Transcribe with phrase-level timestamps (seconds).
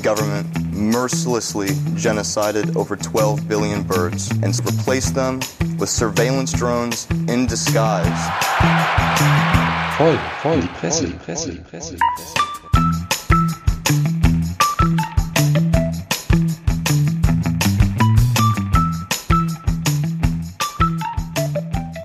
[0.00, 5.40] government mercilessly genocided over 12 billion birds and replaced them
[5.78, 8.08] with surveillance drones in disguise.
[9.96, 12.34] Voll, voll, Presse, die Presse, die Presse, Presse.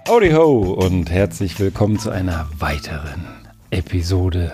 [0.07, 3.25] Howdy ho und herzlich willkommen zu einer weiteren
[3.71, 4.53] Episode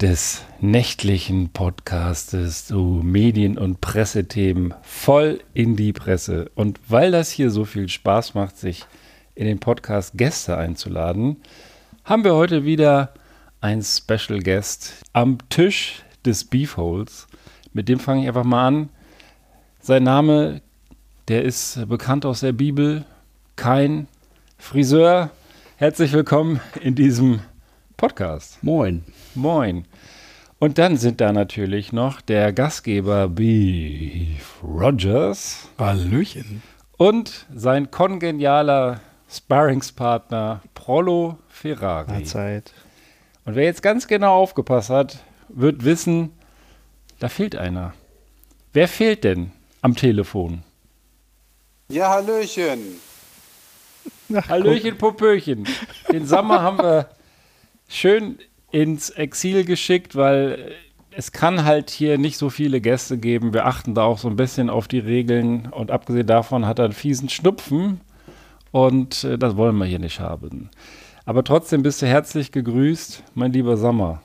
[0.00, 6.52] des nächtlichen Podcastes zu Medien- und Pressethemen voll in die Presse.
[6.54, 8.86] Und weil das hier so viel Spaß macht, sich
[9.34, 11.38] in den Podcast Gäste einzuladen,
[12.04, 13.12] haben wir heute wieder
[13.60, 17.26] einen Special Guest am Tisch des Beefholes.
[17.72, 18.88] Mit dem fange ich einfach mal an.
[19.80, 20.62] Sein Name,
[21.26, 23.04] der ist bekannt aus der Bibel.
[23.56, 24.06] Kein
[24.58, 25.30] Friseur.
[25.76, 27.40] Herzlich willkommen in diesem
[27.96, 28.62] Podcast.
[28.62, 29.02] Moin.
[29.34, 29.87] Moin.
[30.60, 36.62] Und dann sind da natürlich noch der Gastgeber Beef Rogers Hallöchen.
[36.96, 39.00] und sein kongenialer
[39.30, 42.10] Sparringspartner Prollo Ferrari.
[42.10, 42.72] Mahlzeit.
[43.44, 46.32] Und wer jetzt ganz genau aufgepasst hat, wird wissen,
[47.20, 47.94] da fehlt einer.
[48.72, 50.64] Wer fehlt denn am Telefon?
[51.88, 52.80] Ja, Hallöchen.
[54.48, 55.68] Hallöchen, Popöchen.
[56.12, 57.08] Den Sommer haben wir
[57.88, 58.38] schön
[58.70, 60.72] ins Exil geschickt, weil
[61.10, 63.52] es kann halt hier nicht so viele Gäste geben.
[63.52, 66.86] Wir achten da auch so ein bisschen auf die Regeln und abgesehen davon hat er
[66.86, 68.00] einen fiesen Schnupfen
[68.70, 70.70] und äh, das wollen wir hier nicht haben.
[71.24, 74.22] Aber trotzdem bist du herzlich gegrüßt, mein lieber Sommer.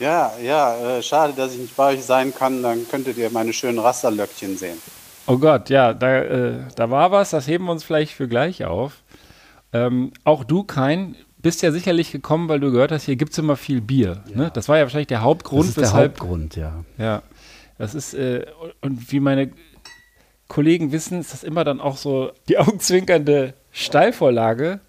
[0.00, 2.62] Ja, ja, äh, schade, dass ich nicht bei euch sein kann.
[2.62, 4.78] Dann könntet ihr meine schönen Rasterlöckchen sehen.
[5.26, 8.64] Oh Gott, ja, da, äh, da war was, das heben wir uns vielleicht für gleich
[8.64, 9.02] auf.
[9.72, 13.38] Ähm, auch du, Kein, bist ja sicherlich gekommen, weil du gehört hast, hier gibt es
[13.38, 14.22] immer viel Bier.
[14.34, 14.50] Ne?
[14.52, 16.18] Das war ja wahrscheinlich der Hauptgrund, Das ist der weshalb.
[16.20, 16.84] Hauptgrund, ja.
[16.98, 17.22] Ja,
[17.78, 18.44] das ist, äh,
[18.80, 19.50] und wie meine
[20.48, 24.80] Kollegen wissen, ist das immer dann auch so die augenzwinkernde Steilvorlage.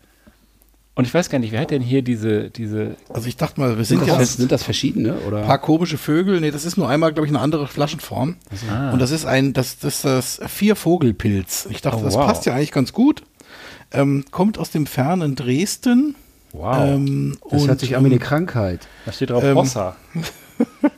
[0.96, 3.78] Und ich weiß gar nicht, wer hat denn hier diese, diese Also ich dachte mal,
[3.78, 5.16] wir Sind sind das, ja sind das verschiedene?
[5.22, 5.40] Oder?
[5.42, 6.42] ein paar komische Vögel.
[6.42, 8.36] Nee, das ist nur einmal, glaube ich, eine andere Flaschenform.
[8.70, 8.92] Ah.
[8.92, 11.68] Und das ist ein, das, das ist das Viervogelpilz.
[11.72, 12.26] Ich dachte, Oh, das wow.
[12.26, 13.24] passt ja eigentlich ganz gut.
[13.92, 16.16] Ähm, kommt aus dem fernen Dresden.
[16.52, 18.88] Wow, Ähm, das und, hört sich an wie eine Krankheit.
[19.06, 19.96] da steht drauf ähm, Hossa.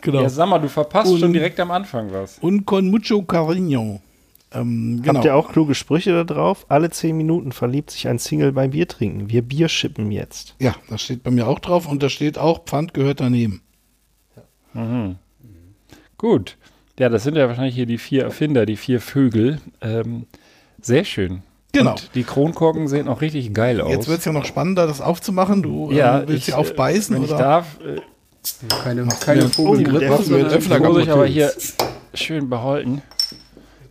[0.01, 0.21] Genau.
[0.23, 2.39] Ja, sag mal, du verpasst Und- schon direkt am Anfang was.
[2.39, 3.99] Und con mucho cariño.
[4.53, 5.13] Ähm, genau.
[5.15, 6.65] Habt ihr auch kluge Sprüche da drauf?
[6.67, 9.29] Alle zehn Minuten verliebt sich ein Single beim Bier trinken.
[9.29, 10.55] Wir Bier schippen jetzt.
[10.59, 11.87] Ja, das steht bei mir auch drauf.
[11.87, 13.61] Und da steht auch, Pfand gehört daneben.
[16.17, 16.57] Gut.
[16.99, 19.59] Ja, das sind ja wahrscheinlich hier die vier Erfinder, die vier Vögel.
[19.81, 20.25] Ähm,
[20.81, 21.43] sehr schön.
[21.73, 21.91] Genau.
[21.91, 23.91] Und die Kronkorken sehen auch richtig geil aus.
[23.91, 25.63] Jetzt wird es ja noch spannender, das aufzumachen.
[25.63, 27.15] Du ja, ähm, willst sie aufbeißen?
[27.15, 27.33] äh, Wenn oder?
[27.33, 28.01] ich darf, äh,
[28.83, 30.05] Keine, keine Vogelgrippe.
[30.07, 31.51] Öffner muss ich aber hier
[32.13, 33.01] schön behalten.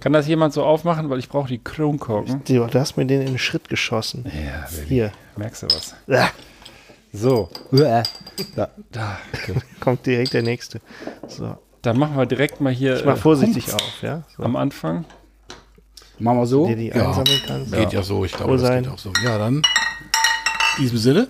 [0.01, 2.43] Kann das jemand so aufmachen, weil ich brauche die Kronkorken?
[2.47, 4.25] Du hast mir den in den Schritt geschossen.
[4.27, 4.89] Ja, Baby.
[4.89, 5.13] Hier.
[5.37, 5.95] Merkst du was?
[6.11, 6.29] Ah,
[7.13, 8.03] So, Uäh.
[8.57, 8.69] da.
[9.81, 10.81] kommt direkt der nächste.
[11.29, 11.57] So.
[11.83, 14.23] Dann machen wir direkt mal hier Ich mach äh, vorsichtig auf, ja?
[14.37, 14.43] So.
[14.43, 15.05] am Anfang.
[16.21, 16.67] Machen wir so.
[16.67, 17.09] dir die Ja.
[17.09, 17.73] einsammeln kannst.
[17.73, 18.83] Geht ja so, ich glaube, das sein.
[18.85, 19.13] geht auch so.
[19.25, 19.57] Ja, dann
[20.77, 21.29] in diesem Sinne.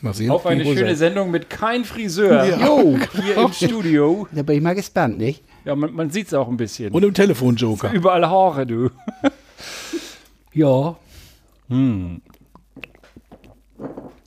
[0.00, 0.30] Mal sehen.
[0.32, 2.44] Auf eine schöne Sendung mit kein Friseur.
[2.44, 2.66] Ja.
[2.66, 4.26] Jo, Hier im Studio.
[4.32, 5.44] da bin ich mal gespannt, nicht?
[5.64, 6.92] Ja, man, man sieht es auch ein bisschen.
[6.92, 7.92] Und im Telefonjoker.
[7.92, 8.90] Überall Haare, du.
[10.54, 10.96] Ja.
[11.68, 12.20] Hm.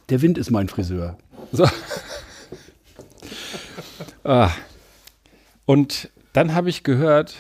[0.10, 1.18] Der Wind ist mein Friseur.
[1.52, 1.68] So.
[4.24, 4.50] ah.
[5.66, 7.36] Und dann habe ich gehört,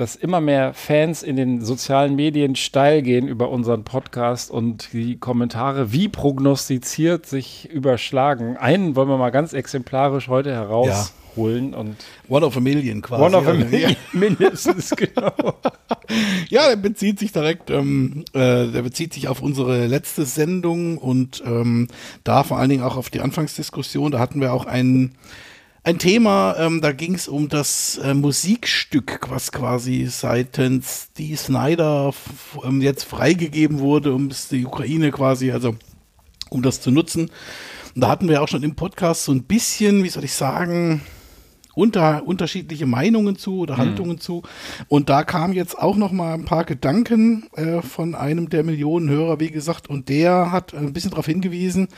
[0.00, 5.18] dass immer mehr Fans in den sozialen Medien steil gehen über unseren Podcast und die
[5.18, 8.56] Kommentare wie prognostiziert sich überschlagen.
[8.56, 11.96] Einen wollen wir mal ganz exemplarisch heute herausholen und
[12.30, 13.22] One of a Million quasi.
[13.22, 15.32] One of a Also, Million mindestens, genau.
[16.48, 21.42] Ja, der bezieht sich direkt, ähm, äh, der bezieht sich auf unsere letzte Sendung und
[21.44, 21.88] ähm,
[22.24, 24.10] da vor allen Dingen auch auf die Anfangsdiskussion.
[24.12, 25.12] Da hatten wir auch ein,
[25.82, 32.12] ein Thema, ähm, da ging es um das äh, Musikstück, was quasi seitens die Snyder
[32.64, 35.76] ähm, jetzt freigegeben wurde, um es die Ukraine quasi, also
[36.50, 37.30] um das zu nutzen.
[37.94, 41.00] Und da hatten wir auch schon im Podcast so ein bisschen, wie soll ich sagen,
[41.80, 44.42] unter, unterschiedliche Meinungen zu oder Haltungen zu.
[44.88, 49.08] Und da kam jetzt auch noch mal ein paar Gedanken äh, von einem der Millionen
[49.08, 51.88] Hörer, wie gesagt, und der hat ein bisschen darauf hingewiesen,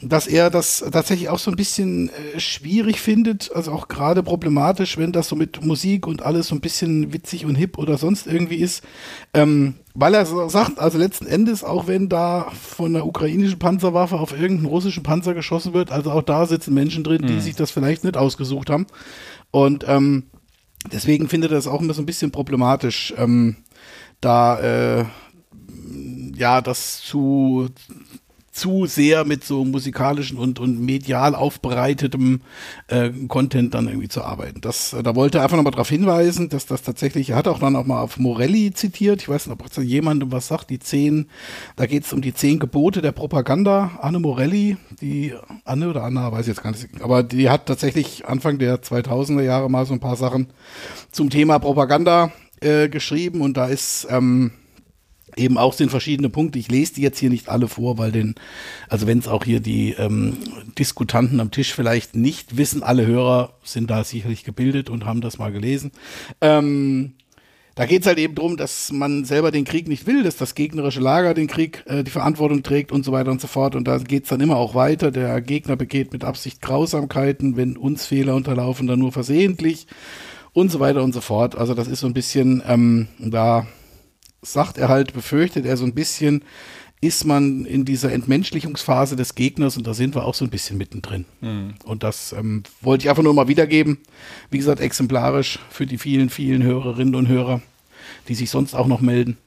[0.00, 4.96] dass er das tatsächlich auch so ein bisschen äh, schwierig findet, also auch gerade problematisch,
[4.96, 8.26] wenn das so mit Musik und alles so ein bisschen witzig und hip oder sonst
[8.26, 8.82] irgendwie ist.
[9.34, 14.18] Ähm, weil er so sagt, also letzten Endes, auch wenn da von einer ukrainischen Panzerwaffe
[14.18, 17.70] auf irgendeinen russischen Panzer geschossen wird, also auch da sitzen Menschen drin, die sich das
[17.70, 18.86] vielleicht nicht ausgesucht haben.
[19.50, 20.24] Und ähm,
[20.92, 23.56] deswegen finde ich das auch immer so ein bisschen problematisch, ähm,
[24.20, 25.04] da äh,
[26.36, 27.68] ja das zu
[28.52, 32.40] zu sehr mit so musikalischen und, und medial aufbereitetem
[32.88, 34.60] äh, Content dann irgendwie zu arbeiten.
[34.60, 37.60] Das, äh, da wollte er einfach nochmal darauf hinweisen, dass das tatsächlich, er hat auch
[37.60, 41.26] dann auch mal auf Morelli zitiert, ich weiß nicht, ob jemandem was sagt, die zehn,
[41.76, 45.32] da geht es um die zehn Gebote der Propaganda, Anne Morelli, die,
[45.64, 49.42] Anne oder Anna, weiß ich jetzt gar nicht, aber die hat tatsächlich Anfang der 2000er
[49.42, 50.48] Jahre mal so ein paar Sachen
[51.12, 53.40] zum Thema Propaganda äh, geschrieben.
[53.40, 54.52] Und da ist, ähm,
[55.36, 56.58] eben auch sind verschiedene Punkte.
[56.58, 58.34] Ich lese die jetzt hier nicht alle vor, weil den,
[58.88, 60.36] also wenn es auch hier die ähm,
[60.78, 65.38] Diskutanten am Tisch vielleicht nicht wissen, alle Hörer sind da sicherlich gebildet und haben das
[65.38, 65.92] mal gelesen.
[66.40, 67.14] Ähm,
[67.76, 70.54] da geht es halt eben darum, dass man selber den Krieg nicht will, dass das
[70.54, 73.74] gegnerische Lager den Krieg äh, die Verantwortung trägt und so weiter und so fort.
[73.74, 75.10] Und da geht es dann immer auch weiter.
[75.10, 79.86] Der Gegner begeht mit Absicht Grausamkeiten, wenn uns Fehler unterlaufen, dann nur versehentlich
[80.52, 81.56] und so weiter und so fort.
[81.56, 83.66] Also das ist so ein bisschen ähm, da
[84.42, 86.44] sagt er halt, befürchtet er so ein bisschen,
[87.00, 90.76] ist man in dieser Entmenschlichungsphase des Gegners und da sind wir auch so ein bisschen
[90.76, 91.24] mittendrin.
[91.40, 91.74] Mhm.
[91.84, 93.98] Und das ähm, wollte ich einfach nur mal wiedergeben.
[94.50, 97.62] Wie gesagt, exemplarisch für die vielen, vielen Hörerinnen und Hörer,
[98.28, 99.38] die sich sonst auch noch melden.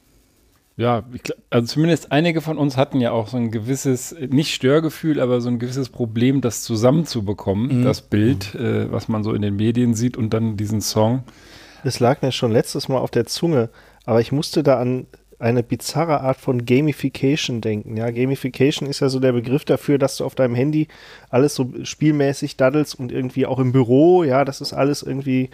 [0.76, 5.20] Ja, ich, also zumindest einige von uns hatten ja auch so ein gewisses, nicht Störgefühl,
[5.20, 7.84] aber so ein gewisses Problem, das zusammenzubekommen, mhm.
[7.84, 11.22] das Bild, äh, was man so in den Medien sieht und dann diesen Song.
[11.84, 13.68] Es lag mir schon letztes Mal auf der Zunge,
[14.04, 15.06] aber ich musste da an
[15.38, 17.96] eine bizarre Art von Gamification denken.
[17.96, 20.88] Ja, Gamification ist ja so der Begriff dafür, dass du auf deinem Handy
[21.28, 25.50] alles so spielmäßig daddelst und irgendwie auch im Büro, ja, das ist alles irgendwie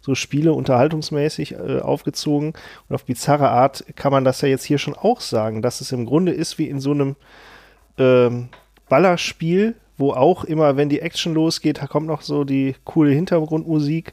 [0.00, 2.52] so Spiele unterhaltungsmäßig äh, aufgezogen.
[2.88, 5.92] Und auf bizarre Art kann man das ja jetzt hier schon auch sagen, dass es
[5.92, 7.16] im Grunde ist wie in so einem
[7.98, 8.48] ähm,
[8.88, 14.12] Ballerspiel, wo auch immer, wenn die Action losgeht, da kommt noch so die coole Hintergrundmusik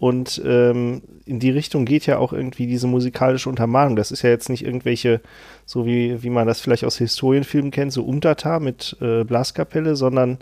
[0.00, 3.96] und ähm, in die Richtung geht ja auch irgendwie diese musikalische Untermalung.
[3.96, 5.20] Das ist ja jetzt nicht irgendwelche,
[5.66, 10.38] so wie, wie man das vielleicht aus Historienfilmen kennt, so Umtata mit äh, Blaskapelle, sondern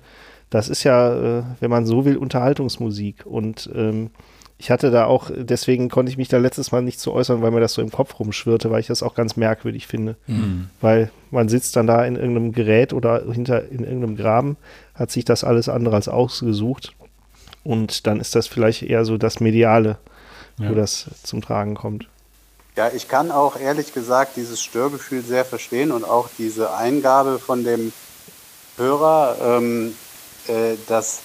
[0.49, 3.27] das ist ja, äh, wenn man so will, Unterhaltungsmusik.
[3.27, 4.11] Und ähm,
[4.59, 7.43] ich hatte da auch, deswegen konnte ich mich da letztes Mal nicht zu so äußern,
[7.43, 10.15] weil mir das so im Kopf rumschwirrte, weil ich das auch ganz merkwürdig finde.
[10.29, 10.71] Mhm.
[10.81, 14.57] Weil man sitzt dann da in irgendeinem Gerät oder hinter in irgendeinem Graben,
[14.95, 16.95] hat sich das alles andere als ausgesucht
[17.69, 19.99] und dann ist das vielleicht eher so das Mediale,
[20.59, 20.71] ja.
[20.71, 22.09] wo das zum Tragen kommt.
[22.77, 27.65] Ja, ich kann auch ehrlich gesagt dieses Störgefühl sehr verstehen und auch diese Eingabe von
[27.65, 27.93] dem
[28.79, 29.95] Hörer, ähm,
[30.47, 31.21] äh, dass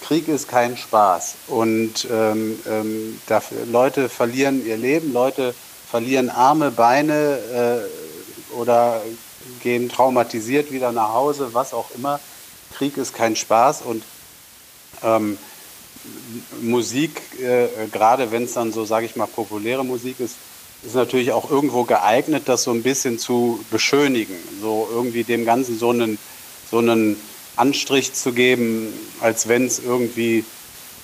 [0.00, 5.54] Krieg ist kein Spaß und ähm, ähm, dafür, Leute verlieren ihr Leben, Leute
[5.90, 9.02] verlieren Arme, Beine äh, oder
[9.62, 12.18] gehen traumatisiert wieder nach Hause, was auch immer.
[12.72, 14.02] Krieg ist kein Spaß und
[15.02, 15.36] ähm,
[16.60, 20.36] Musik, äh, gerade wenn es dann so, sage ich mal, populäre Musik ist,
[20.84, 25.78] ist natürlich auch irgendwo geeignet, das so ein bisschen zu beschönigen, so irgendwie dem Ganzen
[25.78, 26.18] so einen,
[26.70, 27.16] so einen
[27.56, 30.44] Anstrich zu geben, als wenn es irgendwie,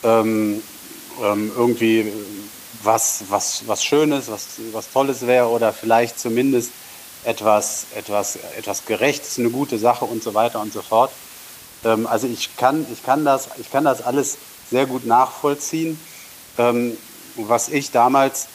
[0.02, 0.62] ähm,
[1.22, 2.12] ähm, irgendwie
[2.82, 6.70] was, was, was Schönes, was, was Tolles wäre oder vielleicht zumindest
[7.24, 11.10] etwas, etwas, etwas Gerechtes, eine gute Sache und so weiter und so fort.
[11.84, 14.38] Ähm, also ich kann, ich, kann das, ich kann das alles
[14.70, 15.98] sehr gut nachvollziehen.
[16.58, 16.96] Ähm,
[17.36, 18.48] was ich damals,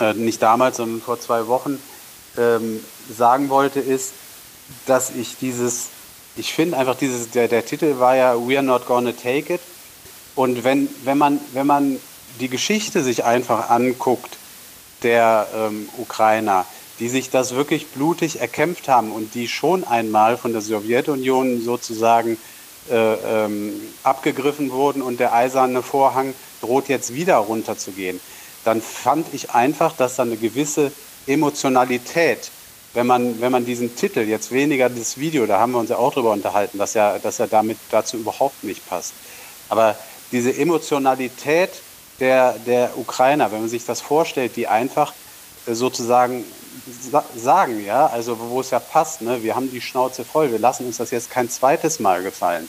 [0.00, 1.80] äh, nicht damals, sondern vor zwei Wochen
[2.36, 2.80] ähm,
[3.16, 4.12] sagen wollte, ist,
[4.86, 5.86] dass ich dieses,
[6.36, 9.60] ich finde einfach dieses, der, der Titel war ja We are not gonna take it.
[10.34, 11.98] Und wenn, wenn, man, wenn man
[12.38, 14.36] die Geschichte sich einfach anguckt,
[15.02, 16.66] der ähm, Ukrainer,
[16.98, 22.36] die sich das wirklich blutig erkämpft haben und die schon einmal von der Sowjetunion sozusagen
[22.90, 28.20] äh, ähm, abgegriffen wurden und der eiserne Vorhang droht jetzt wieder runterzugehen,
[28.64, 30.92] dann fand ich einfach, dass da eine gewisse
[31.26, 32.50] Emotionalität,
[32.94, 35.96] wenn man, wenn man diesen Titel, jetzt weniger das Video, da haben wir uns ja
[35.96, 39.12] auch drüber unterhalten, dass er, dass er damit dazu überhaupt nicht passt.
[39.68, 39.96] Aber
[40.32, 41.70] diese Emotionalität
[42.20, 45.12] der, der Ukrainer, wenn man sich das vorstellt, die einfach
[45.66, 46.44] äh, sozusagen
[47.36, 49.42] sagen, ja, also wo es ja passt, ne?
[49.42, 52.68] wir haben die Schnauze voll, wir lassen uns das jetzt kein zweites Mal gefallen.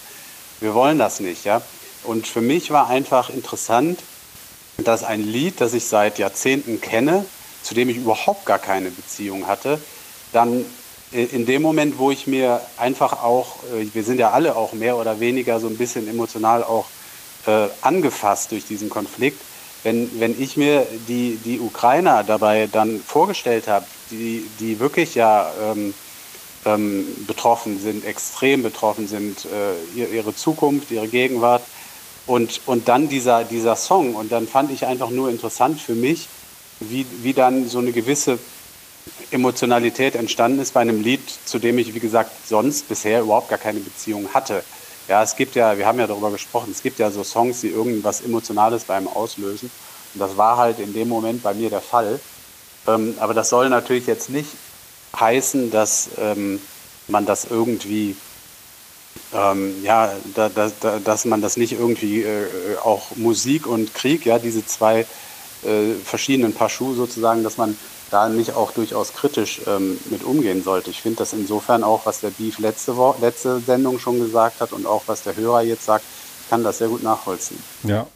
[0.60, 1.62] Wir wollen das nicht, ja.
[2.04, 4.00] Und für mich war einfach interessant,
[4.78, 7.26] dass ein Lied, das ich seit Jahrzehnten kenne,
[7.64, 9.80] zu dem ich überhaupt gar keine Beziehung hatte,
[10.32, 10.66] dann
[11.12, 14.96] in dem Moment, wo ich mir einfach auch, äh, wir sind ja alle auch mehr
[14.98, 16.86] oder weniger so ein bisschen emotional auch
[17.48, 19.42] äh, angefasst durch diesen Konflikt,
[19.84, 25.52] wenn, wenn ich mir die, die Ukrainer dabei dann vorgestellt habe, die, die wirklich ja
[25.72, 25.94] ähm,
[26.66, 31.64] ähm, betroffen sind, extrem betroffen sind, äh, ihre Zukunft, ihre Gegenwart
[32.28, 34.14] Und, und dann dieser, dieser Song.
[34.14, 36.28] Und dann fand ich einfach nur interessant für mich,
[36.80, 38.38] wie, wie dann so eine gewisse
[39.32, 43.58] Emotionalität entstanden ist bei einem Lied, zu dem ich, wie gesagt, sonst bisher überhaupt gar
[43.58, 44.64] keine Beziehung hatte.
[45.08, 47.70] Ja, es gibt ja, wir haben ja darüber gesprochen, es gibt ja so Songs, die
[47.70, 49.72] irgendwas Emotionales beim auslösen.
[50.14, 52.20] Und das war halt in dem Moment bei mir der Fall.
[52.86, 54.50] Ähm, aber das soll natürlich jetzt nicht
[55.18, 56.62] heißen, dass ähm,
[57.08, 58.16] man das irgendwie,
[59.34, 64.26] ähm, ja, da, da, da, dass man das nicht irgendwie äh, auch Musik und Krieg,
[64.26, 65.06] ja, diese zwei
[65.64, 67.78] äh, verschiedenen Paar Schuhe sozusagen, dass man
[68.12, 70.90] da nicht auch durchaus kritisch ähm, mit umgehen sollte.
[70.90, 74.72] Ich finde das insofern auch, was der Beef letzte, Wo letzte Sendung schon gesagt hat
[74.72, 76.06] und auch was der Hörer jetzt sagt,
[76.50, 77.62] kann das sehr gut nachvollziehen.
[77.84, 78.08] Ja,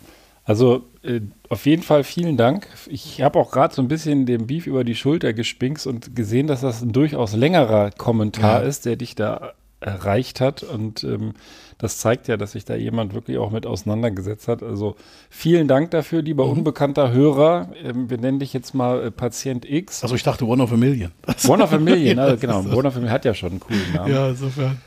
[0.46, 2.68] also äh, auf jeden Fall vielen Dank.
[2.88, 6.48] Ich habe auch gerade so ein bisschen dem Beef über die Schulter gespinkst und gesehen,
[6.48, 8.68] dass das ein durchaus längerer Kommentar ja.
[8.68, 10.64] ist, der dich da erreicht hat.
[10.64, 11.34] Und ähm,
[11.78, 14.64] das zeigt ja, dass sich da jemand wirklich auch mit auseinandergesetzt hat.
[14.64, 14.96] Also
[15.30, 16.60] vielen Dank dafür, lieber mhm.
[16.60, 17.70] unbekannter Hörer.
[17.82, 20.04] Ähm, wir nennen dich jetzt mal äh, Patient X.
[20.04, 21.12] Also ich dachte One of a Million.
[21.48, 22.60] One of a Million, ja, also, genau.
[22.60, 24.12] One of a Million hat ja schon einen coolen Namen.
[24.12, 24.82] Ja, insofern.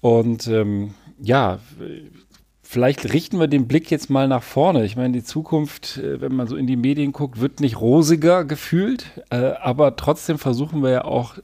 [0.00, 1.58] Und ähm, ja,
[2.72, 4.84] vielleicht richten wir den Blick jetzt mal nach vorne.
[4.84, 8.44] Ich meine, die Zukunft, äh, wenn man so in die Medien guckt, wird nicht rosiger
[8.44, 11.34] gefühlt, äh, aber trotzdem versuchen wir ja auch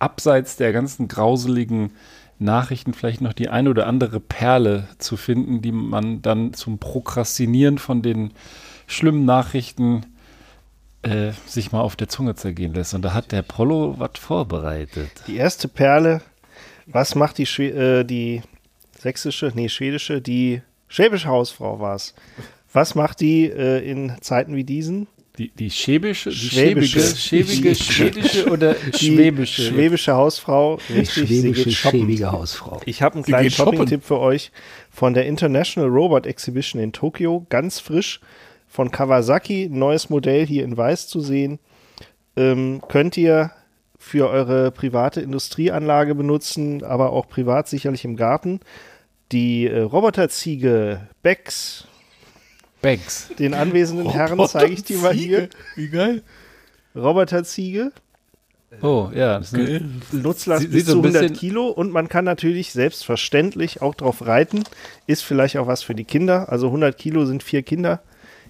[0.00, 1.92] abseits der ganzen grauseligen
[2.40, 7.78] Nachrichten vielleicht noch die eine oder andere Perle zu finden, die man dann zum Prokrastinieren
[7.78, 8.32] von den
[8.88, 10.04] schlimmen Nachrichten
[11.02, 12.94] äh, sich mal auf der Zunge zergehen lässt.
[12.94, 15.10] Und da hat der Polo was vorbereitet.
[15.28, 16.20] Die erste Perle,
[16.86, 18.42] was macht die, äh, die
[19.04, 22.14] sächsische, nee, schwedische, die schwäbische Hausfrau war es.
[22.72, 25.06] Was macht die äh, in Zeiten wie diesen?
[25.36, 29.62] Die, die schäbische, die schwäbische, schäbige, schwedische oder schwäbische?
[29.62, 31.28] Schwäbische Hausfrau, richtig.
[31.28, 32.80] Schwäbische, schäbige Hausfrau.
[32.86, 34.50] Ich habe einen kleinen Shopping-Tipp für euch
[34.90, 38.20] von der International Robot Exhibition in Tokio, ganz frisch
[38.68, 41.58] von Kawasaki, neues Modell hier in Weiß zu sehen.
[42.36, 43.50] Ähm, könnt ihr
[43.98, 48.60] für eure private Industrieanlage benutzen, aber auch privat sicherlich im Garten.
[49.34, 51.88] Die äh, Roboterziege Bex.
[52.80, 53.30] Bex.
[53.36, 55.48] Den anwesenden Herren zeige ich dir mal hier.
[55.74, 56.22] Wie geil.
[56.94, 57.90] Roboterziege.
[58.80, 59.38] Oh, ja.
[59.38, 64.24] Das ist Nutzlast Sie, bis zu 100 Kilo und man kann natürlich selbstverständlich auch drauf
[64.24, 64.62] reiten.
[65.08, 66.52] Ist vielleicht auch was für die Kinder.
[66.52, 68.02] Also 100 Kilo sind vier Kinder,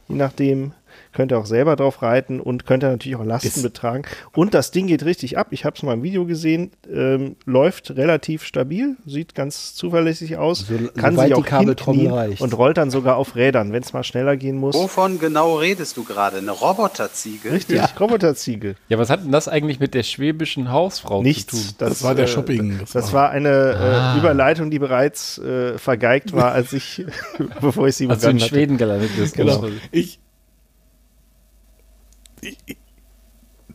[0.06, 0.74] je nachdem,
[1.12, 4.04] könnt ihr auch selber drauf reiten und könnt ihr natürlich auch Lasten ist betragen.
[4.34, 5.48] Und das Ding geht richtig ab.
[5.50, 10.66] Ich habe es mal im Video gesehen, ähm, läuft relativ stabil, sieht ganz zuverlässig aus,
[10.66, 14.36] so, kann sich auch hinknien und rollt dann sogar auf Rädern, wenn es mal schneller
[14.36, 14.74] gehen muss.
[14.74, 16.38] Wovon genau redest du gerade?
[16.38, 17.52] Eine Roboterziege?
[17.52, 17.88] Richtig, ja.
[17.98, 18.76] Roboterziege.
[18.88, 21.74] Ja, was hat denn das eigentlich mit der schwäbischen Hausfrau Nichts, zu tun?
[21.78, 22.78] Das, das war der äh, Shopping.
[22.80, 24.14] Das, das war eine äh, ah.
[24.14, 27.04] äh, Überleitung, die bereits äh, vergeigt war, als ich,
[27.60, 29.36] bevor ich sie begann Als du in Schweden gelandet bist.
[29.36, 29.66] Genau.
[29.90, 30.20] Ich,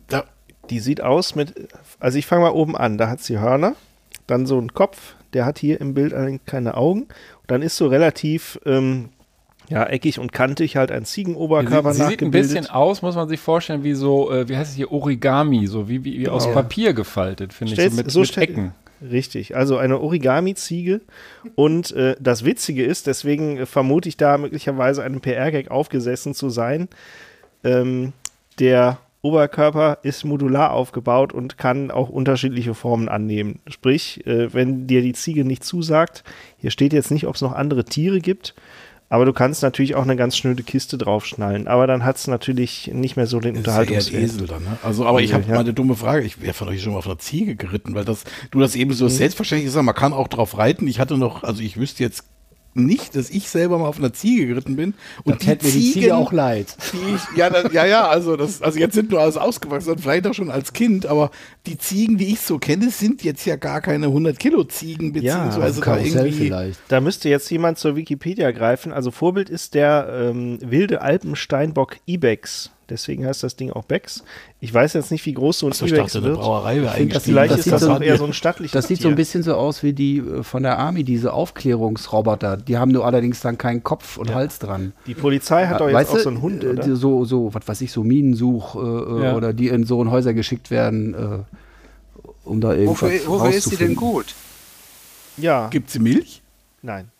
[0.08, 0.24] da,
[0.70, 3.74] die sieht aus mit, also ich fange mal oben an, da hat sie Hörner,
[4.26, 6.14] dann so einen Kopf, der hat hier im Bild
[6.46, 9.10] keine Augen, und dann ist so relativ ähm,
[9.68, 13.28] ja, eckig und kantig halt ein Ziegenoberkörper sie, sie sieht ein bisschen aus, muss man
[13.28, 16.46] sich vorstellen, wie so, äh, wie heißt es hier, Origami, so wie, wie, wie aus
[16.46, 16.52] ja.
[16.52, 18.72] Papier gefaltet, finde ich, so mit, so mit Ecken.
[19.02, 21.00] Richtig, also eine Origami-Ziege.
[21.54, 26.88] Und äh, das Witzige ist, deswegen vermute ich da möglicherweise einen PR-Gag aufgesessen zu sein.
[27.64, 28.12] Ähm,
[28.60, 33.60] der Oberkörper ist modular aufgebaut und kann auch unterschiedliche Formen annehmen.
[33.68, 36.24] Sprich, äh, wenn dir die Ziege nicht zusagt,
[36.56, 38.54] hier steht jetzt nicht, ob es noch andere Tiere gibt,
[39.10, 41.66] aber du kannst natürlich auch eine ganz schnöde Kiste draufschnallen.
[41.66, 44.22] Aber dann hat es natürlich nicht mehr so den Unterhaltungswert.
[44.22, 44.78] Esel dann, ne?
[44.84, 45.54] Also, aber ich habe ja.
[45.54, 46.24] mal eine dumme Frage.
[46.24, 48.92] Ich wäre von euch schon mal auf einer Ziege geritten, weil das, du das eben
[48.92, 49.10] so mhm.
[49.10, 50.86] selbstverständlich gesagt man kann auch drauf reiten.
[50.86, 52.24] Ich hatte noch, also ich wüsste jetzt
[52.74, 54.94] nicht, dass ich selber mal auf einer Ziege geritten bin.
[55.24, 56.76] Und das die, mir die Ziege auch leid.
[56.92, 60.26] Ich, ja, das, ja, ja, also, das, also jetzt sind nur alles ausgewachsen und vielleicht
[60.26, 61.30] auch schon als Kind, aber
[61.66, 65.80] die Ziegen, die ich so kenne, sind jetzt ja gar keine 100 Kilo Ziegen, beziehungsweise
[65.80, 66.32] ja, da irgendwie.
[66.32, 66.80] Vielleicht.
[66.88, 68.92] Da müsste jetzt jemand zur Wikipedia greifen.
[68.92, 72.70] Also Vorbild ist der ähm, wilde Alpensteinbock Ibex.
[72.90, 74.24] Deswegen heißt das Ding auch Becks.
[74.60, 76.38] Ich weiß jetzt nicht, wie groß so ein Achso, Ibex wird.
[76.38, 77.22] Brauerei wäre eigentlich.
[77.22, 79.04] Vielleicht das ist das so auch eher so ein stattliches Das sieht Tier.
[79.04, 82.56] so ein bisschen so aus wie die äh, von der Army, diese Aufklärungsroboter.
[82.56, 84.34] Die haben nur allerdings dann keinen Kopf und ja.
[84.34, 84.92] Hals dran.
[85.06, 86.96] Die Polizei hat doch jetzt weißt auch so einen Hund, äh, oder?
[86.96, 89.36] So, so, was weiß ich, so Minensuch äh, äh, ja.
[89.36, 93.70] oder die in so ein Häuser geschickt werden, äh, um da irgendwas Wofür, wofür ist
[93.70, 94.34] sie denn gut?
[95.36, 95.68] Ja.
[95.68, 96.42] Gibt sie Milch?
[96.82, 97.10] Nein.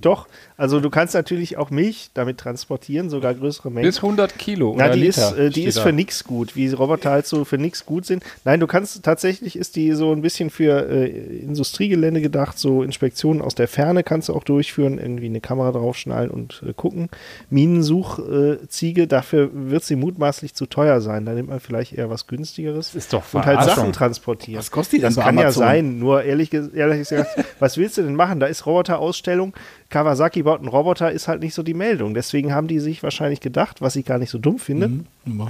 [0.00, 3.86] Doch, also du kannst natürlich auch Milch damit transportieren, sogar größere Mengen.
[3.86, 4.74] Bis 100 Kilo.
[4.78, 7.58] Na, die Liter ist, äh, die ist für nix gut, wie Roboter halt so für
[7.58, 8.22] nix gut sind.
[8.44, 11.06] Nein, du kannst, tatsächlich ist die so ein bisschen für äh,
[11.40, 16.30] Industriegelände gedacht, so Inspektionen aus der Ferne kannst du auch durchführen, irgendwie eine Kamera draufschnallen
[16.30, 17.08] und äh, gucken.
[17.50, 21.26] Minensuchziege, äh, dafür wird sie mutmaßlich zu teuer sein.
[21.26, 22.92] Da nimmt man vielleicht eher was günstigeres.
[22.92, 23.74] Das ist doch und halt Verarschung.
[23.74, 24.58] Sachen transportieren.
[24.60, 25.60] Was kostet die denn Das kann ja Amazon?
[25.62, 28.38] sein, nur ehrlich, ehrlich gesagt, was willst du denn machen?
[28.38, 29.52] Da ist Roboterausstellung,
[29.88, 32.14] Kawasaki baut einen Roboter, ist halt nicht so die Meldung.
[32.14, 35.06] Deswegen haben die sich wahrscheinlich gedacht, was ich gar nicht so dumm finde, Mhm.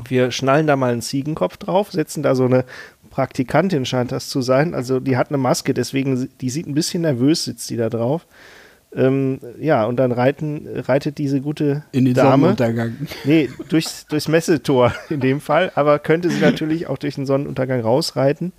[0.09, 2.65] wir schnallen da mal einen Ziegenkopf drauf, setzen da so eine
[3.11, 4.75] Praktikantin, scheint das zu sein.
[4.75, 8.27] Also die hat eine Maske, deswegen, die sieht ein bisschen nervös, sitzt die da drauf.
[8.97, 12.31] Ähm, ja, und dann reiten, reitet diese gute In den Dame.
[12.31, 12.95] Sonnenuntergang.
[13.25, 17.81] Nee, durchs, durchs Messetor in dem Fall, aber könnte sie natürlich auch durch den Sonnenuntergang
[17.81, 18.53] rausreiten.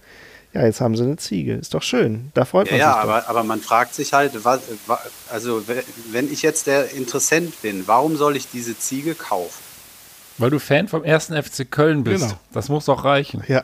[0.56, 1.54] Ja, jetzt haben sie eine Ziege.
[1.56, 2.32] Ist doch schön.
[2.34, 3.02] Da freut Ja, man ja sich.
[3.04, 3.10] doch.
[3.10, 7.62] aber, aber man fragt sich halt, was, wa- also we- wenn ich jetzt der Interessent
[7.62, 9.62] bin, warum soll ich diese Ziege kaufen?
[10.38, 12.24] Weil du Fan vom ersten FC Köln bist.
[12.24, 12.40] Genau.
[12.54, 13.44] Das muss doch reichen.
[13.50, 13.64] Ja.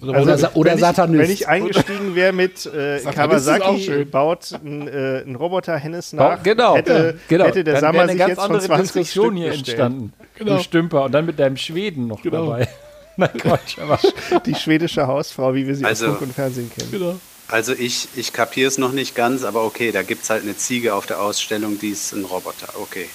[0.00, 1.22] Oder Sa- oder wenn Satanist.
[1.22, 6.76] Ich, wenn ich eingestiegen wäre mit äh, Kawasaki baut einen äh, Roboter Hennes nach, genau,
[6.76, 7.46] hätte, genau.
[7.46, 10.12] hätte der Sammer eine sich ganz jetzt von andere 20 Diskussion Stück hier entstanden.
[10.36, 10.56] Genau.
[10.58, 11.04] Du Stümper.
[11.06, 12.44] Und dann mit deinem Schweden noch Genau.
[12.50, 12.68] dabei.
[13.20, 13.98] Nein, Quatsch, aber
[14.46, 16.90] Die schwedische Hausfrau, wie wir sie Also- aus Funk und Fernsehen kennen.
[16.90, 17.20] Genau.
[17.48, 20.56] Also ich, ich kapiere es noch nicht ganz, aber okay, da gibt es halt eine
[20.56, 22.68] Ziege auf der Ausstellung, die ist ein Roboter.
[22.80, 23.08] Okay.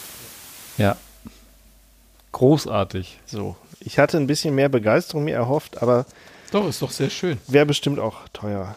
[0.77, 0.97] ja.
[2.31, 3.19] Großartig.
[3.27, 6.05] So, ich hatte ein bisschen mehr Begeisterung mir erhofft, aber
[6.51, 7.37] Doch, ist doch sehr schön.
[7.47, 8.75] wäre bestimmt auch teuer.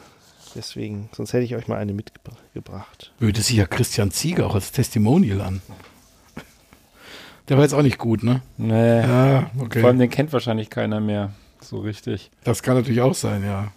[0.55, 3.13] Deswegen, sonst hätte ich euch mal eine mitgebracht.
[3.19, 5.63] Böte sich ja Christian Ziege auch als Testimonial an.
[7.49, 8.43] Der war jetzt auch nicht gut, ne?
[8.57, 9.01] Nee.
[9.01, 9.81] Ja, okay.
[9.81, 12.31] Vor allem den kennt wahrscheinlich keiner mehr so richtig.
[12.45, 13.73] Das kann natürlich auch sein, ja.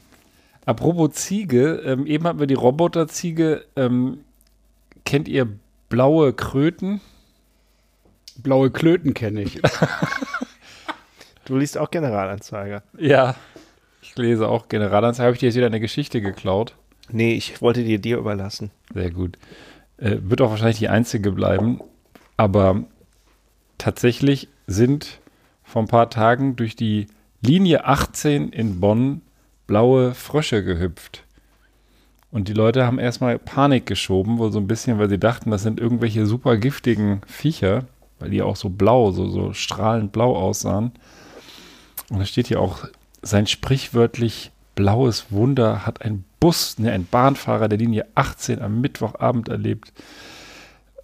[0.66, 3.66] Apropos Ziege, ähm, eben hatten wir die Roboterziege.
[3.76, 4.20] Ähm,
[5.06, 5.48] kennt ihr
[5.90, 7.02] blaue Kröten?
[8.38, 9.62] Blaue Klöten kenne ich.
[11.50, 12.84] Du liest auch Generalanzeiger.
[12.96, 13.34] Ja.
[14.04, 15.26] Ich lese auch Generalanzeige.
[15.26, 16.76] Habe ich dir jetzt wieder eine Geschichte geklaut?
[17.10, 18.70] Nee, ich wollte dir dir überlassen.
[18.94, 19.40] Sehr gut.
[19.98, 21.82] Äh, wird auch wahrscheinlich die einzige bleiben.
[22.38, 22.84] Aber
[23.80, 25.20] tatsächlich sind
[25.64, 27.08] vor ein paar Tagen durch die
[27.42, 29.22] Linie 18 in Bonn
[29.66, 31.24] blaue Frösche gehüpft.
[32.32, 35.64] Und die Leute haben erstmal Panik geschoben, wohl so ein bisschen, weil sie dachten, das
[35.64, 37.86] sind irgendwelche super giftigen Viecher,
[38.20, 40.92] weil die auch so blau, so, so strahlend blau aussahen.
[42.10, 42.86] Und da steht hier auch,
[43.22, 49.50] sein sprichwörtlich blaues Wunder hat ein Bus, ne, ein Bahnfahrer der Linie 18 am Mittwochabend
[49.50, 49.92] erlebt,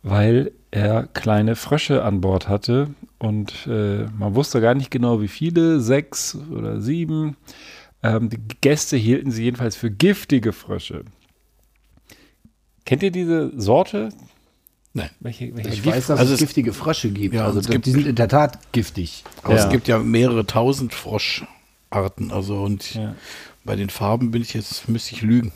[0.02, 5.28] weil er kleine Frösche an Bord hatte und äh, man wusste gar nicht genau, wie
[5.28, 7.38] viele, sechs oder sieben.
[8.04, 11.04] Ähm, die Gäste hielten sie jedenfalls für giftige Frösche.
[12.86, 14.10] Kennt ihr diese Sorte?
[14.94, 15.10] Nein.
[15.20, 17.34] Welche, welche Ich Gift- weiß, dass Also es giftige Frösche gibt.
[17.36, 19.24] Ja, also es die gibt- sind in der Tat giftig.
[19.44, 19.64] Aber Ja.
[19.66, 22.32] es gibt ja mehrere tausend Froscharten.
[22.32, 23.16] Also und Ja.
[23.64, 25.52] bei den Farben bin ich jetzt, müsste ich lügen.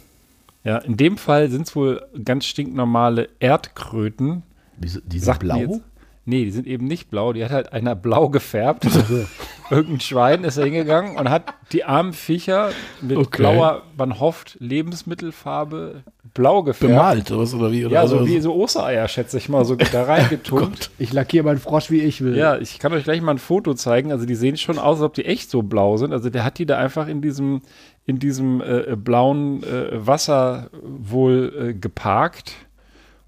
[0.64, 4.44] Ja, in dem Fall sind es wohl ganz stinknormale Erdkröten.
[4.80, 5.58] Wieso, die sind blau?
[5.58, 5.82] Jetzt,
[6.26, 7.34] nee, die sind eben nicht blau.
[7.34, 8.88] Die hat halt einer blau gefärbt.
[9.72, 13.38] Irgendein Schwein ist da hingegangen und hat die armen Viecher mit Okay.
[13.44, 16.92] blauer, man hofft, Lebensmittelfarbe blau gefärbt.
[16.94, 17.86] Bemalt oder was oder wie?
[17.86, 20.90] Oder Ja, so oder wie so Ostereier, schätze ich mal, so da reingetunkt.
[21.00, 22.36] Ich lackiere meinen Frosch, wie ich will.
[22.36, 24.12] ja, ich kann euch gleich mal ein Foto zeigen.
[24.12, 26.14] Also die sehen schon aus, als ob die echt so blau sind.
[26.14, 27.62] Also der hat die da einfach in diesem,
[28.06, 32.54] in diesem äh, blauen äh, Wasser wohl äh, geparkt.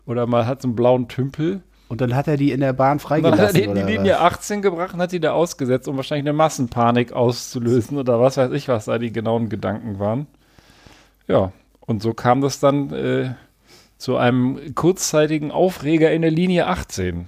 [0.06, 1.62] Oder mal hat so einen blauen Tümpel.
[1.88, 3.56] Und dann hat er die in der Bahn Und dann hat er freigelassen.
[3.56, 4.22] die in die oder Linie was?
[4.22, 8.52] 18 gebracht und hat die da ausgesetzt, um wahrscheinlich eine Massenpanik auszulösen oder was weiß
[8.54, 10.28] ich, was da die genauen Gedanken waren.
[11.28, 13.34] Ja, und so kam das dann äh,
[13.98, 17.28] zu einem kurzzeitigen Aufreger in der Linie 18.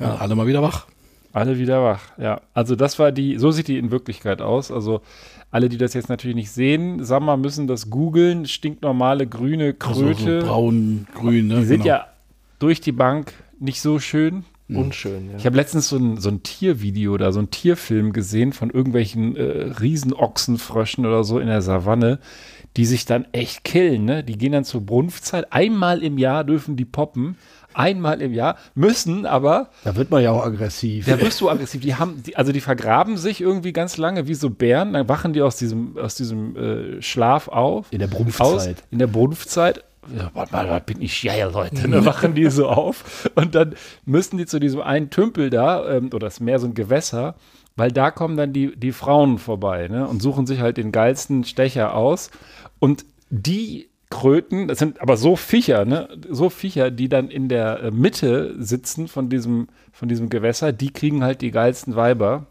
[0.00, 0.86] ja, alle mal wieder wach.
[1.34, 2.40] Alle wieder wach, ja.
[2.54, 4.72] Also das war die, so sieht die in Wirklichkeit aus.
[4.72, 5.02] Also
[5.50, 8.46] alle, die das jetzt natürlich nicht sehen, sagen wir, müssen das googeln.
[8.46, 10.40] Stinknormale grüne Also Kröte.
[10.42, 11.60] so braun, grün, ne?
[11.60, 11.94] die sind genau.
[11.94, 12.06] ja
[12.58, 14.44] durch die Bank nicht so schön.
[14.70, 15.38] Unschön, ja.
[15.38, 19.34] Ich habe letztens so ein, so ein Tiervideo oder so ein Tierfilm gesehen von irgendwelchen
[19.34, 22.18] äh, Riesenochsenfröschen oder so in der Savanne,
[22.76, 24.04] die sich dann echt killen.
[24.04, 24.22] Ne?
[24.22, 25.54] Die gehen dann zur Brunftzeit.
[25.54, 27.36] Einmal im Jahr dürfen die poppen.
[27.78, 28.56] Einmal im Jahr.
[28.74, 31.06] Müssen aber, Da wird man ja auch aggressiv.
[31.06, 31.80] da wirst du aggressiv.
[31.80, 34.94] Die haben, die, also die vergraben sich irgendwie ganz lange wie so Bären.
[34.94, 37.86] Dann wachen die aus diesem, aus diesem äh, Schlaf auf.
[37.90, 38.82] In der Aus, Brunftzeit.
[38.90, 39.84] in der Brunftzeit.
[40.16, 41.88] Ja, warte mal, da bin ich geil, Leute.
[41.88, 43.74] Dann wachen die so auf und dann
[44.06, 47.34] müssen die zu diesem einen Tümpel da, ähm, oder ist mehr so ein Gewässer,
[47.76, 51.44] weil da kommen dann die, die Frauen vorbei ne, und suchen sich halt den geilsten
[51.44, 52.30] Stecher aus.
[52.80, 56.08] Und die Kröten, das sind aber so Viecher, ne?
[56.30, 60.92] So Viecher, die dann in der äh, Mitte sitzen von diesem, von diesem Gewässer, die
[60.92, 62.46] kriegen halt die geilsten Weiber.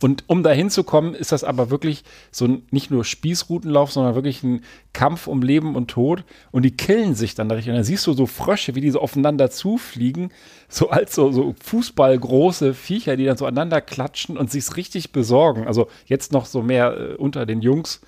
[0.00, 4.42] Und um da hinzukommen, ist das aber wirklich so ein, nicht nur Spießrutenlauf, sondern wirklich
[4.44, 6.22] ein Kampf um Leben und Tod.
[6.52, 7.70] Und die killen sich dann da richtig.
[7.70, 10.30] Und dann siehst du so Frösche, wie die so aufeinander zufliegen,
[10.68, 15.66] so als so, so Fußballgroße Viecher, die dann so aneinander klatschen und sich's richtig besorgen.
[15.66, 18.00] Also jetzt noch so mehr äh, unter den Jungs.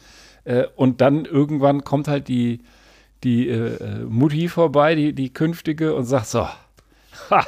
[0.44, 2.60] Äh, und dann irgendwann kommt halt die,
[3.24, 6.46] die äh, äh Mutti vorbei, die, die künftige, und sagt so,
[7.30, 7.44] ha,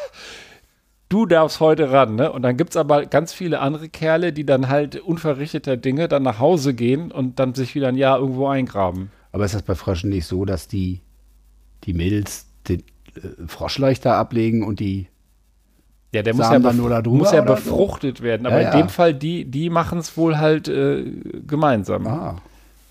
[1.08, 2.32] du darfst heute ran, ne?
[2.32, 6.22] Und dann gibt es aber ganz viele andere Kerle, die dann halt unverrichteter Dinge dann
[6.22, 9.10] nach Hause gehen und dann sich wieder ein Jahr irgendwo eingraben.
[9.32, 11.00] Aber ist das bei Fröschen nicht so, dass die,
[11.84, 12.80] die Mädels den
[13.14, 15.08] äh, Froschleich da ablegen und die
[16.14, 17.70] ja, der muss ja, dann drüber muss ja oder so?
[17.70, 18.46] befruchtet werden.
[18.46, 18.82] Aber Ja, in ja.
[18.82, 21.10] dem Fall, die, die machen es wohl halt äh,
[21.46, 22.06] gemeinsam.
[22.06, 22.42] Ah,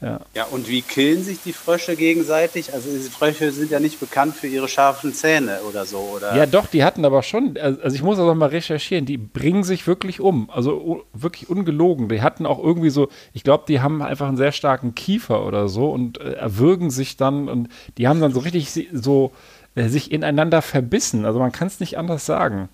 [0.02, 2.74] Ja, und wie killen sich die Frösche gegenseitig?
[2.74, 6.36] Also diese Frösche sind ja nicht bekannt für ihre scharfen Zähne oder so, oder?
[6.36, 9.64] Ja, doch, die hatten aber schon, also ich muss das auch mal recherchieren, die bringen
[9.64, 10.50] sich wirklich um.
[10.50, 12.10] Also wirklich ungelogen.
[12.10, 15.68] Die hatten auch irgendwie so, ich glaube, die haben einfach einen sehr starken Kiefer oder
[15.68, 19.32] so und äh, erwürgen sich dann und die haben dann so richtig so
[19.76, 21.26] äh, sich ineinander verbissen.
[21.26, 22.70] Also man kann es nicht anders sagen.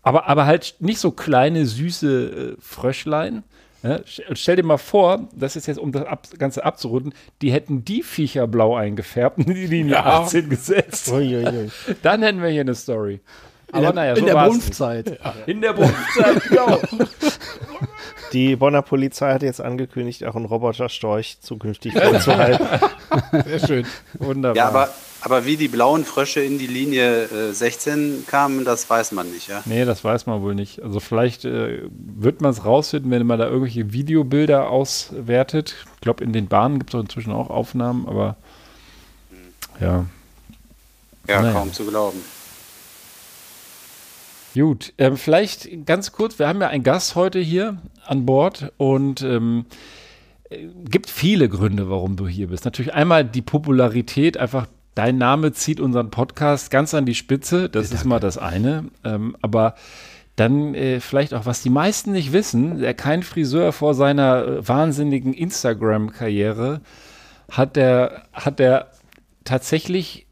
[0.00, 3.42] Aber, aber halt nicht so kleine, süße äh, Fröschlein.
[3.84, 7.84] St- Stell dir mal vor, das ist jetzt, um das ab, Ganze abzurunden, die hätten
[7.84, 11.10] die Viecher blau eingefärbt und in die Linie 18 gesetzt.
[11.12, 11.70] Uiuiui.
[12.02, 13.20] Dann hätten wir hier eine Story.
[13.70, 15.10] Aber in der, naja, in so der war's Brunftzeit.
[15.10, 15.20] nicht.
[15.46, 16.80] In der Brunftzeit, genau.
[18.32, 22.66] Die Bonner Polizei hat jetzt angekündigt, auch einen Roboterstorch zukünftig vorzuhalten.
[23.46, 23.86] Sehr schön.
[24.18, 24.56] Wunderbar.
[24.56, 24.88] Ja, aber,
[25.20, 29.48] aber wie die blauen Frösche in die Linie äh, 16 kamen, das weiß man nicht,
[29.48, 29.62] ja?
[29.64, 30.82] Nee, das weiß man wohl nicht.
[30.82, 35.74] Also vielleicht äh, wird man es rausfinden, wenn man da irgendwelche Videobilder auswertet.
[35.96, 38.36] Ich glaube, in den Bahnen gibt es inzwischen auch Aufnahmen, aber
[39.80, 40.06] ja.
[41.28, 41.52] Ja, Naja.
[41.52, 42.18] kaum zu glauben.
[44.54, 47.76] Gut, ähm, vielleicht ganz kurz, wir haben ja einen Gast heute hier
[48.06, 49.66] an Bord und ähm,
[50.48, 52.64] äh, gibt viele Gründe, warum du hier bist.
[52.64, 54.66] Natürlich einmal die Popularität, einfach
[54.98, 58.86] dein Name zieht unseren Podcast ganz an die Spitze, das ist mal das eine.
[59.04, 59.76] Ähm, aber
[60.34, 64.68] dann äh, vielleicht auch, was die meisten nicht wissen, der kein Friseur vor seiner äh,
[64.68, 66.80] wahnsinnigen Instagram-Karriere
[67.48, 68.90] hat der, hat der
[69.44, 70.26] tatsächlich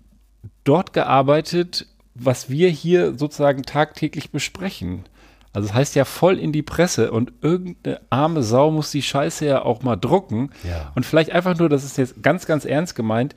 [0.65, 5.05] dort gearbeitet, was wir hier sozusagen tagtäglich besprechen.
[5.53, 9.47] Also es heißt ja voll in die Presse und irgendeine arme Sau muss die Scheiße
[9.47, 10.51] ja auch mal drucken.
[10.65, 10.91] Ja.
[10.97, 13.37] Und vielleicht einfach nur, das ist jetzt ganz, ganz ernst gemeint,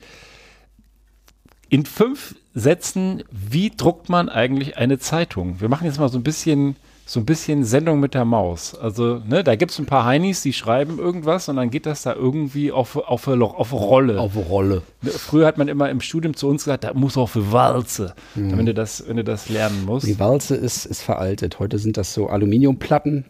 [1.70, 5.60] in fünf Sätzen, wie druckt man eigentlich eine Zeitung?
[5.60, 6.74] Wir machen jetzt mal so ein bisschen,
[7.06, 8.74] so ein bisschen Sendung mit der Maus.
[8.74, 12.02] Also, ne, da gibt es ein paar Heinis, die schreiben irgendwas und dann geht das
[12.02, 14.18] da irgendwie auf, auf, auf Rolle.
[14.18, 14.82] Auf Rolle.
[15.02, 18.66] Früher hat man immer im Studium zu uns gesagt, da muss auch für Walze, wenn,
[18.66, 20.06] du das, wenn du das lernen musst.
[20.06, 21.60] Die Walze ist, ist veraltet.
[21.60, 23.26] Heute sind das so Aluminiumplatten.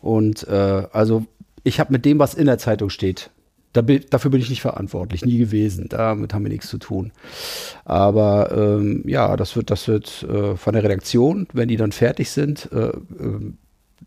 [0.00, 1.26] Und äh, also
[1.64, 3.30] ich habe mit dem, was in der Zeitung steht,
[3.74, 5.88] da dafür bin ich nicht verantwortlich, nie gewesen.
[5.88, 7.12] Damit haben wir nichts zu tun.
[7.84, 12.30] Aber ähm, ja, das wird, das wird äh, von der Redaktion, wenn die dann fertig
[12.30, 13.52] sind, äh, äh,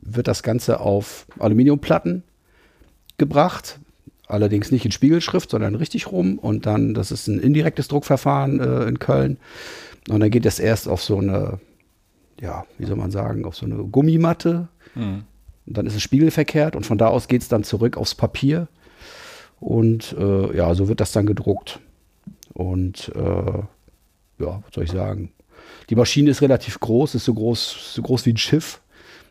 [0.02, 2.24] wird das Ganze auf Aluminiumplatten
[3.18, 3.80] gebracht.
[4.28, 6.40] Allerdings nicht in Spiegelschrift, sondern richtig rum.
[6.40, 9.38] Und dann, das ist ein indirektes Druckverfahren äh, in Köln.
[10.10, 11.60] Und dann geht das erst auf so eine,
[12.40, 14.70] ja, wie soll man sagen, auf so eine Gummimatte.
[15.66, 18.70] Und dann ist es spiegelverkehrt und von da aus geht es dann zurück aufs Papier.
[19.60, 21.80] Und äh, ja, so wird das dann gedruckt.
[22.54, 23.22] Und äh,
[24.44, 25.32] ja, was soll ich sagen?
[25.90, 28.82] Die Maschine ist relativ groß, ist so groß, so groß wie ein Schiff.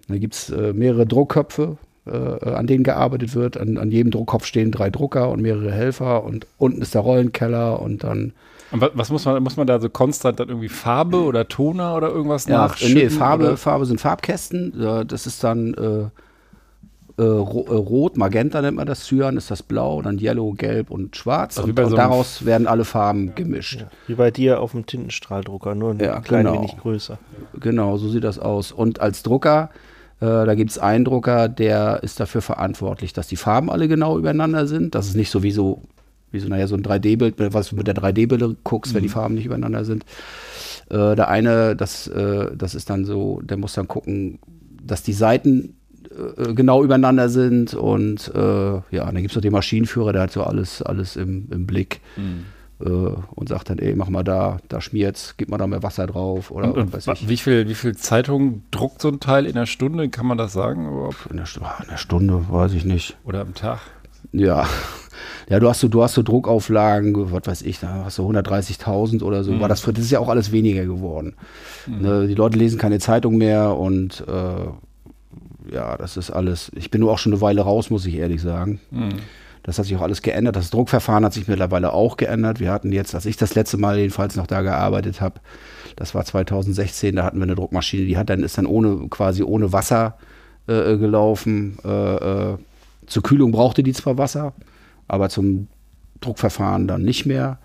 [0.08, 3.56] Da gibt es äh, mehrere Druckköpfe, äh, an denen gearbeitet wird.
[3.56, 7.80] An, an jedem Druckkopf stehen drei Drucker und mehrere Helfer und unten ist der Rollenkeller
[7.80, 8.32] und dann
[8.72, 11.96] Und was, was muss man, muss man da so konstant dann irgendwie Farbe oder Toner
[11.96, 12.94] oder irgendwas Ja, nachschütten?
[12.94, 13.56] nee, Farbe, oder?
[13.56, 14.80] Farbe sind Farbkästen.
[14.80, 15.74] Äh, Das ist dann
[17.18, 20.90] äh, äh, ro Rot, Magenta nennt man das, Cyan ist das Blau, dann Yellow, Gelb
[20.90, 21.56] und Schwarz.
[21.58, 23.86] Also und und so einem- daraus werden alle Farben gemischt.
[24.06, 26.58] Wie bei dir auf dem Tintenstrahldrucker, nur ein Ja, klein genau.
[26.58, 27.18] wenig größer.
[27.58, 28.70] Genau, so sieht das aus.
[28.72, 29.70] Und als Drucker,
[30.20, 34.18] äh, da gibt es einen Drucker, der ist dafür verantwortlich, dass die Farben alle genau
[34.18, 34.94] übereinander sind.
[34.94, 35.82] Das ist nicht so wie so,
[36.32, 39.34] wie so, naja, so ein 3D-Bild, was du mit der 3D-Brille guckst, wenn die Farben
[39.34, 40.04] nicht übereinander sind.
[40.90, 44.38] Äh, der eine, das, äh, das ist dann so, der muss dann gucken,
[44.82, 45.75] dass die Seiten
[46.10, 50.32] äh, genau übereinander sind und äh, ja, dann gibt es noch den Maschinenführer, der hat
[50.32, 52.00] so alles, alles im, im Blick
[52.80, 56.06] äh, und sagt dann, ey, mach mal da, da schmiert's, gib mal da mehr Wasser
[56.06, 57.28] drauf oder Und, und weiß ich.
[57.28, 60.08] wie viel, wie viel Zeitung druckt so ein Teil in der Stunde?
[60.08, 61.26] Kann man das sagen überhaupt?
[61.30, 63.16] In der, ah, in der Stunde, weiß ich nicht.
[63.24, 63.80] Oder am Tag?
[64.32, 64.66] Ja.
[65.48, 69.22] Ja, du hast so, du hast so Druckauflagen, was weiß ich, da hast du 130.000
[69.22, 69.58] oder so.
[69.60, 71.34] War das, das ist ja auch alles weniger geworden.
[71.86, 74.66] Ne, die Leute lesen keine Zeitung mehr und äh,
[75.72, 76.70] ja, das ist alles.
[76.74, 78.80] Ich bin nur auch schon eine Weile raus, muss ich ehrlich sagen.
[79.62, 80.54] Das hat sich auch alles geändert.
[80.54, 82.60] Das Druckverfahren hat sich mittlerweile auch geändert.
[82.60, 85.40] Wir hatten jetzt, als ich das letzte Mal jedenfalls noch da gearbeitet habe,
[85.96, 89.42] das war 2016, da hatten wir eine Druckmaschine, die hat dann ist dann ohne quasi
[89.42, 90.18] ohne Wasser
[90.68, 91.78] äh, gelaufen.
[91.84, 91.88] Äh,
[92.52, 92.58] äh,
[93.06, 94.52] zur Kühlung brauchte die zwar Wasser,
[95.08, 95.68] aber zum
[96.20, 97.58] Druckverfahren dann nicht mehr.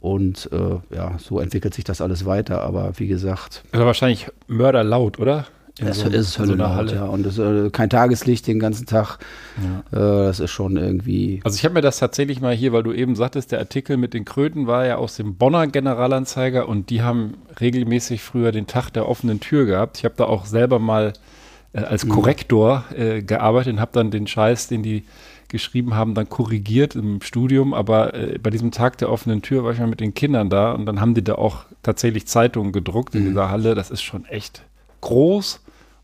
[0.00, 2.62] Und äh, ja, so entwickelt sich das alles weiter.
[2.62, 5.46] Aber wie gesagt, Also wahrscheinlich mörderlaut, oder?
[5.80, 7.04] In es so- ist so Hölle einer laut, ja.
[7.04, 9.18] Und es, äh, kein Tageslicht den ganzen Tag.
[9.92, 11.40] Äh, das ist schon irgendwie.
[11.44, 14.12] Also ich habe mir das tatsächlich mal hier, weil du eben sagtest, der Artikel mit
[14.14, 18.90] den Kröten war ja aus dem Bonner Generalanzeiger und die haben regelmäßig früher den Tag
[18.90, 19.98] der offenen Tür gehabt.
[19.98, 21.14] Ich habe da auch selber mal
[21.72, 25.04] äh, als Korrektor äh, gearbeitet und habe dann den Scheiß, den die
[25.48, 27.74] geschrieben haben, dann korrigiert im Studium.
[27.74, 30.72] Aber äh, bei diesem Tag der offenen Tür war ich mal mit den Kindern da
[30.72, 33.74] und dann haben die da auch tatsächlich Zeitungen gedruckt in dieser Halle.
[33.74, 34.62] Das ist schon echt
[35.00, 35.60] groß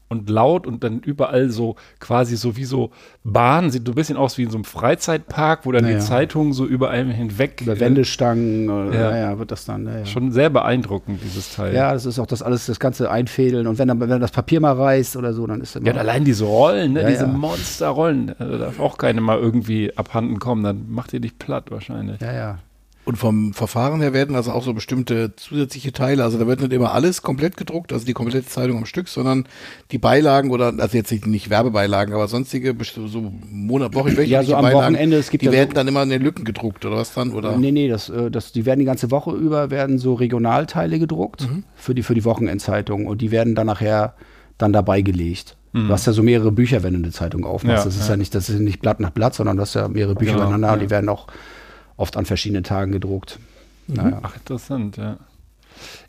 [0.08, 2.90] und laut und dann überall so quasi so wie so
[3.24, 5.98] Bahn, sieht so ein bisschen aus wie in so einem Freizeitpark, wo dann Naja.
[5.98, 7.60] die Zeitungen so über einem hinweg.
[7.62, 9.10] Über äh, Wendestangen, äh, ja.
[9.10, 9.84] naja, wird das dann.
[9.84, 10.04] Naja.
[10.06, 11.74] Schon sehr beeindruckend, dieses Teil.
[11.74, 13.66] Ja, das ist auch das alles, das ganze Einfädeln.
[13.66, 15.86] Und wenn dann, wenn dann das Papier mal reißt oder so, dann ist immer.
[15.86, 17.02] Ja, und allein diese Rollen, ne?
[17.02, 17.32] Ja, diese ja.
[17.32, 22.20] Monsterrollen, da darf auch keine mal irgendwie abhanden kommen, dann macht ihr dich platt wahrscheinlich.
[22.20, 22.58] ja, ja.
[23.06, 26.72] Und vom Verfahren her werden also auch so bestimmte zusätzliche Teile, also da wird nicht
[26.72, 29.46] immer alles komplett gedruckt, also die komplette Zeitung am Stück, sondern
[29.92, 32.74] die Beilagen oder, also jetzt nicht, nicht Werbebeilagen, aber sonstige,
[33.06, 35.74] so Monat, Woche, wöchentliche Ja, so am Beilagen, Wochenende, es gibt die ja werden so-
[35.74, 37.30] dann immer in den Lücken gedruckt oder was dann?
[37.30, 37.56] Oder?
[37.56, 41.48] Nee, nee, das, äh, das, die werden die ganze Woche über, werden so Regionalteile gedruckt
[41.76, 44.14] für, die, für die Wochenendzeitung und die werden dann nachher
[44.58, 45.56] dann dabei gelegt.
[45.72, 47.80] Du hast ja so mehrere Bücher, wenn du eine Zeitung aufmachst.
[47.80, 48.14] Ja, das ist ja.
[48.14, 48.16] ja.
[48.16, 50.72] nicht, das ist nicht Blatt nach Blatt, sondern du hast ja mehrere Bücher Genau, übereinander
[50.72, 50.84] und ja.
[50.86, 51.26] die werden auch
[51.96, 53.38] oft an verschiedenen Tagen gedruckt.
[53.86, 54.20] Naja.
[54.22, 55.18] Ach, interessant, ja.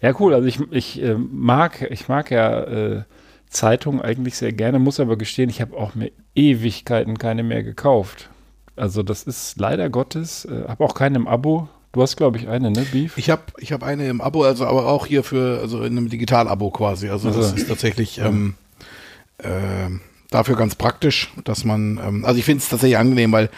[0.02, 0.34] Ja, cool.
[0.34, 3.04] Also ich, ich äh, mag, ich mag ja äh,
[3.50, 8.30] Zeitungen eigentlich sehr gerne, muss aber gestehen, ich habe auch mir Ewigkeiten keine mehr gekauft.
[8.76, 11.68] Also das ist leider Gottes, äh, habe auch keine im Abo.
[11.94, 13.18] Du hast, glaube ich, eine, ne, Beef?
[13.18, 16.10] Ich habe ich hab eine im Abo, also aber auch hier für, also in einem
[16.10, 17.10] Digital-Abo quasi.
[17.10, 17.56] Also das Also.
[17.56, 18.56] ist tatsächlich ähm,
[19.44, 23.50] ähm, dafür ganz praktisch, dass man, ähm, also ich finde es tatsächlich angenehm, weil äh,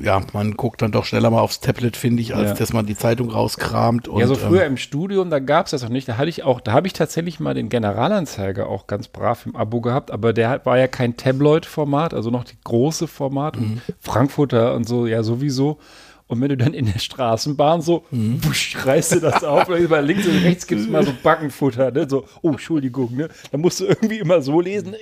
[0.00, 2.54] ja, man guckt dann doch schneller mal aufs Tablet, finde ich, als Ja.
[2.54, 4.08] dass man die Zeitung rauskramt.
[4.08, 6.08] Und, ja, so früher ähm, im Studium, da gab es das noch nicht.
[6.08, 9.56] Da hatte ich auch, da habe ich tatsächlich mal den Generalanzeiger auch ganz brav im
[9.56, 14.74] Abo gehabt, aber der war ja kein Tabloid-Format, also noch die große Format und Frankfurter
[14.74, 15.78] und so, ja, sowieso.
[16.26, 20.00] Und wenn du dann in der Straßenbahn so, wusch, reißt du das auf, und über
[20.00, 22.08] links und rechts gibt es mal so Backenfutter, ne?
[22.08, 23.28] so, oh, Entschuldigung, ne?
[23.50, 24.94] Da musst du irgendwie immer so lesen.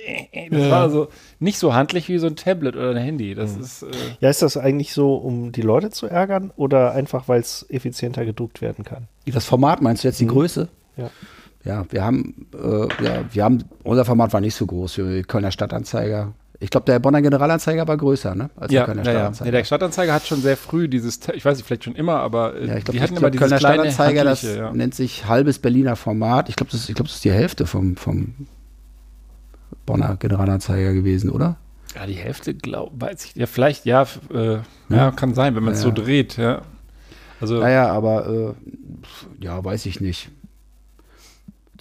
[0.49, 1.07] Das war so
[1.39, 3.35] nicht so handlich wie so ein Tablet oder ein Handy.
[3.35, 3.87] Das ist, äh,
[4.19, 8.25] Ja, ist das eigentlich so, um die Leute zu ärgern oder einfach, weil es effizienter
[8.25, 9.07] gedruckt werden kann?
[9.25, 10.67] Das Format meinst du jetzt die Größe?
[10.97, 11.09] Ja.
[11.63, 15.51] Ja, wir haben, äh, ja, wir haben, unser Format war nicht so groß die Kölner
[15.51, 16.33] Stadtanzeiger.
[16.63, 18.51] Ich glaube, der Bonner Generalanzeiger war größer, ne?
[18.55, 19.17] Als Ja, der Kölner ja, ja.
[19.19, 19.45] Stadtanzeiger.
[19.47, 22.53] ja, der Stadtanzeiger hat schon sehr früh dieses, ich weiß nicht, vielleicht schon immer, aber
[22.55, 24.71] äh, Ja, ich glaube, die hatten ich immer glaub, dieses Kölner kleine Stadtanzeiger, das ja.
[24.71, 26.49] nennt sich halbes Berliner Format.
[26.49, 28.35] Ich glaube, das, ich glaub, das ist die Hälfte vom, vom
[29.87, 31.57] Bonner Generalanzeiger gewesen, oder?
[31.95, 33.35] Ja, die Hälfte, glaube weiß ich.
[33.35, 35.89] Ja, vielleicht, ja, äh, ja, kann sein, wenn man es Ja.
[35.89, 36.61] so dreht, ja.
[37.41, 38.27] Also, Naja, aber
[39.39, 40.29] äh, ja, weiß ich nicht.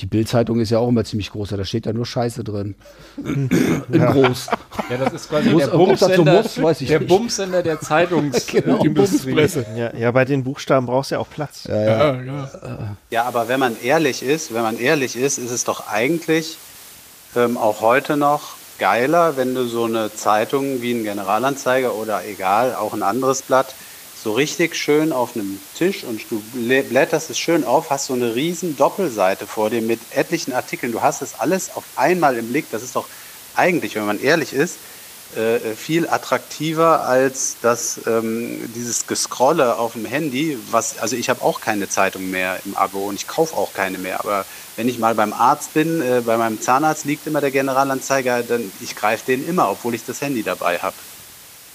[0.01, 2.75] Die Bildzeitung ist ja auch immer ziemlich groß, da steht ja nur Scheiße drin.
[3.17, 3.49] In
[3.91, 4.47] groß.
[4.89, 7.01] ja, das ist quasi Muss- der Bumsender, muss, weiß ich der.
[7.01, 9.37] Bumsender der Zeitungsindustrie.
[9.77, 11.65] Ja, ja, bei den Buchstaben brauchst du ja auch Platz.
[11.69, 12.51] ja, ja.
[13.11, 16.57] Ja, aber wenn man ehrlich ist, wenn man ehrlich ist, ist es doch eigentlich
[17.37, 22.75] ähm, auch heute noch geiler, wenn du so eine Zeitung wie ein Generalanzeiger oder egal,
[22.75, 23.75] auch ein anderes Blatt,
[24.23, 28.13] so richtig schön auf einem Tisch und du blä- blätterst es schön auf, hast so
[28.15, 30.93] eine riesen Doppelseite vor dir mit etlichen Artikeln.
[30.93, 32.67] Du hast es alles auf einmal im Blick.
[32.71, 33.09] Das ist doch
[33.57, 34.77] eigentlich, wenn man ehrlich ist,
[35.37, 40.59] äh, viel attraktiver als das, ähm, dieses Gescrolle auf dem Handy.
[40.71, 43.99] Was, also ich habe auch keine Zeitung mehr im Abo und ich kaufe auch keine
[43.99, 44.21] mehr.
[44.21, 44.45] Aber
[44.77, 48.73] wenn ich mal beim Arzt bin, äh, bei meinem Zahnarzt liegt immer der Generalanzeiger, dann
[48.81, 50.97] ich greife den immer, obwohl ich das Handy dabei habe.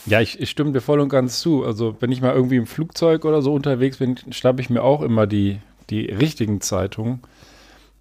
[0.05, 1.65] Ja, ich, ich stimme dir voll und ganz zu.
[1.65, 5.01] Also, wenn ich mal irgendwie im Flugzeug oder so unterwegs bin, schnappe ich mir auch
[5.01, 7.21] immer die, die richtigen Zeitungen.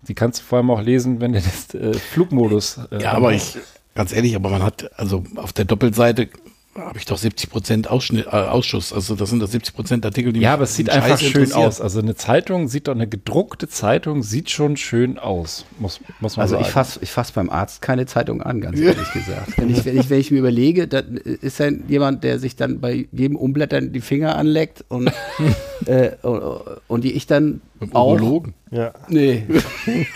[0.03, 2.79] Die kannst du vor allem auch lesen, wenn du das äh, Flugmodus.
[2.91, 3.57] Äh, ja, aber ich,
[3.95, 6.29] ganz ehrlich, aber man hat, also auf der Doppelseite
[6.77, 8.93] habe ich doch 70 Prozent Ausschnitt, äh, Ausschuss.
[8.93, 11.53] Also das sind doch 70 Prozent Artikel, die Ja, mich aber es sieht einfach schön
[11.53, 11.81] aus.
[11.81, 16.43] Also eine Zeitung sieht doch, eine gedruckte Zeitung sieht schon schön aus, muss, muss man
[16.43, 16.65] Also sagen.
[16.67, 19.57] ich fasse ich fass beim Arzt keine Zeitung an, ganz ehrlich gesagt.
[19.57, 22.81] Wenn ich, wenn, ich, wenn ich mir überlege, dann ist ja jemand, der sich dann
[22.81, 25.13] bei jedem Umblättern die Finger anleckt und,
[25.87, 28.13] äh, und, und die ich dann Beim auch.
[28.13, 28.55] Urologen.
[28.71, 28.93] Ja.
[29.09, 29.45] Nee.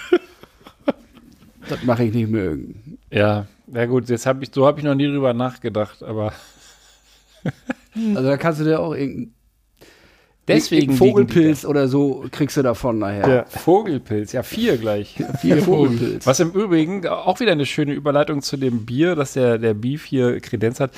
[1.69, 2.99] das mache ich nicht mögen.
[3.11, 6.33] Ja, ja gut, jetzt habe ich, so habe ich noch nie drüber nachgedacht, aber
[8.15, 9.35] Also da kannst du dir auch irgendeinen
[10.47, 13.29] deswegen Vogelpilz oder so kriegst du davon nachher.
[13.29, 13.45] Ja.
[13.47, 15.23] Vogelpilz, ja vier gleich.
[15.41, 16.27] Vier Vogelpilz.
[16.27, 20.05] Was im Übrigen auch wieder eine schöne Überleitung zu dem Bier, dass der, der Beef
[20.05, 20.93] hier Kredenz hat,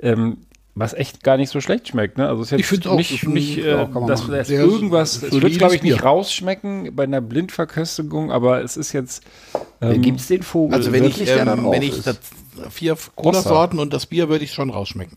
[0.00, 0.38] ähm,
[0.74, 2.16] was echt gar nicht so schlecht schmeckt.
[2.16, 2.28] Ne?
[2.28, 4.32] Also es ist jetzt Ich find's auch, nicht, nicht äh, dass machen.
[4.32, 9.22] das irgendwas, es wird glaube ich nicht rausschmecken bei einer Blindverköstigung, aber es ist jetzt
[9.82, 12.06] ähm, Gibt es den Vogel Also wenn ich, wirklich, da ähm, wenn ich ist?
[12.06, 12.18] das
[12.70, 15.16] vier Cola-Sorten und das Bier würde ich schon rausschmecken.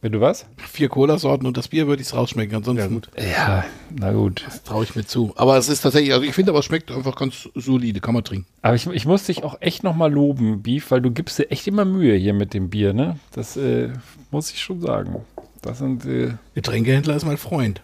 [0.00, 0.46] wenn du was?
[0.56, 2.56] Vier Cola-Sorten und das Bier würde ich es rausschmecken.
[2.56, 3.64] Ansonsten Ja,
[3.94, 4.44] na gut.
[4.64, 5.32] traue ich mir zu.
[5.36, 8.24] Aber es ist tatsächlich, also ich finde aber es schmeckt einfach ganz solide, kann man
[8.24, 8.46] trinken.
[8.62, 11.68] Aber ich, ich muss dich auch echt nochmal loben, Beef, weil du gibst dir echt
[11.68, 13.16] immer Mühe hier mit dem Bier, ne?
[13.32, 13.90] Das äh,
[14.32, 15.16] muss ich schon sagen.
[15.60, 17.80] Das sind äh, Getränkehändler ist mein Freund.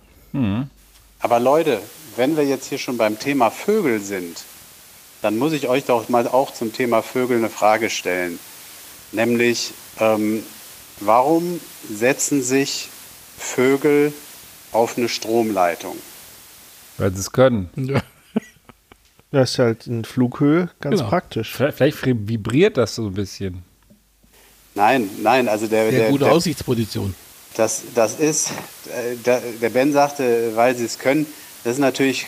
[1.20, 1.78] Aber Leute,
[2.16, 4.44] wenn wir jetzt hier schon beim Thema Vögel sind,
[5.22, 8.38] dann muss ich euch doch mal auch zum Thema Vögel eine Frage stellen.
[9.12, 10.42] Nämlich, ähm,
[11.00, 11.61] warum
[11.92, 12.88] setzen sich
[13.37, 14.12] Vögel
[14.72, 15.96] auf eine Stromleitung?
[16.98, 17.70] weil sie es können.
[17.76, 18.00] Ja.
[19.31, 21.11] Das ist halt in Flughöhe ganz Genau.
[21.11, 21.52] praktisch.
[21.54, 23.62] Vielleicht vibriert das so ein bisschen.
[24.74, 27.14] Nein, nein, also der, Sehr der, gute der, Aussichtsposition.
[27.54, 28.52] Das, das ist,
[28.87, 31.26] äh, der, der Ben sagte, weil sie es können,
[31.62, 32.24] das ist natürlich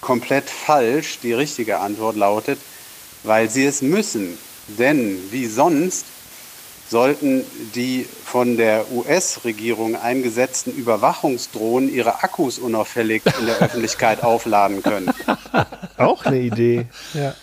[0.00, 1.18] komplett falsch.
[1.22, 2.58] Die richtige Antwort lautet,
[3.22, 4.38] weil sie es müssen.
[4.68, 6.04] Denn wie sonst
[6.90, 15.10] sollten die von der US-Regierung eingesetzten Überwachungsdrohnen ihre Akkus unauffällig in der Öffentlichkeit aufladen können.
[15.98, 16.86] Auch eine Idee.
[17.14, 17.34] Ja.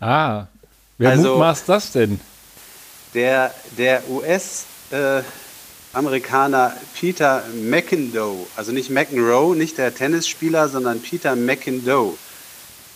[0.00, 0.46] Ah,
[0.98, 2.20] wer Also- mutmaßt das denn?
[3.14, 4.02] Der, der
[5.92, 12.16] US-Amerikaner Peter McIndoe, also nicht McEnroe, nicht der Tennisspieler, sondern Peter McIndoe,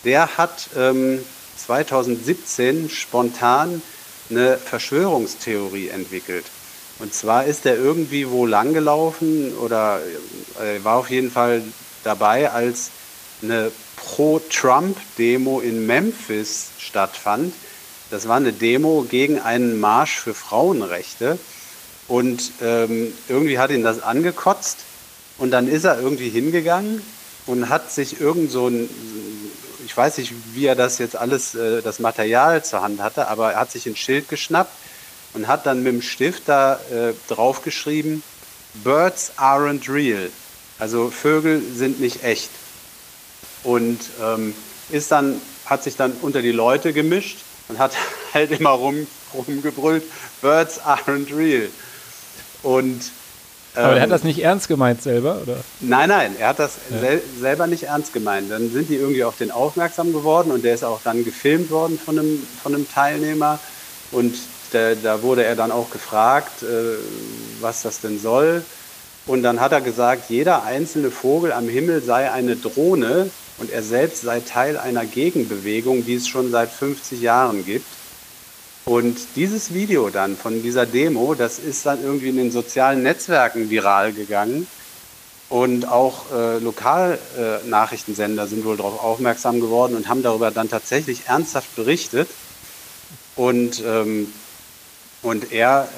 [0.05, 1.21] der hat ähm,
[1.57, 3.83] 2017 spontan
[4.31, 6.47] eine Verschwörungstheorie entwickelt.
[6.99, 10.01] Und zwar ist er irgendwie wo langgelaufen oder
[10.59, 11.63] äh, war auf jeden Fall
[12.03, 12.91] dabei, als
[13.43, 17.53] eine Pro-Trump-Demo in Memphis stattfand.
[18.11, 21.39] Das war eine Demo gegen einen Marsch für Frauenrechte.
[22.09, 24.79] Und ähm, irgendwie hat ihn das angekotzt.
[25.38, 27.03] Und dann ist er irgendwie hingegangen
[27.47, 28.88] und hat sich irgend so ein,
[29.85, 33.53] ich weiß nicht, wie er das jetzt alles, äh, das Material zur Hand hatte, aber
[33.53, 34.73] er hat sich ein Schild geschnappt
[35.35, 38.23] und hat dann mit dem Stift da äh, draufgeschrieben,
[38.83, 40.31] Birds aren't real.
[40.79, 42.51] Also Vögel sind nicht echt.
[43.62, 44.55] Und ähm,
[44.90, 47.38] ist dann, hat sich dann unter die Leute gemischt
[47.69, 47.92] und hat
[48.35, 50.05] halt immer rum, rumgebrüllt,
[50.40, 51.69] Birds aren't real.
[52.67, 53.13] Und
[53.77, 55.59] Aber er ähm, hat das nicht ernst gemeint selber, oder?
[55.81, 58.51] Nein, nein, er hat das sel selber nicht ernst gemeint.
[58.51, 61.97] Dann sind die irgendwie auf den aufmerksam geworden und der ist auch dann gefilmt worden
[61.97, 63.61] von einem, von einem Teilnehmer.
[64.11, 64.35] Und
[64.73, 66.97] da, da wurde er dann auch gefragt, äh,
[67.61, 68.65] was das denn soll.
[69.27, 73.83] Und dann hat er gesagt, jeder einzelne Vogel am Himmel sei eine Drohne und er
[73.83, 77.87] selbst sei Teil einer Gegenbewegung, die es schon seit 50 Jahren gibt.
[78.87, 83.68] Und dieses Video dann von dieser Demo, das ist dann irgendwie in den sozialen Netzwerken
[83.68, 84.68] viral gegangen.
[85.49, 91.27] Und auch äh, Lokalnachrichtensender äh, sind wohl darauf aufmerksam geworden und haben darüber dann tatsächlich
[91.27, 92.29] ernsthaft berichtet.
[93.35, 94.33] Und, ähm,
[95.22, 95.88] und er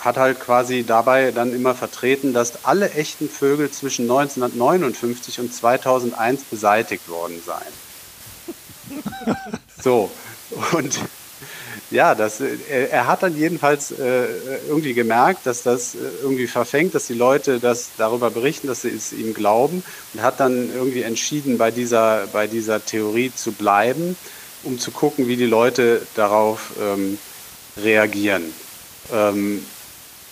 [0.00, 6.42] hat halt quasi dabei dann immer vertreten, dass alle echten Vögel zwischen 1959 und 2001
[6.50, 9.36] beseitigt worden seien.
[9.80, 10.10] So,
[10.72, 10.98] und
[11.90, 14.26] ja, das, äh, er, er hat dann jedenfalls äh,
[14.68, 18.90] irgendwie gemerkt, dass das äh, irgendwie verfängt, dass die Leute das darüber berichten, dass sie
[18.90, 24.16] es ihm glauben und hat dann irgendwie entschieden, bei dieser, bei dieser Theorie zu bleiben,
[24.64, 27.18] um zu gucken, wie die Leute darauf ähm,
[27.82, 28.42] reagieren.
[29.12, 29.62] Ähm,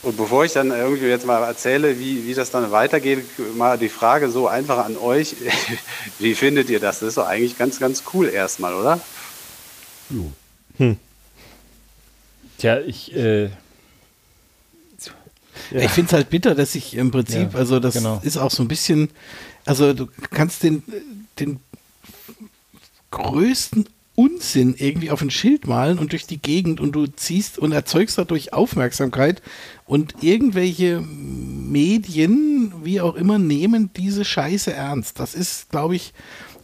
[0.03, 3.25] und bevor ich dann irgendwie jetzt mal erzähle, wie, wie das dann weitergeht,
[3.57, 5.35] mal die Frage so einfach an euch.
[6.21, 7.01] Wie findet ihr das?
[7.01, 9.01] Das ist doch eigentlich ganz, ganz cool erstmal, oder?
[12.59, 13.51] Tja, ich, äh,
[15.73, 18.21] Ich finde es halt bitter, dass ich im Prinzip, Ja, also das genau.
[18.23, 19.11] ist auch so ein bisschen,
[19.65, 20.83] also du kannst den,
[21.39, 21.61] den
[23.11, 27.73] größten Unsinn irgendwie auf ein Schild malen und durch die Gegend und du ziehst und
[27.73, 29.43] erzeugst dadurch Aufmerksamkeit
[29.85, 35.21] und irgendwelche Medien, wie auch immer, nehmen diese Scheiße ernst.
[35.21, 36.15] Das ist, glaube ich,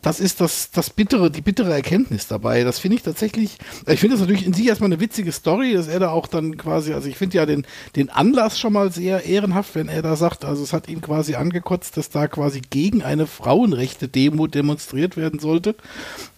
[0.03, 2.65] das ist das, das bittere, die bittere Erkenntnis dabei.
[2.65, 5.87] Das finde ich tatsächlich, ich finde das natürlich in sich erstmal eine witzige Story, dass
[5.87, 9.25] er da auch dann quasi, also ich finde ja den, den Anlass schon mal sehr
[9.25, 13.03] ehrenhaft, wenn er da sagt, also es hat ihn quasi angekotzt, dass da quasi gegen
[13.03, 15.77] eine Frauenrechte-Demo demonstriert werden sollte.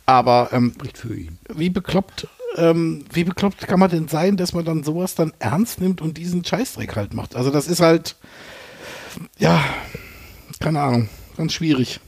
[0.07, 0.75] Aber ähm,
[1.55, 5.81] wie bekloppt ähm, wie bekloppt kann man denn sein, dass man dann sowas dann ernst
[5.81, 7.35] nimmt und diesen Scheißdreck halt macht?
[7.35, 8.17] Also das ist halt,
[9.39, 9.65] ja,
[10.61, 11.99] keine Ahnung, ganz schwierig.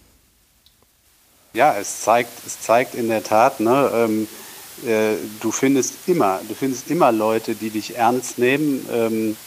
[1.57, 4.29] Ja, es zeigt, es zeigt in der Tat, ne, ähm,
[4.87, 9.39] äh, du findest immer, du findest immer Leute, die dich ernst nehmen, ähm,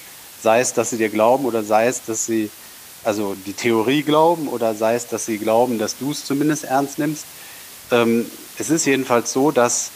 [0.42, 2.50] sei es, dass sie dir glauben oder sei es, dass sie
[3.04, 6.98] also die Theorie glauben oder sei es, dass sie glauben, dass du es zumindest ernst
[6.98, 7.26] nimmst.
[7.92, 8.26] Ähm,
[8.58, 9.92] es ist jedenfalls so, dass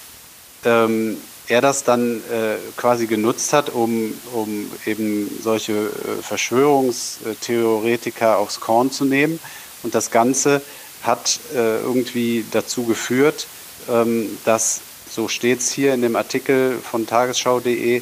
[0.66, 8.60] ähm, er das dann äh, quasi genutzt hat, um, um eben solche äh, Verschwörungstheoretiker aufs
[8.60, 9.40] Korn zu nehmen
[9.82, 10.62] und das Ganze
[11.04, 13.48] hat äh, irgendwie dazu geführt,
[13.90, 18.02] ähm, dass, so steht es hier in dem Artikel von tagesschau.de,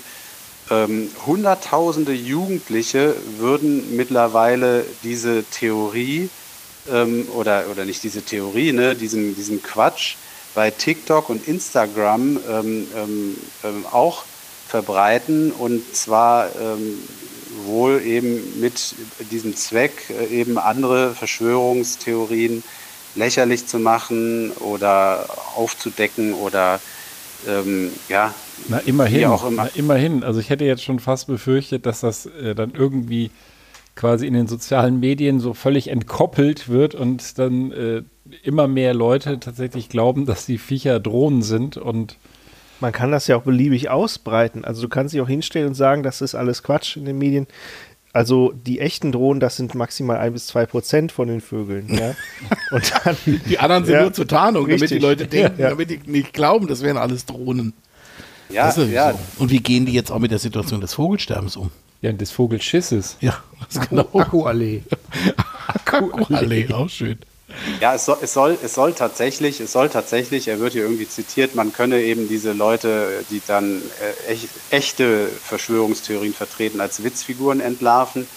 [0.69, 6.29] ähm, Hunderttausende Jugendliche würden mittlerweile diese Theorie
[6.89, 10.15] ähm, oder, oder nicht diese Theorie, ne, diesen, diesen Quatsch
[10.55, 14.23] bei TikTok und Instagram ähm, ähm, ähm, auch
[14.67, 15.51] verbreiten.
[15.51, 16.49] Und zwar
[17.65, 18.95] wohl eben mit
[19.31, 22.63] diesem Zweck, äh, eben andere Verschwörungstheorien
[23.15, 26.79] lächerlich zu machen oder aufzudecken oder
[27.47, 28.33] ähm, ja.
[28.67, 29.63] Na immerhin, auch immer.
[29.65, 30.23] Na, immerhin.
[30.23, 33.31] Also ich hätte jetzt schon fast befürchtet, dass das äh, dann irgendwie
[33.95, 38.03] quasi in den sozialen Medien so völlig entkoppelt wird und dann äh,
[38.43, 42.17] immer mehr Leute tatsächlich glauben, dass die Viecher Drohnen sind und
[42.79, 44.65] man kann das ja auch beliebig ausbreiten.
[44.65, 47.45] Also du kannst dich auch hinstellen und sagen, das ist alles Quatsch in den Medien.
[48.13, 51.87] Also die echten Drohnen, das sind maximal ein bis zwei Prozent von den Vögeln.
[51.89, 52.13] Ja?
[52.71, 54.89] Und dann, die anderen sind ja, nur zur Tarnung, richtig.
[54.89, 55.69] damit die Leute denken, ja.
[55.69, 57.73] damit die nicht glauben, das wären alles Drohnen.
[58.49, 59.11] Ja, ja.
[59.13, 59.19] So.
[59.39, 61.71] Und wie gehen die jetzt auch mit der Situation des Vogelsterbens um?
[62.01, 63.17] Ja, des Vogelschisses.
[63.21, 63.37] Ja,
[63.71, 64.07] das genau.
[64.13, 64.83] Akkuallee.
[65.67, 67.17] Akkuallee, auch schön.
[67.79, 71.07] Ja, es soll, es soll, es soll tatsächlich, es soll tatsächlich, er wird hier irgendwie
[71.07, 73.81] zitiert, man könne eben diese Leute, die dann
[74.27, 78.27] äh, echt, echte Verschwörungstheorien vertreten, als Witzfiguren entlarven.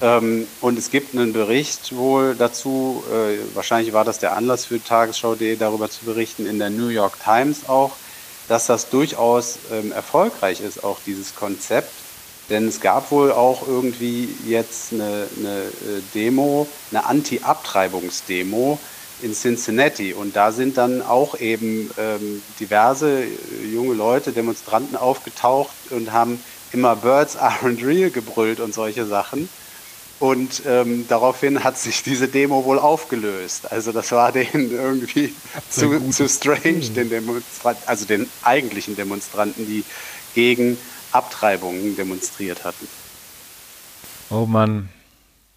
[0.00, 4.82] Ähm, und es gibt einen Bericht wohl dazu, äh, wahrscheinlich war das der Anlass für
[4.82, 7.92] Tagesschau.de darüber zu berichten, in der New York Times auch,
[8.48, 12.05] dass das durchaus ähm, erfolgreich ist, auch dieses Konzept.
[12.48, 18.78] Denn es gab wohl auch irgendwie jetzt eine, eine äh, Demo, eine Anti-Abtreibungsdemo
[19.22, 20.12] in Cincinnati.
[20.12, 23.28] Und da sind dann auch eben ähm, diverse äh,
[23.72, 26.42] junge Leute, Demonstranten aufgetaucht und haben
[26.72, 29.48] immer Birds aren't real gebrüllt und solche Sachen.
[30.18, 33.70] Und ähm, daraufhin hat sich diese Demo wohl aufgelöst.
[33.70, 35.34] Also das war denen irgendwie
[35.68, 39.84] zu, zu strange, den Demonstranten, also den eigentlichen Demonstranten, die
[40.34, 40.78] gegen
[41.16, 42.86] Abtreibungen demonstriert hatten.
[44.30, 44.88] Oh Mann.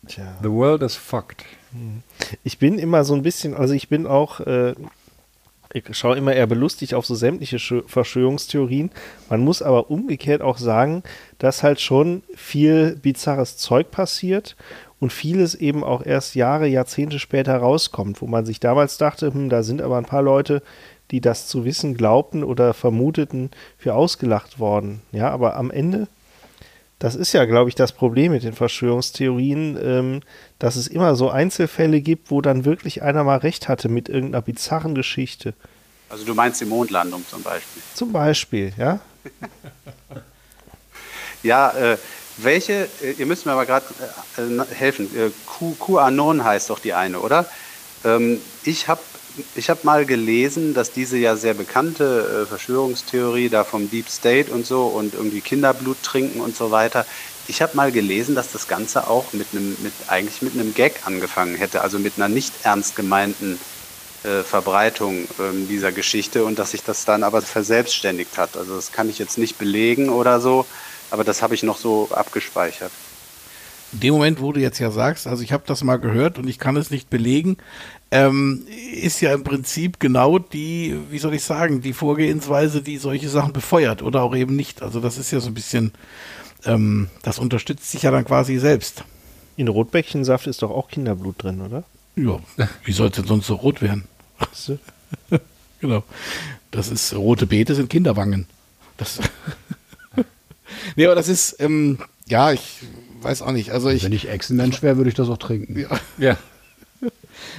[0.08, 0.38] Tja.
[0.42, 1.46] The world is fucked.
[1.72, 2.04] Hm.
[2.44, 4.74] Ich bin immer so ein bisschen, also ich bin auch, äh,
[5.74, 8.92] ich schaue immer eher belustigt auf so sämtliche Verschwörungstheorien.
[9.30, 11.04] Man muss aber umgekehrt auch sagen,
[11.38, 14.56] dass halt schon viel bizarres Zeug passiert
[15.00, 19.50] und vieles eben auch erst Jahre, Jahrzehnte später rauskommt, wo man sich damals dachte, hm,
[19.50, 20.64] da sind aber ein paar Leute,
[21.12, 25.02] die das zu wissen glaubten oder vermuteten, für ausgelacht worden.
[25.12, 26.08] Ja, aber am Ende,
[27.00, 30.22] das ist ja, glaube ich, das Problem mit den Verschwörungstheorien, ähm,
[30.60, 34.42] dass es immer so Einzelfälle gibt, wo dann wirklich einer mal recht hatte mit irgendeiner
[34.42, 35.54] bizarren Geschichte.
[36.10, 37.82] Also du meinst die Mondlandung zum Beispiel?
[37.94, 39.00] Zum Beispiel, ja.
[41.44, 41.98] ja, äh,
[42.38, 43.86] welche, äh, ihr müsst mir aber gerade
[44.38, 45.30] äh, äh helfen, äh,
[45.78, 47.46] QAnon heißt doch die eine, oder?
[48.04, 49.02] Ähm, ich habe
[49.56, 54.52] ich habe mal gelesen, dass diese ja sehr bekannte äh, Verschwörungstheorie da vom Deep State
[54.52, 57.06] und so und irgendwie Kinderblut trinken und so weiter.
[57.48, 61.06] Ich habe mal gelesen, dass das Ganze auch mit einem, mit eigentlich mit einem Gag
[61.06, 63.60] angefangen hätte, also mit einer nicht ernst gemeinten
[64.24, 68.58] äh, Verbreitung äh, dieser Geschichte und dass sich das dann aber verselbstständigt hat.
[68.58, 70.68] Also das kann ich jetzt nicht belegen oder so,
[71.10, 72.92] aber das habe ich noch so abgespeichert.
[73.94, 76.48] In dem Moment, wo du jetzt ja sagst, also ich habe das mal gehört und
[76.48, 77.58] ich kann es nicht belegen,
[78.12, 83.30] ähm, ist ja im Prinzip genau die, wie soll ich sagen, die Vorgehensweise, die solche
[83.30, 84.82] Sachen befeuert oder auch eben nicht.
[84.82, 85.92] Also das ist ja so ein bisschen,
[86.66, 89.04] ähm, das unterstützt sich ja dann quasi selbst.
[89.58, 91.84] In Rotbäckchensaft ist doch auch Kinderblut drin, oder?
[92.16, 92.40] Ja,
[92.84, 94.06] wie soll es denn sonst so rot werden?
[95.82, 96.04] Genau.
[96.72, 98.48] Das ist rote Beete sind Kinderwangen.
[98.98, 99.20] Das
[100.96, 102.82] nee, aber das ist, ähm, ja, ich
[103.22, 103.72] weiß auch nicht.
[103.72, 105.78] Also ich, Wenn ich Echsenmensch wäre, würde ich das auch trinken.
[105.78, 105.90] Ja.
[106.18, 106.38] Ja.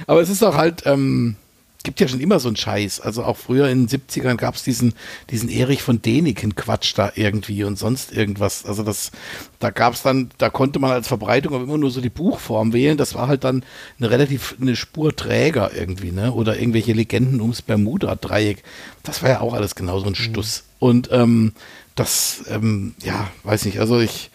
[0.07, 1.35] Aber es ist auch halt, ähm,
[1.83, 2.99] gibt ja schon immer so einen Scheiß.
[3.01, 4.93] Also auch früher in den 70ern gab es diesen,
[5.29, 8.65] diesen Erich von Däniken-Quatsch da irgendwie und sonst irgendwas.
[8.65, 9.11] Also das,
[9.59, 12.73] da gab es dann, da konnte man als Verbreitung aber immer nur so die Buchform
[12.73, 12.97] wählen.
[12.97, 13.63] Das war halt dann
[13.99, 16.33] eine relativ, eine Spur träger irgendwie, ne?
[16.33, 18.63] Oder irgendwelche Legenden ums Bermuda-Dreieck.
[19.03, 20.63] Das war ja auch alles genau so ein Stuss.
[20.79, 21.53] Und ähm,
[21.95, 24.29] das, ähm, ja, weiß nicht, also ich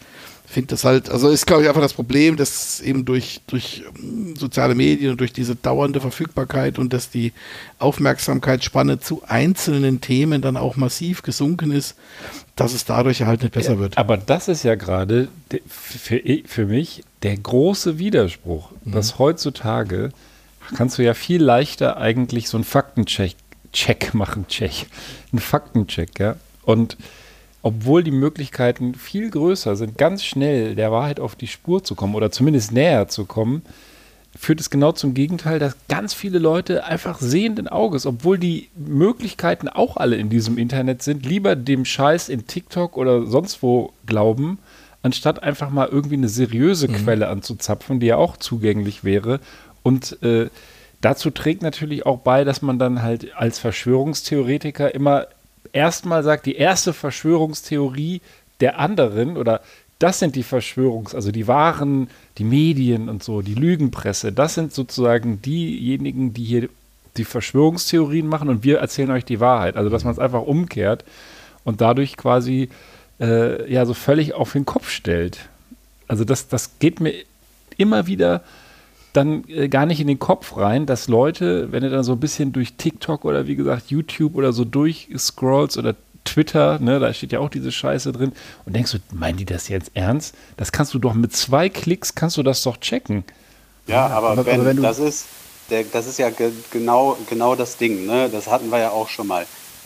[0.49, 4.35] finde das halt, also ist glaube ich einfach das Problem, dass eben durch, durch ähm,
[4.37, 7.33] soziale Medien und durch diese dauernde Verfügbarkeit und dass die
[7.79, 11.95] Aufmerksamkeitsspanne zu einzelnen Themen dann auch massiv gesunken ist,
[12.55, 13.97] dass es dadurch halt nicht besser wird.
[13.97, 20.11] Aber das ist ja gerade de- für, für mich der große Widerspruch, dass heutzutage
[20.75, 23.35] kannst du ja viel leichter eigentlich so einen Faktencheck
[23.73, 24.87] Check machen, Check,
[25.31, 26.37] einen Faktencheck, ja.
[26.63, 26.97] Und
[27.67, 32.15] obwohl die Möglichkeiten viel größer sind, ganz schnell der Wahrheit auf die Spur zu kommen
[32.15, 33.61] oder zumindest näher zu kommen,
[34.37, 39.67] führt es genau zum Gegenteil, dass ganz viele Leute einfach sehenden Auges, obwohl die Möglichkeiten
[39.67, 44.59] auch alle in diesem Internet sind, lieber dem Scheiß in TikTok oder sonst wo glauben,
[45.01, 49.41] anstatt einfach mal irgendwie eine seriöse Quelle anzuzapfen, die ja auch zugänglich wäre.
[49.83, 50.49] Und äh,
[51.01, 55.27] dazu trägt natürlich auch bei, dass man dann halt als Verschwörungstheoretiker immer
[55.73, 58.21] erstmal sagt, die erste Verschwörungstheorie
[58.59, 59.61] der anderen oder
[59.99, 64.73] das sind die Verschwörungs-, also die wahren, die Medien und so, die Lügenpresse, das sind
[64.73, 66.69] sozusagen diejenigen, die hier
[67.17, 69.75] die Verschwörungstheorien machen und wir erzählen euch die Wahrheit.
[69.75, 71.03] Also, dass man es einfach umkehrt
[71.63, 72.69] und dadurch quasi
[73.19, 75.49] äh, ja so völlig auf den Kopf stellt.
[76.07, 77.13] Also, das, das geht mir
[77.77, 78.43] immer wieder
[79.13, 82.19] dann äh, gar nicht in den Kopf rein, dass Leute, wenn du dann so ein
[82.19, 87.31] bisschen durch TikTok oder wie gesagt YouTube oder so durchscrollst oder Twitter, ne, da steht
[87.31, 88.33] ja auch diese Scheiße drin
[88.65, 90.35] und denkst du, meinen die das jetzt ernst?
[90.57, 93.23] Das kannst du doch mit zwei Klicks kannst du das doch checken.
[93.87, 95.25] Ja, aber, aber- wenn, aber wenn du- das ist,
[95.69, 98.29] der, das ist ja ge genau, genau das Ding, ne?
[98.29, 99.45] Das hatten wir ja auch schon mal.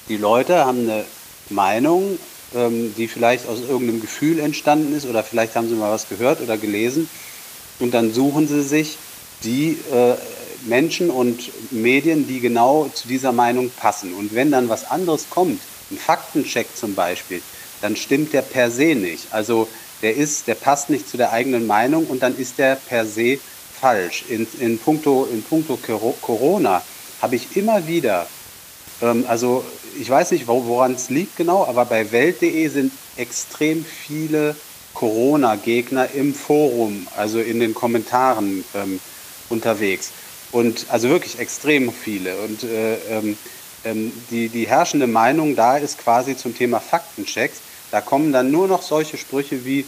[0.10, 1.04] Die Leute haben eine
[1.50, 2.18] Meinung,
[2.56, 6.42] ähm, die vielleicht aus irgendeinem Gefühl entstanden ist oder vielleicht haben sie mal was gehört
[6.42, 7.08] oder gelesen
[7.80, 8.98] und dann suchen sie sich
[9.44, 10.18] die äh,
[10.60, 14.14] Menschen und Medien, die genau zu dieser Meinung passen.
[14.14, 17.44] Und wenn dann was anderes kommt, ein Faktencheck zum Beispiel,
[17.80, 19.32] dann stimmt der per se nicht.
[19.34, 19.72] Also
[20.02, 23.42] der ist, der passt nicht zu der eigenen Meinung und dann ist der per se
[23.70, 24.24] falsch.
[24.24, 26.86] In, in puncto, in puncto Coro- Corona
[27.18, 28.32] habe ich immer wieder
[29.00, 33.84] ähm, also ich weiß nicht, wo- woran es liegt genau, aber bei Welt.de sind extrem
[33.86, 34.62] viele
[34.94, 39.02] Corona-Gegner im Forum, also in den Kommentaren ähm,
[39.52, 40.12] unterwegs.
[40.52, 42.36] Und also wirklich extrem viele.
[42.38, 43.38] Und äh, ähm,
[43.86, 47.60] ähm, die, die herrschende Meinung da ist quasi zum Thema Faktenchecks.
[47.92, 49.86] Da kommen dann nur noch solche Sprüche wie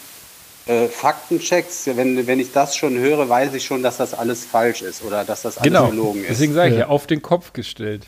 [0.66, 1.88] äh, Faktenchecks.
[1.96, 5.26] Wenn, wenn ich das schon höre, weiß ich schon, dass das alles falsch ist oder
[5.26, 5.90] dass das alles Genau.
[5.90, 6.30] gelogen ist.
[6.32, 8.06] Deswegen sage ich ja, auf den Kopf gestellt.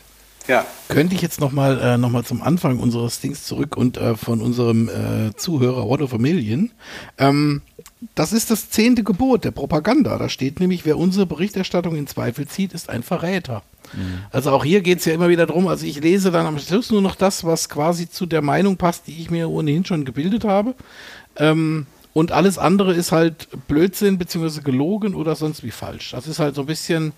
[0.48, 0.66] Ja.
[0.88, 4.40] Könnte ich jetzt nochmal äh, noch mal zum Anfang unseres Dings zurück und äh, von
[4.40, 6.70] unserem äh, Zuhörer What of a Million.
[7.18, 7.62] Ähm,
[8.14, 10.18] das ist das zehnte Gebot der Propaganda.
[10.18, 13.62] Da steht nämlich, wer unsere Berichterstattung in Zweifel zieht, ist ein Verräter.
[14.30, 15.68] Also auch hier geht es ja immer wieder drum.
[15.68, 19.06] Also ich lese dann am Schluss nur noch das, was quasi zu der Meinung passt,
[19.06, 20.74] die ich mir ohnehin schon gebildet habe.
[21.36, 26.12] Ähm, und alles andere ist halt Blödsinn beziehungsweise gelogen oder sonst wie falsch.
[26.12, 27.12] Das ist halt so ein bisschen,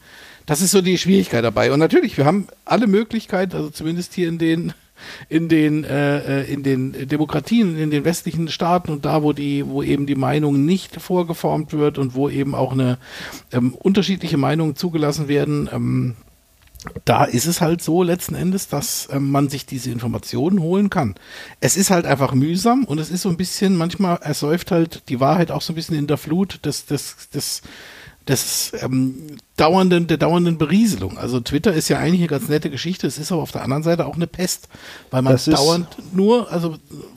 [0.49, 1.71] das ist so die Schwierigkeit dabei.
[1.73, 4.73] Und natürlich, wir haben alle Möglichkeiten, also zumindest hier in den
[5.29, 9.65] in den äh, äh, in den Demokratien, in den westlichen Staaten und da, wo die,
[9.65, 12.99] wo eben die Meinung nicht vorgeformt wird und wo eben auch eine
[13.53, 16.17] ähm, unterschiedliche Meinungen zugelassen werden, ähm,
[17.05, 21.15] da ist es halt so letzten Endes, dass ähm, man sich diese Informationen holen kann.
[21.61, 25.21] Es ist halt einfach mühsam und es ist so ein bisschen, manchmal ersäuft halt die
[25.21, 27.63] Wahrheit auch so ein bisschen in der Flut des, des, des,
[28.29, 31.17] des ähm, dauernden, der dauernden Berieselung.
[31.19, 33.83] Also Twitter ist ja eigentlich eine ganz nette Geschichte, es ist aber auf der anderen
[33.83, 34.69] Seite auch eine Pest,
[35.11, 36.77] weil man Das dauernd nur, also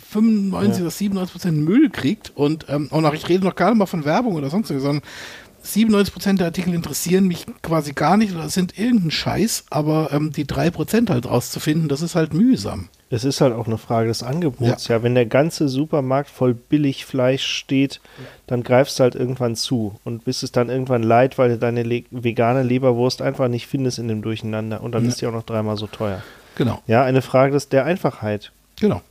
[0.09, 3.79] 95 oder 97 Prozent Müll kriegt und ähm, auch noch, ich rede noch gar nicht
[3.79, 5.03] mal von Werbung oder sonst was, sondern
[5.65, 10.45] 97% der Artikel interessieren mich quasi gar nicht oder sind irgendein Scheiß, aber ähm, die
[10.45, 12.89] 3% halt rauszufinden, das ist halt mühsam.
[13.09, 14.87] Es ist halt auch eine Frage des Angebots.
[14.87, 17.99] Ja, wenn der ganze Supermarkt voll Billigfleisch steht,
[18.47, 19.99] dann greifst du halt irgendwann zu.
[20.05, 23.99] Und bis es dann irgendwann leid, weil du deine le vegane Leberwurst einfach nicht findest
[23.99, 24.81] in dem Durcheinander.
[24.81, 25.09] Und dann Ja.
[25.09, 26.23] ist die auch noch dreimal so teuer.
[26.55, 28.51] Genau, Ja, eine Frage des, der Einfachheit.
[28.79, 29.01] genau.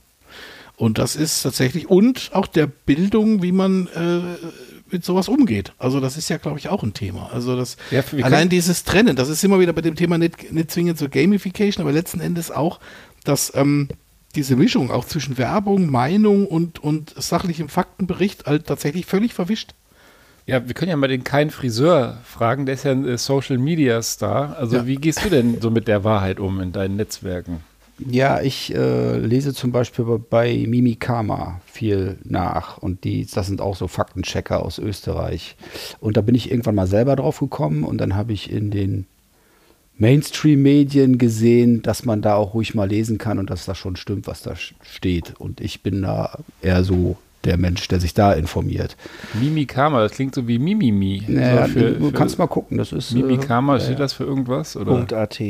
[0.76, 4.20] Und das ist tatsächlich, und auch der Bildung, wie man, äh,
[4.92, 5.72] mit sowas umgeht.
[5.78, 7.30] Also das ist ja, glaube ich, auch ein Thema.
[7.32, 10.70] Also das Ja, allein dieses Trennen, das ist immer wieder bei dem Thema nicht, nicht
[10.70, 12.80] zwingend so Gamification, aber letzten Endes auch,
[13.24, 13.88] dass ähm,
[14.34, 19.74] diese Mischung auch zwischen Werbung, Meinung und, und sachlichem Faktenbericht halt tatsächlich völlig verwischt.
[20.46, 23.58] Ja, wir können ja mal den keinen Friseur fragen, der ist ja ein äh, Social
[23.58, 24.56] Media Star.
[24.56, 24.86] Also Ja.
[24.86, 27.60] wie gehst du denn so mit der Wahrheit um in deinen Netzwerken?
[28.08, 33.76] Ja, ich äh, lese zum Beispiel bei- Mimikama viel nach und die, das sind auch
[33.76, 35.56] so Faktenchecker aus Österreich.
[36.00, 39.06] Und da bin ich irgendwann mal selber drauf gekommen und dann habe ich in den
[39.98, 44.26] Mainstream-Medien gesehen, dass man da auch ruhig mal lesen kann und dass das schon stimmt,
[44.26, 45.34] was da steht.
[45.38, 48.96] Und ich bin da eher so der Mensch, der sich da informiert.
[49.40, 51.22] Mimikama, das klingt so wie Mimimi.
[51.26, 53.12] Naja, so für, du für kannst mal gucken, das ist.
[53.12, 54.76] Mimikama, äh, steht das für irgendwas?
[54.76, 55.06] Oder?
[55.12, 55.40] AT.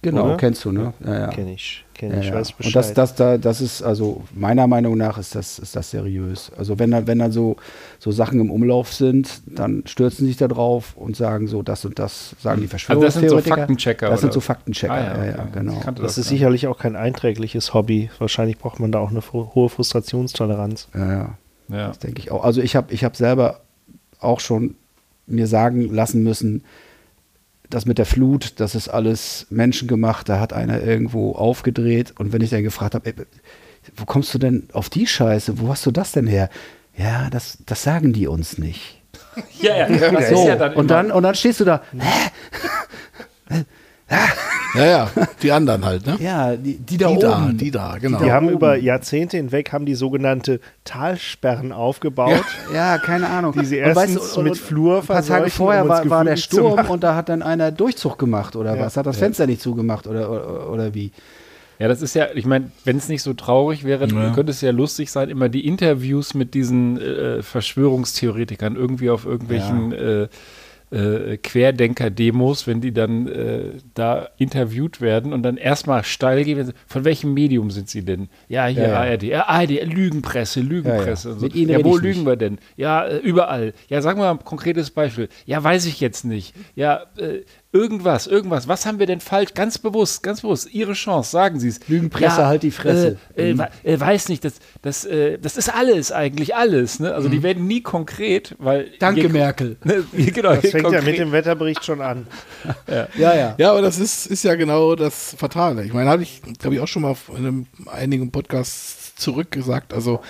[0.00, 0.36] Genau, oder?
[0.36, 0.92] kennst du, ne?
[1.04, 1.26] Ja, ja.
[1.26, 1.84] Kenn ich.
[1.92, 2.28] Kenn Ja, ich.
[2.28, 2.34] ja.
[2.34, 2.66] Weiß Bescheid.
[2.66, 6.52] Und das, das, da, das ist, also meiner Meinung nach ist das, ist das seriös.
[6.56, 7.56] Also wenn da, wenn da so,
[7.98, 11.98] so Sachen im Umlauf sind, dann stürzen sich da drauf und sagen so, das und
[11.98, 13.56] das, sagen die Also das sind so Verschwörungstheoretiker.
[13.56, 15.48] Faktenchecker, Das sind so Faktenchecker, Ah, ja, ja, okay.
[15.54, 15.80] genau.
[15.80, 16.28] Kannte das ist nicht.
[16.28, 18.08] sicherlich auch kein einträgliches Hobby.
[18.20, 20.88] Wahrscheinlich braucht man da auch eine hohe Frustrationstoleranz.
[20.94, 21.38] Ja, ja,
[21.70, 21.88] Ja.
[21.88, 22.44] das denke ich auch.
[22.44, 23.60] Also ich habe ich hab selber
[24.20, 24.76] auch schon
[25.26, 26.62] mir sagen lassen müssen,
[27.70, 32.14] das mit der Flut, das ist alles menschengemacht, da hat einer irgendwo aufgedreht.
[32.18, 33.14] Und wenn ich dann gefragt habe, ey,
[33.96, 36.50] wo kommst du denn auf die Scheiße, wo hast du das denn her?
[36.96, 38.96] Ja, das, das sagen die uns nicht.
[39.60, 41.82] Ja, ja, das So, ist ja dann und, dann, und dann stehst du da,
[44.74, 45.10] Ja, ja,
[45.42, 46.16] die anderen halt, ne?
[46.20, 47.56] ja, die, die da die da, oben.
[47.56, 48.18] die da, genau.
[48.22, 52.44] Die haben über Jahrzehnte hinweg haben die sogenannte Talsperren aufgebaut.
[52.74, 53.54] Ja, keine Ahnung.
[53.58, 56.08] Die sie Und weißt erstens du, und- mit Flur Ein paar Tage vorher um war,
[56.10, 58.82] war der Sturm und da hat dann einer Durchzug gemacht oder Ja.
[58.84, 58.96] was?
[58.98, 61.12] Hat das Fenster nicht zugemacht oder, oder, oder wie?
[61.78, 64.32] Ja, das ist ja, ich meine, wenn es nicht so traurig wäre, Ja.
[64.34, 69.92] könnte es ja lustig sein, immer die Interviews mit diesen äh, Verschwörungstheoretikern irgendwie auf irgendwelchen
[69.92, 70.28] äh,
[70.90, 77.04] äh, Querdenker-Demos, wenn die dann äh, da interviewt werden und dann erstmal steil gehen, von
[77.04, 78.28] welchem Medium sind sie denn?
[78.48, 79.12] Ja, hier Ja, ja.
[79.12, 81.28] ARD, ja, ARD, Lügenpresse, Lügenpresse.
[81.28, 81.40] Ja, ja.
[81.40, 81.46] So.
[81.46, 82.26] Ja, wo lügen nicht.
[82.26, 82.58] wir denn?
[82.76, 83.74] Ja, äh, überall.
[83.88, 85.28] Ja, sagen wir mal ein konkretes Beispiel.
[85.46, 86.54] Ja, weiß ich jetzt nicht.
[86.74, 88.66] Ja, äh, irgendwas, irgendwas.
[88.68, 89.52] Was haben wir denn falsch?
[89.54, 90.72] Ganz bewusst, ganz bewusst.
[90.72, 91.86] Ihre Chance, sagen Sie es.
[91.88, 93.18] Lügenpresse, halt die Fresse.
[93.36, 93.64] Äh, Mhm.
[93.84, 96.98] äh, weiß nicht, das, das, äh, das ist alles eigentlich, alles.
[97.00, 97.14] Ne?
[97.14, 98.84] Also die werden nie konkret, weil.
[98.84, 98.90] Mhm.
[98.98, 99.76] Danke, je- Merkel.
[99.84, 102.26] Ne, genau, Das fängt ja konkret- mit dem Wetterbericht schon an.
[102.88, 103.54] Ja, ja.
[103.58, 105.84] Ja, aber das ist, ist ja genau das Fatale.
[105.84, 109.92] Ich meine, habe ich, glaube ich, auch schon mal in einem, einigen Podcasts zurückgesagt.
[109.92, 110.20] Also,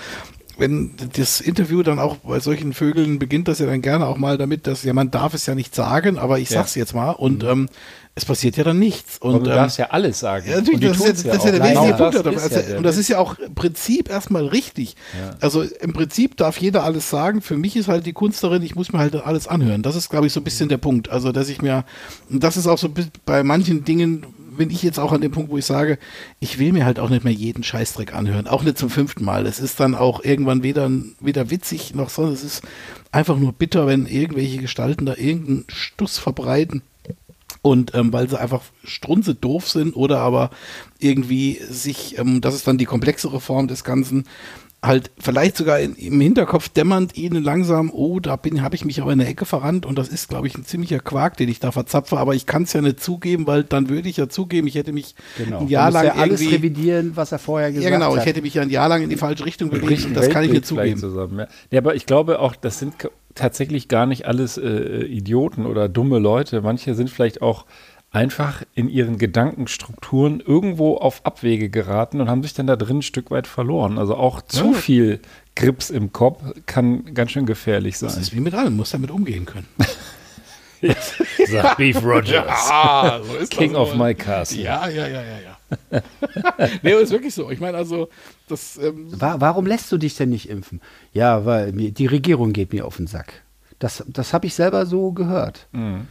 [0.58, 4.36] wenn das Interview dann auch bei solchen Vögeln beginnt, das ja dann gerne auch mal
[4.36, 6.58] damit, dass ja, man darf es ja nicht sagen, aber ich Ja.
[6.58, 7.68] sag's jetzt mal und ähm,
[8.16, 9.18] es passiert ja dann nichts.
[9.18, 10.48] Und Und du ähm, darfst ja alles sagen.
[10.50, 11.84] ja, natürlich, das ist, ja, das ja der auch.
[11.86, 12.36] wesentliche Punkt.
[12.36, 14.96] das Also, ja und das ist ja auch im Prinzip erstmal richtig.
[15.40, 17.40] Also im Prinzip darf jeder alles sagen.
[17.42, 19.82] Für mich ist halt die Kunst darin, ich muss mir halt alles anhören.
[19.84, 21.08] Das ist, glaube ich, so ein bisschen der Punkt.
[21.10, 21.84] Also, dass ich mir,
[22.28, 22.90] und das ist auch so
[23.24, 24.26] bei manchen Dingen,
[24.58, 25.98] bin ich jetzt auch an dem Punkt, wo ich sage,
[26.40, 28.46] ich will mir halt auch nicht mehr jeden Scheißdreck anhören.
[28.46, 29.46] Auch nicht zum fünften Mal.
[29.46, 30.90] Es ist dann auch irgendwann weder,
[31.20, 32.26] weder witzig noch so.
[32.28, 32.62] Es ist
[33.10, 36.82] einfach nur bitter, wenn irgendwelche Gestalten da irgendeinen Stuss verbreiten.
[37.62, 40.50] Und ähm, weil sie einfach strunze doof sind oder aber
[40.98, 44.26] irgendwie sich, ähm, das ist dann die komplexere Form des Ganzen,
[44.82, 49.02] halt vielleicht sogar in, im Hinterkopf dämmernd ihnen langsam, oh, da bin habe ich mich
[49.02, 51.58] aber in der Ecke verrannt und das ist, glaube ich, ein ziemlicher Quark, den ich
[51.58, 54.68] da verzapfe, aber ich kann es ja nicht zugeben, weil dann würde ich ja zugeben,
[54.68, 55.60] ich hätte mich Genau.
[55.60, 58.20] ein Jahr lang ja alles revidieren, was er vorher gesagt ja genau, hat.
[58.20, 60.44] ich hätte mich ja ein Jahr lang in die falsche Richtung bewegt und das kann
[60.44, 61.00] ich nicht vielleicht zugeben.
[61.00, 61.48] Zusammen, ja.
[61.70, 62.94] ja, aber ich glaube auch, das sind
[63.34, 66.60] tatsächlich gar nicht alles äh, Idioten oder dumme Leute.
[66.60, 67.66] Manche sind vielleicht auch
[68.10, 73.02] einfach in ihren Gedankenstrukturen irgendwo auf Abwege geraten und haben sich dann da drin ein
[73.02, 73.98] Stück weit verloren.
[73.98, 75.20] Also auch zu viel
[75.54, 78.08] Grips im Kopf kann ganz schön gefährlich sein.
[78.08, 79.66] Das ist wie mit allem, muss damit umgehen können.
[81.48, 84.62] Sagt Beef Rogers, Ah, so ist King das of my castle.
[84.62, 86.00] Ja, ja, ja, ja, ja.
[86.82, 87.50] nee, aber ist wirklich so.
[87.50, 88.08] Ich meine, also,
[88.48, 90.80] das, ähm, Wa- Warum lässt du dich denn nicht impfen?
[91.12, 93.42] Ja, weil mir, die Regierung geht mir auf den Sack.
[93.80, 95.66] Das, das habe ich selber so gehört.
[95.72, 96.06] Mhm.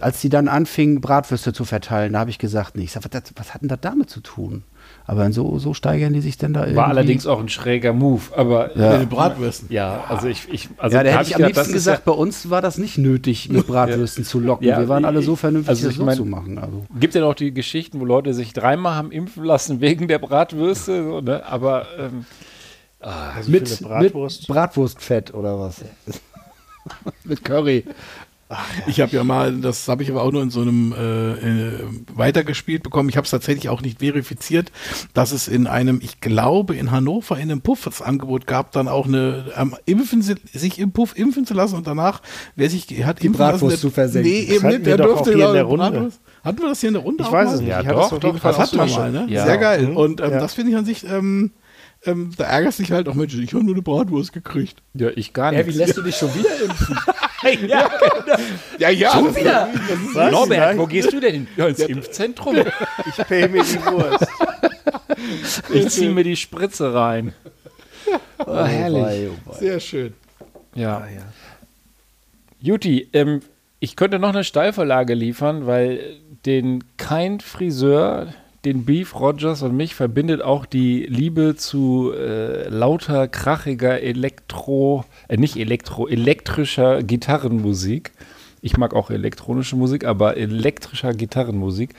[0.00, 3.22] Als die dann anfingen, Bratwürste zu verteilen, da habe ich gesagt, nee, ich sag, was,
[3.34, 4.62] was hat denn das damit zu tun?
[5.06, 6.76] Aber so, so steigern die sich dann da irgendwie.
[6.76, 8.92] War allerdings auch ein schräger Move, aber Ja.
[8.92, 9.72] mit den Bratwürsten.
[9.72, 11.92] ja, also ich, ich also ja, da hätte ich am gedacht, das liebsten ist ja-
[11.94, 14.68] gesagt, bei uns war das nicht nötig, mit Bratwürsten zu locken.
[14.68, 16.58] Ja, Wir waren alle so ich- vernünftig, also das ich so mein- zu machen.
[16.58, 16.86] Also.
[17.00, 21.02] Gibt ja noch die Geschichten, wo Leute sich dreimal haben impfen lassen wegen der Bratwürste,
[21.04, 21.44] so, ne?
[21.44, 22.24] aber ähm,
[23.00, 24.42] Also Mit, Bratwurst.
[24.42, 25.80] mit Bratwurstfett oder was?
[27.24, 27.84] mit Curry.
[28.86, 31.72] Ich habe ja mal, das habe ich aber auch nur in so einem äh, äh,
[32.14, 33.10] weitergespielt bekommen.
[33.10, 34.72] Ich habe es tatsächlich auch nicht verifiziert,
[35.12, 38.88] dass es in einem, ich glaube, in Hannover in einem Puff das Angebot gab, dann
[38.88, 42.22] auch eine ähm, impfen, sie- sich im Puff impfen zu lassen und danach,
[42.56, 44.30] wer sich hat Die impfen Bratwurst lassen, zu versenken.
[44.32, 45.84] Nee, Das eben nicht, der durfte hier in der Runde.
[45.84, 47.68] Bratwurst- Hatten wir das hier in der Runde Ich weiß es nicht.
[47.68, 49.26] Ja, ich hatte doch, jeden doch, Das auch hatten wir mal, ne?
[49.28, 49.44] Ja.
[49.44, 49.88] Sehr geil.
[49.88, 49.96] Mhm.
[49.96, 50.40] Und ähm, Ja.
[50.40, 51.50] das finde ich an sich, ähm,
[52.06, 54.80] ähm, da ärgerst dich halt auch, Mensch, ich habe nur eine Bratwurst gekriegt.
[54.94, 55.76] Ja, ich gar Hä, wie nicht.
[55.76, 56.96] lässt du dich schon wieder impfen?
[57.66, 57.90] ja,
[58.78, 59.12] Ja, ja.
[59.12, 59.68] Schon wieder?
[60.30, 60.78] Norbert, Nein.
[60.78, 61.48] wo gehst du denn hin?
[61.56, 62.56] Ja, ins Impfzentrum.
[63.06, 64.26] Ich pay mir die Wurst.
[65.72, 67.32] Ich ziehe mir die Spritze rein.
[68.38, 69.02] Ah, herrlich.
[69.02, 69.58] Wei, oh wei.
[69.58, 70.14] Sehr schön.
[70.74, 71.06] Ja.
[72.60, 73.40] Juti, ähm,
[73.80, 78.32] ich könnte noch eine Steilvorlage liefern, weil den kein Friseur,
[78.64, 85.36] den Beef Rogers und mich verbindet auch die Liebe zu äh, lauter, krachiger Elektro, äh,
[85.36, 88.12] nicht Elektro, elektrischer Gitarrenmusik.
[88.60, 91.94] Ich mag auch elektronische Musik, aber elektrischer Gitarrenmusik.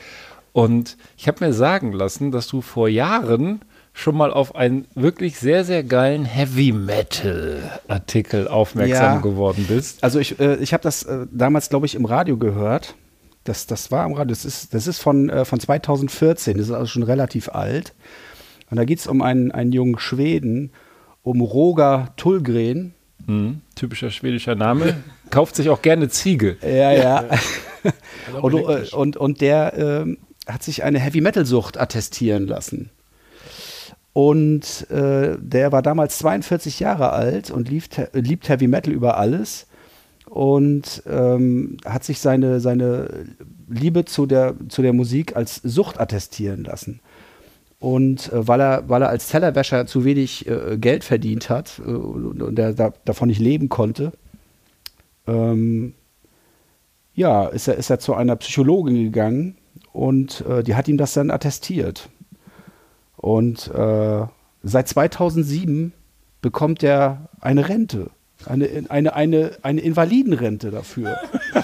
[0.51, 3.61] Und ich habe mir sagen lassen, dass du vor Jahren
[3.93, 9.21] schon mal auf einen wirklich sehr, sehr geilen Heavy Metal Artikel aufmerksam Ja.
[9.21, 10.03] geworden bist.
[10.03, 12.95] Also ich, äh, ich habe das äh, damals, glaube ich, im Radio gehört.
[13.49, 14.29] Das, das war im Radio.
[14.29, 16.57] Das ist, das ist von, äh, von 2014.
[16.57, 17.95] Das ist also schon relativ alt.
[18.69, 20.71] Und da geht es um einen, einen jungen Schweden,
[21.23, 22.93] um Roger Tullgren.
[23.25, 23.61] Mhm.
[23.73, 24.97] Typischer schwedischer Name.
[25.31, 26.57] Kauft sich auch gerne Ziege.
[26.61, 27.25] Ja, ja.
[28.35, 32.91] auch und, äh, und, und der ähm, hat sich eine Heavy-Metal-Sucht attestieren lassen.
[34.13, 39.65] Und äh, der war damals 42 Jahre alt und liebt, liebt Heavy Metal über alles
[40.29, 43.25] und ähm, hat sich seine, seine
[43.67, 47.01] Liebe zu der, zu der Musik als Sucht attestieren lassen.
[47.79, 51.89] Und äh, weil, er, weil er als Tellerwäscher zu wenig äh, Geld verdient hat äh,
[51.89, 54.11] und, er da, davon nicht leben konnte,
[55.25, 55.93] ähm,
[57.13, 59.57] ja, ist er, ist er zu einer Psychologin gegangen
[59.93, 62.09] und äh, die hat ihm das dann attestiert.
[63.17, 64.25] Und äh,
[64.63, 65.93] seit 2007
[66.41, 68.11] bekommt er eine Rente,
[68.45, 71.17] eine, eine, eine, eine Invalidenrente dafür.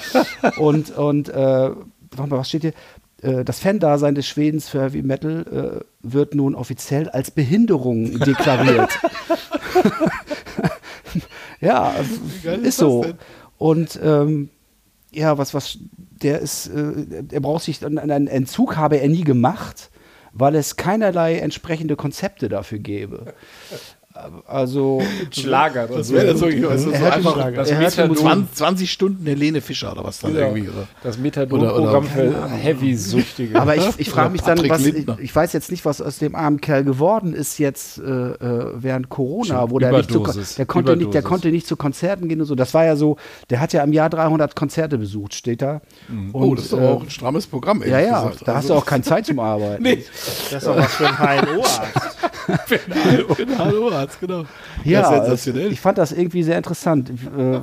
[0.57, 2.73] und und äh, warte mal, was steht hier?
[3.21, 8.99] Äh, Das Fan-Dasein des Schwedens für Heavy Metal äh, wird nun offiziell als Behinderung deklariert.
[11.61, 11.93] ja,
[12.61, 13.05] ist so.
[13.57, 14.49] Und ähm,
[15.11, 15.77] ja, was, was,
[16.21, 19.89] der ist, äh, er braucht sich, einen einen Entzug habe er nie gemacht,
[20.33, 23.33] weil es keinerlei entsprechende Konzepte dafür gäbe.
[24.47, 25.01] Also,
[25.31, 25.87] Schlager.
[25.87, 28.15] Das wäre so, also so Er einfach das Er Methadon.
[28.17, 30.47] 20, 20 Stunden Helene Fischer oder was dann Ja.
[30.47, 30.69] irgendwie.
[30.69, 30.87] Oder?
[31.03, 33.59] Das Oder- Methadon-Programm oder- für Heavy-Süchtige.
[33.59, 36.61] aber ich, ich frage mich dann, was, ich, weiß jetzt nicht, was aus dem armen
[36.61, 40.55] Kerl geworden ist jetzt äh, äh, während Corona, wo der nicht, zu, Überdosis.
[40.55, 41.29] der, konnte nicht, der Überdosis.
[41.29, 42.55] konnte nicht zu Konzerten gehen und so.
[42.55, 43.17] Das war ja so,
[43.49, 45.81] der hat ja im Jahr 300 Konzerte besucht, steht da.
[46.33, 47.81] oh, Und, das ist doch äh, auch ein strammes Programm.
[47.81, 48.47] Ja, ehrlich ja, gesagt.
[48.47, 49.83] da hast du Also- auch keine Zeit zum Arbeiten.
[49.83, 50.03] Nee,
[50.51, 51.81] Das ist doch was für ein HNO-Arzt.
[53.57, 54.43] Hallo Arzt, genau.
[54.83, 55.71] Ja, sensationell.
[55.71, 57.09] ich fand das irgendwie sehr interessant.
[57.09, 57.59] Äh,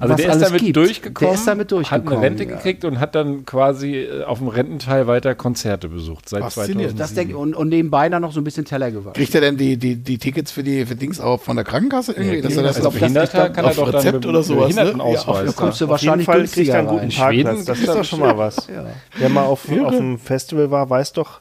[0.00, 0.76] Also was der ist alles damit gibt.
[0.76, 2.06] durchgekommen, Der ist damit durchgekommen.
[2.08, 2.56] hat eine Rente ja.
[2.56, 6.96] gekriegt und hat dann quasi äh, auf dem Rententeil weiter Konzerte besucht seit Faszinierend.
[6.96, 6.98] 2007.
[6.98, 9.12] Das denk, und, und nebenbei dann noch so ein bisschen Teller gewaschen.
[9.12, 12.12] Kriegt er denn die, die, die Tickets für die für Dings auch von der Krankenkasse
[12.12, 12.42] irgendwie?
[12.42, 14.62] dass er das als auf, Behinderter kann er auf doch dann Rezept mit oder sowas,
[14.62, 14.74] ne?
[14.74, 15.38] Behindertenausweis.
[15.38, 17.64] Ja, Da kommst du Auf jeden wahrscheinlich Fall kriegt er einen guten Parkplatz.
[17.66, 18.66] Das ist doch schon mal was.
[18.66, 18.86] Ja.
[19.16, 21.40] Wer mal auf, auf einem Festival war, weiß doch,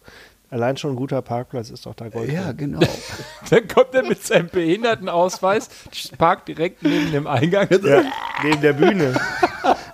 [0.53, 2.31] allein schon ein guter Parkplatz ist doch da Gold.
[2.31, 2.79] Ja, genau.
[3.49, 5.69] Dann kommt er mit seinem Behindertenausweis,
[6.17, 7.67] parkt direkt neben dem Eingang.
[7.83, 8.03] Ja,
[8.43, 9.13] neben der Bühne.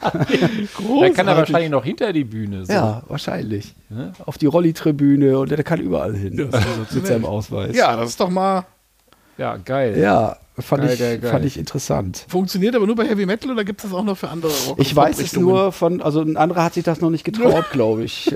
[0.02, 2.66] Da kann er wahrscheinlich noch hinter die Bühne.
[2.66, 2.74] So.
[2.74, 3.76] ja, wahrscheinlich.
[4.26, 6.50] Auf die Rolli-Tribüne und der kann überall hin.
[6.92, 7.76] mit seinem Ausweis.
[7.76, 8.66] Ja, das ist doch mal.
[9.38, 9.98] ja, geil.
[9.98, 11.32] Ja, fand, Geil, ich, geil, geil.
[11.32, 12.26] fand ich interessant.
[12.28, 14.80] Funktioniert aber nur bei Heavy Metal oder gibt es das auch noch für andere Rock
[14.80, 18.04] Ich weiß es nur von, also ein anderer hat sich das noch nicht getraut, glaube
[18.04, 18.32] ich.
[18.32, 18.36] Äh,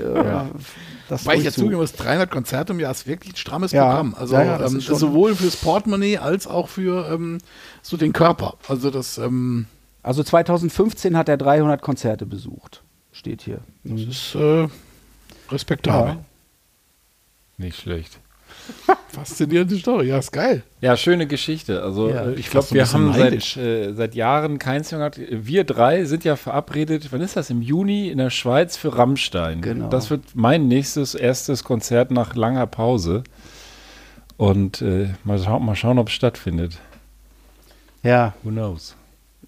[1.08, 3.72] das Weil ich jetzt durchzu- zugeben muss, 300 Konzerte im Jahr ist wirklich ein strammes
[3.72, 3.86] Ja.
[3.86, 4.14] Programm.
[4.18, 7.38] Also Ja, ja, das ähm, sowohl fürs Portemonnaie als auch für ähm,
[7.82, 8.54] so den Körper.
[8.68, 9.66] Also das ähm,
[10.02, 12.82] Also 2015 hat er 300 Konzerte besucht.
[13.12, 13.60] Steht hier.
[13.84, 14.66] ist äh,
[15.50, 16.16] respektabel.
[17.56, 18.18] Nicht schlecht.
[19.08, 20.08] Faszinierende Story.
[20.08, 20.62] Ja, ist geil.
[20.80, 21.82] Ja, schöne Geschichte.
[21.82, 25.20] Also Ja, äh, ich glaube, wir haben seit, äh, seit Jahren keins mehr gehabt.
[25.30, 27.50] Wir drei sind ja verabredet, wann ist das?
[27.50, 29.60] Im Juni in der Schweiz für Rammstein.
[29.60, 29.88] Genau.
[29.88, 33.24] Das wird mein nächstes, erstes Konzert nach langer Pause.
[34.36, 36.78] Und äh, mal, schau mal schauen, ob es stattfindet.
[38.02, 38.96] Ja, Who knows?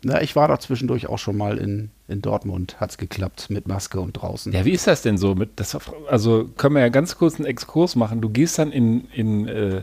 [0.03, 2.81] na, ich war da zwischendurch auch schon mal in, in Dortmund.
[2.81, 4.53] Hat's geklappt mit Maske und draußen.
[4.53, 5.35] Ja, wie ist das denn so?
[5.35, 5.77] Mit das,
[6.09, 8.21] also können wir ja ganz kurz einen Exkurs machen.
[8.21, 9.83] Du gehst dann in, in, äh,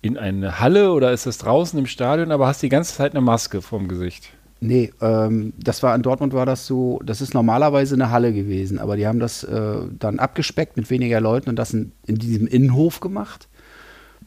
[0.00, 3.20] in eine Halle oder ist das draußen im Stadion, aber hast die ganze Zeit eine
[3.20, 4.30] Maske vorm Gesicht.
[4.60, 8.78] Nee, ähm, das war in Dortmund war das so, das ist normalerweise eine Halle gewesen,
[8.78, 12.46] aber die haben das äh, dann abgespeckt mit weniger Leuten und das in, in diesem
[12.46, 13.48] Innenhof gemacht.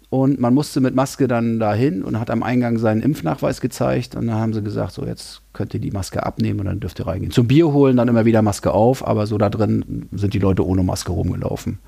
[0.09, 4.15] Und man musste mit Maske dann dahin und hat am Eingang seinen Impfnachweis gezeigt.
[4.15, 6.99] Und dann haben sie gesagt, so jetzt könnt ihr die Maske abnehmen und dann dürft
[6.99, 7.31] ihr reingehen.
[7.31, 10.65] Zum Bier holen dann immer wieder Maske auf, aber so da drin sind die Leute
[10.65, 11.79] ohne Maske rumgelaufen.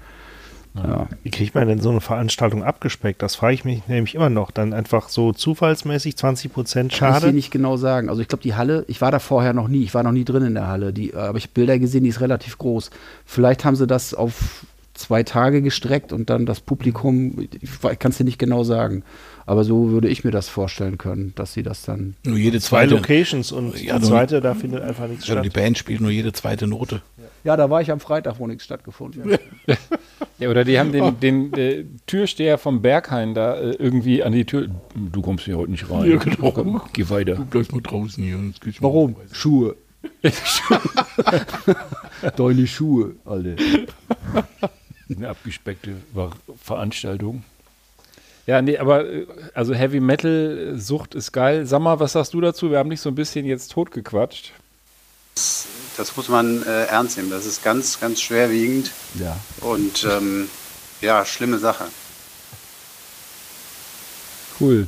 [0.84, 1.07] Ja.
[1.24, 3.22] Wie kriegt man denn so eine Veranstaltung abgespeckt?
[3.22, 4.51] Das frage ich mich nämlich immer noch.
[4.51, 7.28] Dann einfach so zufallsmäßig 20 Prozent Kann ich schade.
[7.28, 8.09] dir nicht genau sagen.
[8.09, 10.26] Also ich glaube, die Halle, ich war da vorher noch nie, ich war noch nie
[10.26, 12.91] drin in der Halle, die, aber ich habe Bilder gesehen, die ist relativ groß.
[13.26, 14.65] Vielleicht haben sie das auf
[14.97, 19.03] zwei Tage gestreckt und dann das Publikum, ich kann es dir nicht genau sagen.
[19.45, 22.15] Aber so würde ich mir das vorstellen können, dass sie das dann.
[22.25, 22.95] Nur jede Zwei zweite.
[22.95, 25.53] Locations und Ja, die nur- zweite, da findet einfach nichts die statt.
[25.53, 27.01] Band spielt nur jede zweite Note.
[27.45, 29.39] Ja, da war ich am Freitag, wo nichts stattgefunden hat.
[30.39, 34.45] Ja, oder die haben den, den äh, Türsteher vom Berghain da äh, irgendwie an die
[34.45, 34.67] Tür.
[34.93, 36.11] Du kommst hier heute nicht rein.
[36.11, 36.51] Ja, genau.
[36.51, 37.43] Komm, Geh weiter.
[37.49, 38.37] Bleib mal draußen hier.
[38.79, 39.13] Warum?
[39.15, 39.27] vorbei.
[39.31, 39.75] Schuhe.
[42.37, 43.55] Deine Schuhe, Alter.
[45.15, 46.31] Eine abgespeckte Ver-
[46.63, 47.43] Veranstaltung.
[48.45, 51.65] Ja, nee, aber äh, also Heavy Metal äh, Sucht ist geil.
[51.65, 52.71] Sag mal, was sagst du dazu?
[52.71, 54.51] Wir haben dich so ein bisschen jetzt totgequatscht.
[55.97, 57.29] Das muss man äh, ernst nehmen.
[57.29, 59.37] Das ist ganz, ganz schwerwiegend Ja.
[59.61, 60.49] und ähm,
[61.01, 61.85] ja, schlimme Sache.
[64.59, 64.87] Cool.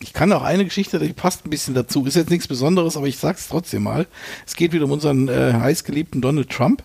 [0.00, 2.04] Ich kann auch eine Geschichte, die passt ein bisschen dazu.
[2.06, 4.06] Ist jetzt nichts Besonderes, aber ich sag's trotzdem mal.
[4.46, 6.82] Es geht wieder um unseren äh, heißgeliebten Donald Trump.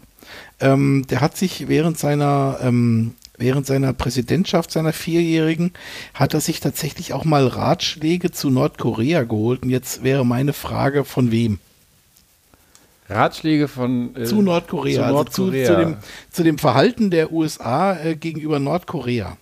[0.59, 5.71] Ähm, der hat sich während seiner ähm, während seiner Präsidentschaft, seiner vierjährigen,
[6.13, 9.63] hat er sich tatsächlich auch mal Ratschläge zu Nordkorea geholt.
[9.63, 11.57] Und jetzt wäre meine Frage, von wem?
[13.09, 14.95] Ratschläge von äh, zu Nordkorea.
[14.95, 15.65] zu Also zu, Nordkorea.
[15.67, 15.97] zu, dem,
[16.31, 19.37] zu dem Verhalten der USA äh, gegenüber Nordkorea.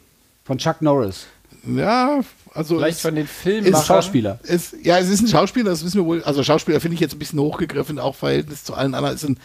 [0.46, 1.28] Von Chuck Norris.
[1.68, 2.22] Ja,
[2.54, 3.86] also Vielleicht es- von den ist Filmemachern.
[3.86, 4.40] Schauspieler.
[4.44, 6.24] Es, ja, es ist ein Schauspieler, das wissen wir wohl.
[6.24, 9.16] Also Schauspieler finde ich jetzt ein bisschen hochgegriffen, auch im Verhältnis zu allen anderen.
[9.16, 9.38] Ist ein,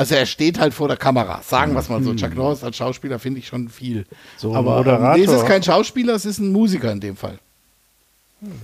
[0.00, 2.14] also er steht halt vor der Kamera, sagen wir es mal so.
[2.14, 4.06] Chuck Norris als Schauspieler finde ich schon viel.
[4.38, 5.16] So Aber ähm, Moderator.
[5.18, 7.38] nee, es ist kein Schauspieler, es ist ein Musiker in dem Fall.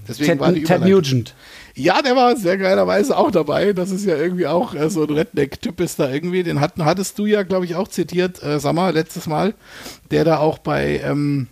[0.08, 0.80] Deswegen Ted, war die Ted.
[0.80, 1.34] Nugent.
[1.74, 3.74] Ja, der war sehr geilerweise auch dabei.
[3.74, 6.42] Das ist ja irgendwie auch äh, so ein Redneck-Typ ist da irgendwie.
[6.42, 9.52] Den hatten, hattest du ja, glaube ich, auch zitiert, äh, sag mal, letztes Mal.
[10.10, 11.48] Der da auch bei, ähm,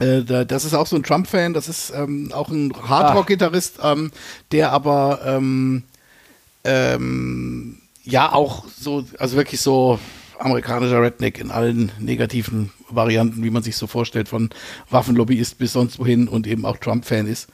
[0.00, 1.54] äh, da, das ist auch so ein Trump-Fan.
[1.54, 4.10] Das ist ähm, auch ein Hardrock-Gitarrist, ähm,
[4.50, 5.84] der aber ähm,
[6.64, 7.78] ähm,
[8.10, 9.98] ja auch so, also wirklich so
[10.38, 14.50] amerikanischer Redneck in allen negativen Varianten, wie man sich so vorstellt, von
[14.90, 17.48] Waffenlobbyist bis sonst wohin und eben auch Trump-Fan ist.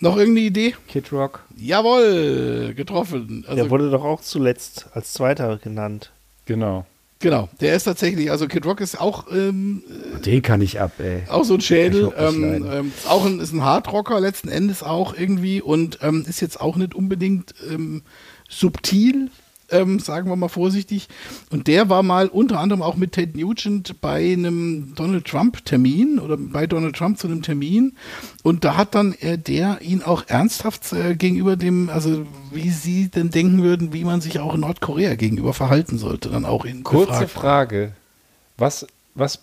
[0.00, 0.74] Noch irgendeine Idee?
[0.88, 1.44] Kid Rock.
[1.56, 3.44] Jawohl, getroffen.
[3.46, 6.10] Also, Der wurde doch auch zuletzt als Zweiter genannt.
[6.46, 6.84] Genau.
[7.20, 9.82] genau, der ist tatsächlich, also Kid Rock ist auch, ähm,
[10.26, 11.22] Den kann ich ab, ey.
[11.30, 15.14] auch so ein Schädel, ähm, ähm, ist auch ein, ist ein Hardrocker letzten Endes auch
[15.16, 18.02] irgendwie und ähm, ist jetzt auch nicht unbedingt ähm,
[18.50, 19.30] subtil,
[19.74, 21.08] ähm, sagen wir mal vorsichtig.
[21.50, 26.36] Und der war mal unter anderem auch mit Ted Nugent bei einem Donald Trump-Termin oder
[26.36, 27.96] bei Donald Trump zu einem Termin.
[28.42, 33.08] Und da hat dann äh, der ihn auch ernsthaft äh, gegenüber dem, also wie sie
[33.08, 36.84] denn denken würden, wie man sich auch in Nordkorea gegenüber verhalten sollte, dann auch in
[36.84, 37.30] Kurze befragt.
[37.30, 37.92] Frage.
[38.56, 39.40] Was, was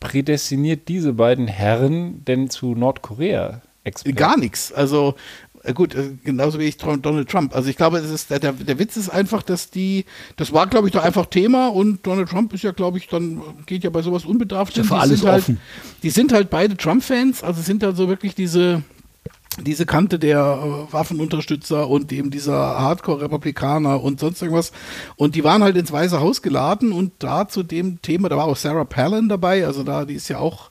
[0.00, 3.62] prädestiniert diese beiden Herren denn zu Nordkorea?
[3.84, 4.16] Experten?
[4.16, 4.72] Gar nichts.
[4.72, 5.14] Also
[5.74, 7.54] gut, äh, genauso wie ich Donald Trump.
[7.54, 10.04] Also ich glaube, es ist der, der, Witz ist einfach, dass die,
[10.36, 13.40] das war, glaube ich, doch einfach Thema und Donald Trump ist ja, glaube ich, dann
[13.66, 15.60] geht ja bei sowas unbedarft Ja für Die alles sind halt, offen.
[16.02, 18.82] Die sind halt beide Trump-Fans, also sind da so wirklich diese
[19.60, 24.72] diese Kante der äh, Waffenunterstützer und eben dieser Hardcore-Republikaner und sonst irgendwas.
[25.16, 28.46] Und die waren halt ins Weiße Haus geladen und da zu dem Thema, da war
[28.46, 30.70] auch Sarah Palin dabei, also da, die ist ja auch,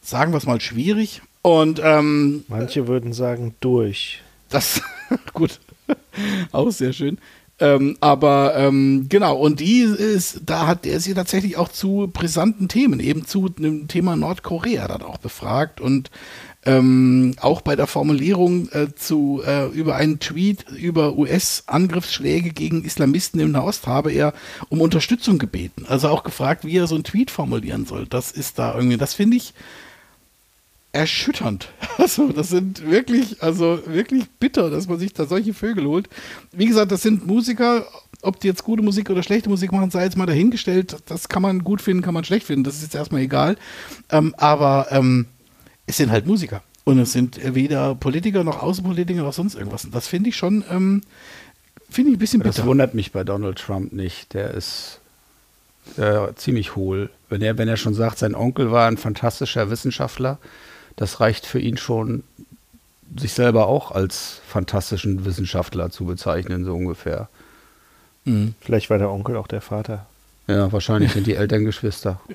[0.00, 1.22] sagen wir es mal, schwierig.
[1.42, 4.22] Und ähm, Manche würden sagen, durch.
[4.50, 4.82] das,
[5.32, 5.60] gut,
[6.52, 7.18] auch sehr schön.
[7.60, 12.68] Ähm, aber ähm, genau, und die ist, da hat er sie tatsächlich auch zu brisanten
[12.68, 16.10] Themen, eben zu dem Thema Nordkorea dann auch befragt und
[16.64, 23.40] ähm, auch bei der Formulierung äh, zu äh, über einen Tweet über US-Angriffsschläge gegen Islamisten
[23.40, 24.32] im Nahost habe er
[24.70, 25.84] um Unterstützung gebeten.
[25.86, 28.06] Also auch gefragt, wie er so einen Tweet formulieren soll.
[28.06, 29.54] Das ist da irgendwie, das finde ich
[30.92, 31.68] erschütternd.
[32.00, 36.08] Also, das sind wirklich, also wirklich bitter, dass man sich da solche Vögel holt.
[36.50, 37.84] Wie gesagt, das sind Musiker,
[38.22, 40.96] ob die jetzt gute Musik oder schlechte Musik machen, sei jetzt mal dahingestellt.
[41.04, 42.64] Das kann man gut finden, kann man schlecht finden.
[42.64, 43.58] Das ist jetzt erstmal egal.
[44.08, 45.26] Ähm, aber ähm,
[45.86, 46.62] es sind halt Musiker.
[46.84, 49.84] Und es sind weder Politiker noch Außenpolitiker noch sonst irgendwas.
[49.84, 51.02] Und das finde ich schon, ähm,
[51.90, 52.66] finde ich ein bisschen Das bitter.
[52.66, 54.32] wundert mich bei Donald Trump nicht.
[54.32, 55.00] Der ist
[55.98, 57.10] äh, ziemlich hohl.
[57.28, 60.38] Wenn er, wenn er schon sagt, sein Onkel war ein fantastischer Wissenschaftler,
[60.96, 62.24] das reicht für ihn schon
[63.16, 67.28] sich selber auch als fantastischen Wissenschaftler zu bezeichnen, so ungefähr.
[68.60, 70.06] Vielleicht war der Onkel auch der Vater.
[70.46, 72.20] Ja, wahrscheinlich sind die Eltern Geschwister.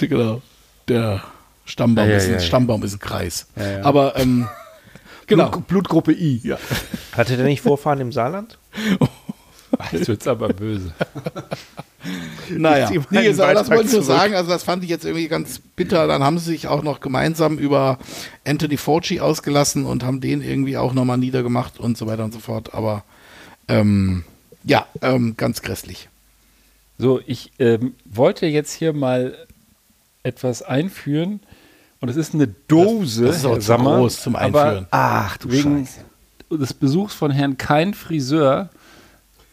[0.00, 0.42] Genau.
[0.88, 1.22] Der
[1.64, 2.42] Stammbaum, Ja, ja, ist, ein, ja, ja.
[2.42, 3.46] Stammbaum ist ein Kreis.
[3.56, 3.84] Ja, ja.
[3.84, 4.46] Aber ähm,
[5.26, 5.48] genau.
[5.48, 6.40] Blut, Blutgruppe I.
[6.44, 6.58] Ja.
[7.12, 8.58] Hatte der nicht Vorfahren im Saarland?
[9.92, 10.92] Jetzt wird's aber böse.
[12.50, 15.04] Naja, Ist nee, jetzt, aber das wollte ich nur sagen, also das fand ich jetzt
[15.04, 16.06] irgendwie ganz bitter.
[16.06, 17.98] Dann haben sie sich auch noch gemeinsam über
[18.44, 22.38] Anthony Fauci ausgelassen und haben den irgendwie auch nochmal niedergemacht und so weiter und so
[22.38, 22.74] fort.
[22.74, 23.02] Aber
[23.68, 24.24] ähm,
[24.64, 26.08] ja, ähm, ganz grässlich.
[26.98, 29.36] So, ich ähm, wollte jetzt hier mal
[30.22, 31.40] etwas einführen
[32.00, 34.86] und es ist eine Dose, Das ist aber Herr zu Sammer, groß zum aber Einführen.
[34.90, 36.58] Ach du wegen Scheiße.
[36.58, 38.70] des Besuchs von Herrn Kein Friseur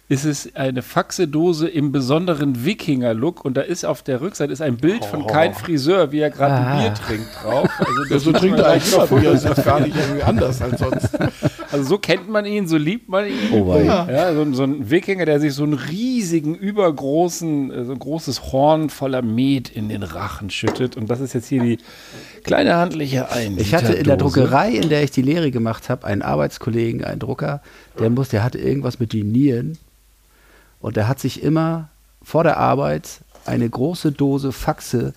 [0.09, 3.43] ist es eine Faxedose im besonderen Wikinger-Look.
[3.43, 6.55] Und da ist auf der Rückseite ist ein Bild von Kein Friseur, wie er gerade
[6.55, 7.69] ein Bier trinkt drauf.
[7.79, 10.79] Also, das so muss trinkt er eigentlich Bier, das ist gar nicht irgendwie anders als
[10.79, 11.09] sonst.
[11.73, 13.33] Also so kennt man ihn, so liebt man ihn.
[13.51, 13.83] Oh wei.
[13.83, 17.99] Ja, so, ein- so ein Wikinger, der sich so einen riesigen, übergroßen, äh, so ein
[17.99, 20.95] großes Horn voller Met in den Rachen schüttet.
[20.95, 21.77] Und das ist jetzt hier die
[22.43, 23.57] kleine handliche ein.
[23.57, 27.19] Ich hatte in der Druckerei, in der ich die Lehre gemacht habe, einen Arbeitskollegen, einen
[27.19, 27.61] Drucker,
[27.99, 29.77] der muss, der hatte irgendwas mit den Nieren
[30.79, 31.89] und der hat sich immer
[32.21, 35.13] vor der Arbeit eine große Dose Faxe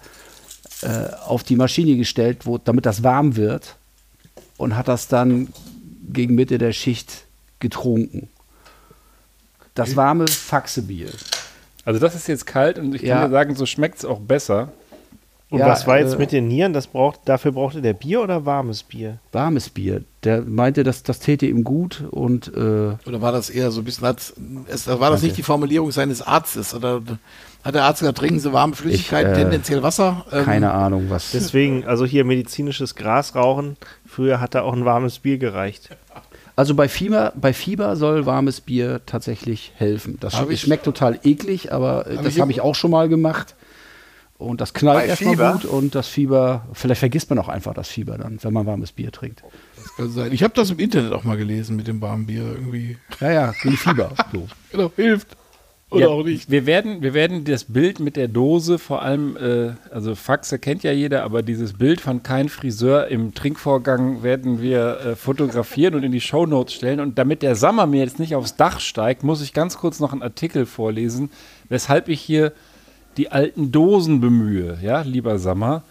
[0.82, 0.88] äh,
[1.26, 3.76] auf die Maschine gestellt, wo, damit das warm wird
[4.56, 5.48] und hat das dann
[6.12, 7.24] gegen Mitte der Schicht
[7.60, 8.28] getrunken.
[9.74, 11.10] Das warme Faxebier.
[11.84, 13.20] Also das ist jetzt kalt und ich Ja.
[13.20, 14.72] kann dir sagen, so schmeckt es auch besser.
[15.48, 16.72] Und Ja, was war jetzt äh, mit den Nieren?
[16.72, 19.18] Das braucht, dafür brauchte der Bier oder warmes Bier?
[19.30, 20.02] Warmes Bier.
[20.24, 22.50] Der meinte, dass das täte ihm gut und äh,
[23.06, 24.32] Oder war das eher so ein bisschen, hat,
[24.66, 26.74] es, war das nicht die Formulierung seines Arztes?
[26.74, 27.00] Oder
[27.62, 30.26] hat der Arzt gesagt, trinken Sie warme Flüssigkeit, Ich, äh, tendenziell Wasser?
[30.32, 31.30] Ähm, keine Ahnung, was.
[31.30, 33.76] Deswegen, also hier medizinisches Gras rauchen.
[34.16, 35.90] Früher hat da auch ein warmes Bier gereicht.
[36.56, 40.16] Also bei Fieber, bei Fieber soll warmes Bier tatsächlich helfen.
[40.20, 43.10] Das sch- ich- schmeckt total eklig, aber äh, Hab das habe ich auch schon mal
[43.10, 43.54] gemacht.
[44.38, 48.16] Und das knallt erstmal gut und das Fieber, vielleicht vergisst man auch einfach das Fieber
[48.16, 49.42] dann, wenn man warmes Bier trinkt.
[49.76, 50.32] Das kann sein.
[50.32, 52.96] Ich habe das im Internet auch mal gelesen mit dem warmen Bier irgendwie.
[53.20, 54.12] Ja, ja, gegen Fieber.
[54.32, 54.46] So.
[54.72, 55.36] Genau, hilft.
[55.90, 56.50] Oder Ja, auch nicht.
[56.50, 60.82] Wir werden, wir werden das Bild mit der Dose, vor allem, äh, also Faxe kennt
[60.82, 66.02] ja jeder, aber dieses Bild von kein Friseur im Trinkvorgang werden wir äh, fotografieren und
[66.02, 66.98] in die Shownotes stellen.
[66.98, 70.12] Und damit der Sommer mir jetzt nicht aufs Dach steigt, muss ich ganz kurz noch
[70.12, 71.30] einen Artikel vorlesen,
[71.68, 72.52] weshalb ich hier
[73.16, 75.84] die alten Dosen bemühe, ja, lieber Sammer.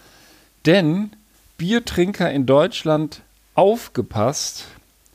[0.65, 1.11] Denn
[1.57, 3.21] Biertrinker in Deutschland
[3.53, 4.65] aufgepasst,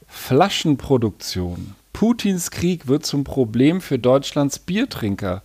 [0.08, 1.74] Flaschenproduktion.
[2.00, 5.42] Putins Krieg wird zum Problem für Deutschlands Biertrinker.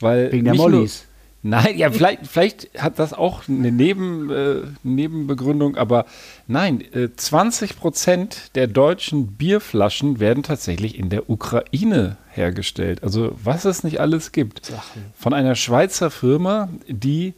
[0.00, 1.04] Weil Wegen der Mollis.
[1.42, 6.06] Nein, ja, vielleicht, vielleicht hat das auch eine Neben, äh, Nebenbegründung, aber
[6.46, 13.02] nein, äh, 20 Prozent der deutschen Bierflaschen werden tatsächlich in der Ukraine hergestellt.
[13.02, 14.72] Also was es nicht alles gibt.
[15.14, 17.34] Von einer Schweizer Firma, die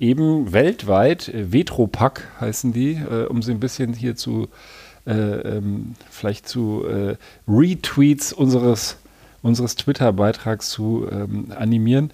[0.00, 5.94] eben weltweit, äh, Vetropack heißen die, äh, um sie ein bisschen hier zu, äh, ähm,
[6.10, 7.16] vielleicht zu äh,
[7.48, 8.96] Retweets unseres,
[9.42, 12.12] unseres Twitter-Beitrags zu ähm, animieren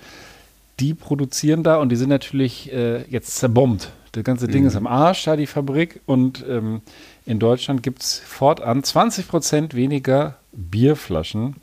[0.80, 3.92] die produzieren da und die sind natürlich äh, jetzt zerbombt.
[4.12, 6.00] Das ganze Ding ist am Arsch, da die Fabrik.
[6.06, 6.82] Und ähm,
[7.26, 11.56] in Deutschland gibt es fortan 20 Prozent weniger Bierflaschen.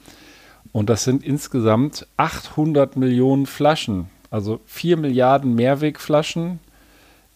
[0.74, 4.10] Und das sind insgesamt 800 Millionen Flaschen.
[4.30, 6.60] Also 4 Milliarden Mehrwegflaschen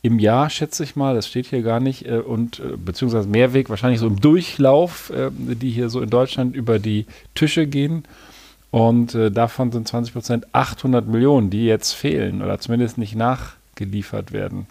[0.05, 1.15] im Jahr, schätze ich mal.
[1.15, 2.05] Das steht hier gar nicht.
[2.05, 6.55] Äh, und äh, beziehungsweise Mehrweg wahrscheinlich so im Durchlauf, äh, die hier so in Deutschland
[6.55, 8.03] über die Tische gehen.
[8.69, 14.31] Und äh, davon sind 20 Prozent 800 Millionen, die jetzt fehlen oder zumindest nicht nachgeliefert
[14.31, 14.67] werden.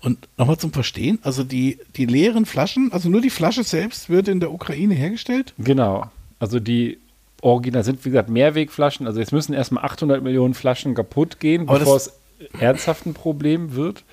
[0.00, 4.28] Und nochmal zum Verstehen, also die, die leeren Flaschen, also nur die Flasche selbst wird
[4.28, 5.54] in der Ukraine hergestellt?
[5.58, 6.10] Genau.
[6.38, 6.98] Also die
[7.40, 9.06] Original sind, wie gesagt, Mehrwegflaschen.
[9.06, 12.12] Also jetzt müssen erstmal 800 Millionen Flaschen kaputt gehen, Aber bevor es
[12.58, 14.04] ernsthaft ein Problem wird.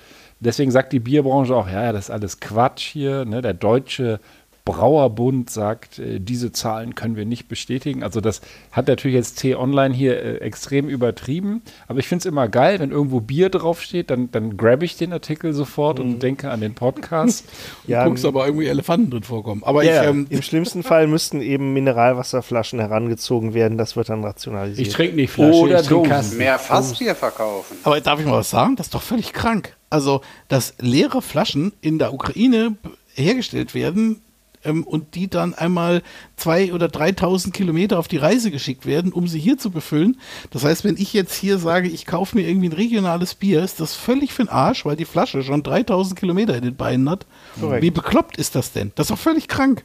[0.44, 3.24] Deswegen sagt die Bierbranche auch, ja, ja, das ist alles Quatsch hier.
[3.24, 3.42] Ne?
[3.42, 4.18] Der deutsche
[4.64, 8.04] Brauerbund sagt, äh, diese Zahlen können wir nicht bestätigen.
[8.04, 8.40] Also das
[8.70, 11.62] hat natürlich jetzt T-Online hier äh, extrem übertrieben.
[11.88, 15.12] Aber ich finde es immer geil, wenn irgendwo Bier draufsteht, dann, dann grab ich den
[15.12, 16.04] Artikel sofort Mhm.
[16.04, 17.44] und denke an den Podcast.
[17.88, 19.62] Ja, Guckst aber irgendwie Elefanten drin vorkommen.
[19.64, 23.76] Aber Ja, ich, ähm, Im schlimmsten Fall müssten eben Mineralwasserflaschen herangezogen werden.
[23.78, 24.86] Das wird dann rationalisiert.
[24.86, 26.22] Ich trinke nicht Flasche, Oder ich trinke.
[26.36, 27.76] Mehr Fassbier verkaufen.
[27.82, 28.76] aber darf ich mal was sagen?
[28.76, 29.76] Das ist doch völlig krank.
[29.92, 32.76] Also, dass leere Flaschen in der Ukraine
[33.14, 34.22] hergestellt werden,
[34.64, 36.02] ähm, und die dann einmal
[36.36, 40.18] zwei oder 3.000 Kilometer auf die Reise geschickt werden, um sie hier zu befüllen.
[40.50, 43.80] Das heißt, wenn ich jetzt hier sage, ich kaufe mir irgendwie ein regionales Bier, ist
[43.80, 47.26] das völlig für den Arsch, weil die Flasche schon 3.000 Kilometer in den Beinen hat.
[47.60, 47.82] Korrekt.
[47.82, 48.92] Wie bekloppt ist das denn?
[48.94, 49.84] Das ist doch völlig krank.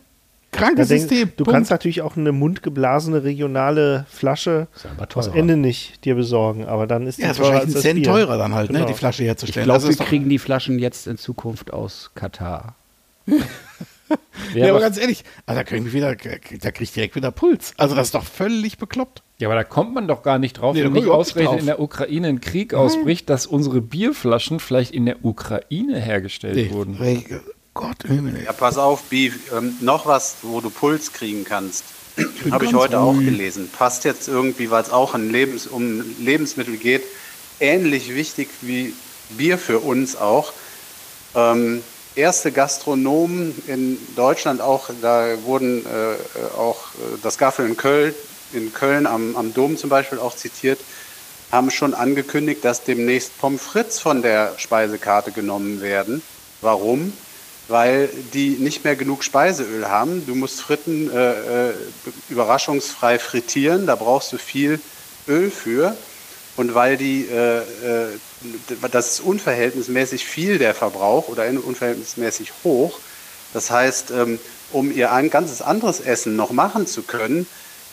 [0.51, 1.29] Krankes denk, System.
[1.35, 1.51] du Punkt.
[1.51, 5.35] kannst natürlich auch eine mundgeblasene regionale Flasche Ist teurer.
[5.35, 8.05] Ende nicht dir besorgen, aber dann ist die ja, ist teurer wahrscheinlich ein das Cent
[8.05, 8.87] teurer dann halt, ne, Genau.
[8.89, 9.65] die Flasche Ich herzustellen.
[9.65, 12.75] glaube, Also wir ist kriegen die Flaschen jetzt in Zukunft aus Katar.
[14.53, 17.73] Ja, aber ganz ehrlich, also da krieg ich wieder, da krieg ich direkt wieder Puls.
[17.75, 19.21] Also das ist doch völlig bekloppt.
[19.37, 21.59] Ja, aber da kommt man doch gar nicht drauf, Nee, wenn nicht ausgerechnet drauf.
[21.59, 26.97] in der Ukraine ein Krieg ausbricht, dass unsere Bierflaschen vielleicht in der Ukraine hergestellt wurden.
[27.78, 28.43] Gott, Himmel.
[28.43, 31.84] Ja, pass auf, Bi, ähm, noch was, wo du Puls kriegen kannst.
[32.49, 33.28] Habe ich heute auch ruhig.
[33.28, 33.69] gelesen.
[33.69, 37.03] Passt jetzt irgendwie, weil es auch Lebens um Lebensmittel geht,
[37.59, 38.93] ähnlich wichtig wie
[39.30, 40.53] Bier für uns auch.
[41.36, 41.84] Ähm,
[42.15, 48.15] erste Gastronomen in Deutschland auch, da wurden äh, auch äh, das Gaffel in Köln,
[48.53, 50.80] in Köln am, am Dom zum Beispiel auch zitiert,
[51.51, 56.23] haben schon angekündigt, dass demnächst Pommes frites von der Speisekarte genommen werden.
[56.61, 57.13] Warum?
[57.68, 60.26] Weil die nicht mehr genug Speiseöl haben.
[60.26, 61.74] Du musst Fritten äh, äh,
[62.30, 64.80] überraschungsfrei frittieren, da brauchst du viel
[65.28, 65.95] Öl für.
[66.55, 67.63] Und weil die, äh, äh,
[68.91, 72.97] das ist unverhältnismäßig viel der Verbrauch oder unverhältnismäßig hoch.
[73.53, 74.39] Das heißt, ähm,
[74.72, 77.47] um ihr ein ganzes anderes Essen noch machen zu können,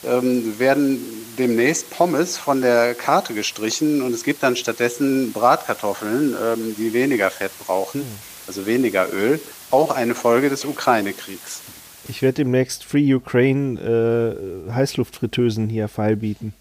[0.05, 0.99] ähm, werden
[1.39, 7.31] demnächst Pommes von der Karte gestrichen und es gibt dann stattdessen Bratkartoffeln, ähm, die weniger
[7.31, 8.03] Fett brauchen,
[8.47, 9.41] also weniger Öl.
[9.75, 11.63] Auch eine Folge des Ukraine-Kriegs.
[12.07, 13.81] Ich werde demnächst Free Ukraine
[14.69, 16.55] äh, Heißluftfritteusen hier feilbieten.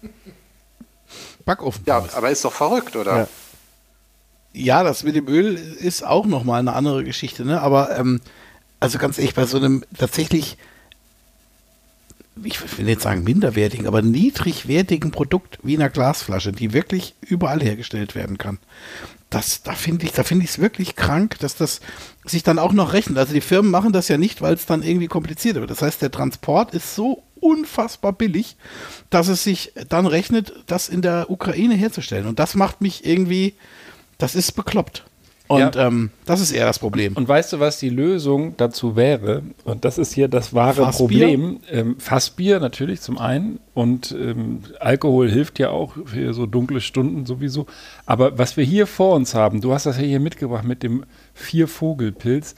[1.44, 1.84] Backofen.
[1.86, 3.16] Ja, aber ist doch verrückt, oder?
[3.16, 3.28] Ja.
[4.52, 7.60] Ja, das mit dem Öl ist auch nochmal eine andere Geschichte, ne?
[7.60, 8.20] Aber ähm,
[8.80, 10.58] also ganz ehrlich, bei so einem tatsächlich,
[12.42, 18.16] ich will nicht sagen minderwertigen, aber niedrigwertigen Produkt wie einer Glasflasche, die wirklich überall hergestellt
[18.16, 18.58] werden kann.
[19.34, 21.80] Das, da finde ich, da finde ich es wirklich krank, dass das
[22.24, 23.18] sich dann auch noch rechnet.
[23.18, 25.70] Also die Firmen machen das ja nicht, weil es dann irgendwie kompliziert wird.
[25.70, 28.56] Das heißt, der Transport ist so unfassbar billig,
[29.10, 32.26] dass es sich dann rechnet, das in der Ukraine herzustellen.
[32.26, 33.54] Und das macht mich irgendwie,
[34.18, 35.04] das ist bekloppt.
[35.46, 35.88] Und Ja.
[35.88, 37.12] ähm, das ist eher das Problem.
[37.14, 39.42] Und weißt du, was die Lösung dazu wäre?
[39.64, 41.26] Und das ist hier das wahre Fassbier?
[41.26, 41.60] Problem.
[41.70, 47.26] Ähm, Fassbier natürlich zum einen und ähm, Alkohol hilft ja auch für so dunkle Stunden
[47.26, 47.66] sowieso.
[48.06, 51.04] Aber was wir hier vor uns haben, du hast das ja hier mitgebracht mit dem
[51.34, 52.54] Viervogelpilz,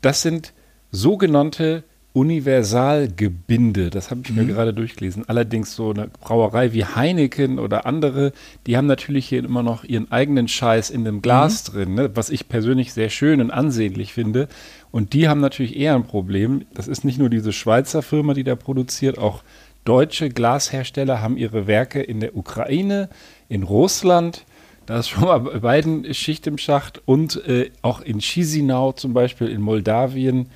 [0.00, 0.54] das sind
[0.90, 3.90] sogenannte Universalgebinde.
[3.90, 5.28] Das habe ich mir gerade durchgelesen.
[5.28, 8.32] Allerdings so eine Brauerei wie Heineken oder andere,
[8.66, 12.10] die haben natürlich hier immer noch ihren eigenen Scheiß in dem Glas drin, ne?
[12.14, 14.48] was ich persönlich sehr schön und ansehnlich finde.
[14.90, 16.64] Und die haben natürlich eher ein Problem.
[16.74, 19.44] Das ist nicht nur diese Schweizer Firma, die da produziert, auch
[19.84, 23.08] deutsche Glashersteller haben ihre Werke in der Ukraine,
[23.48, 24.44] in Russland.
[24.86, 29.12] Da ist schon mal bei beiden Schicht im Schacht und äh, auch in Chisinau zum
[29.14, 30.48] Beispiel in Moldawien.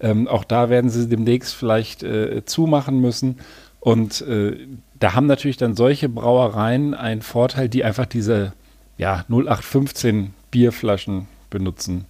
[0.00, 3.38] Ähm, auch da werden sie demnächst vielleicht äh, zumachen müssen.
[3.80, 4.56] Und äh,
[5.00, 8.52] da haben natürlich dann solche Brauereien einen Vorteil, die einfach diese
[8.96, 12.04] ja, 0815 Bierflaschen benutzen.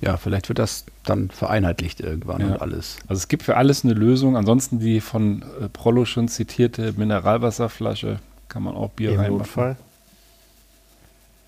[0.00, 2.46] Ja, vielleicht wird das dann vereinheitlicht irgendwann Ja.
[2.48, 2.96] und alles.
[3.08, 4.36] Also es gibt für alles eine Lösung.
[4.36, 8.18] Ansonsten die von äh, Prollo schon zitierte Mineralwasserflasche
[8.48, 9.38] kann man auch Bier Im reinmachen.
[9.38, 9.76] Notfall.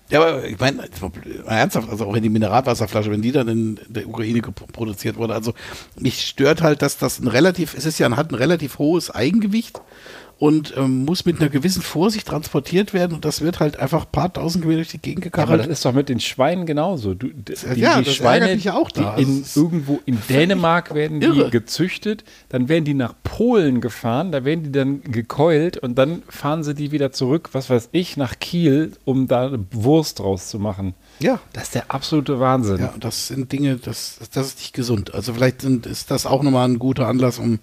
[0.09, 0.87] Ja, aber ich meine,
[1.45, 5.53] ernsthaft, also auch wenn die Mineralwasserflasche, wenn die dann in der Ukraine produziert wurde, also
[5.99, 9.81] mich stört halt, dass das ein relativ, es ist ja, hat ein relativ hohes Eigengewicht
[10.39, 14.11] und ähm, muss mit einer gewissen Vorsicht transportiert werden und das wird halt einfach ein
[14.11, 15.67] paar tausend Kilometer durch die Gegend Ja, aber das gekarrt.
[15.71, 17.13] ist doch mit den Schweinen genauso.
[17.15, 19.15] Du, die, Ja, die das Schweine, ja auch da.
[19.15, 21.49] Die in, irgendwo in Dänemark werden die irre.
[21.49, 26.63] gezüchtet, dann werden die nach Polen gefahren, da werden die dann gekeult und dann fahren
[26.63, 30.59] sie die wieder zurück, was weiß ich, nach Kiel, um da eine Wurst draus zu
[30.59, 30.93] machen.
[31.19, 31.39] ja.
[31.53, 32.77] Das ist der absolute Wahnsinn.
[32.79, 35.13] Ja, das sind Dinge, das, das ist nicht gesund.
[35.15, 37.59] Also vielleicht sind, ist das auch nochmal ein guter Anlass, um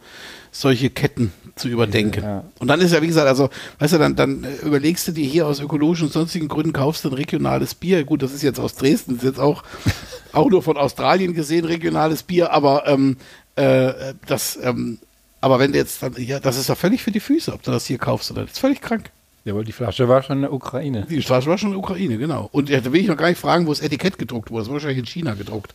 [0.55, 2.23] solche Ketten zu überdenken.
[2.23, 2.45] Ja.
[2.61, 3.51] Und dann ist ja, wie gesagt, also,
[3.81, 7.05] weißt du, dann, dann äh, überlegst du dir hier aus ökologischen und sonstigen Gründen, kaufst
[7.05, 8.05] du ein regionales Bier.
[8.05, 9.65] Gut, das ist jetzt aus Dresden, das ist jetzt auch,
[10.33, 13.17] auch nur von Australien gesehen, regionales Bier, aber ähm,
[13.57, 14.99] äh, das, ähm,
[15.41, 17.71] aber wenn du jetzt dann, ja, das ist ja völlig für die Füße, ob du
[17.71, 18.53] das hier kaufst oder nicht.
[18.53, 19.11] Das ist völlig krank.
[19.45, 21.07] Ja, weil die Flasche war schon in der Ukraine.
[21.11, 22.49] Die Straße war schon in der Ukraine, genau.
[22.51, 24.63] Und ja, da will ich noch gar nicht fragen, wo das Etikett gedruckt wurde.
[24.63, 25.75] Das war wahrscheinlich in China gedruckt.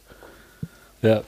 [1.02, 1.22] Ja.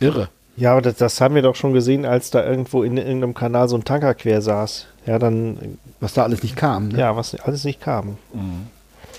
[0.00, 0.28] Irre.
[0.56, 3.68] Ja, aber das, das haben wir doch schon gesehen, als da irgendwo in irgendeinem Kanal
[3.68, 4.86] so ein Tanker quer saß.
[5.04, 5.78] Ja, dann.
[6.00, 6.98] Was da alles nicht kam, ne?
[6.98, 8.16] Ja, was alles nicht kam.
[8.32, 8.66] Mhm.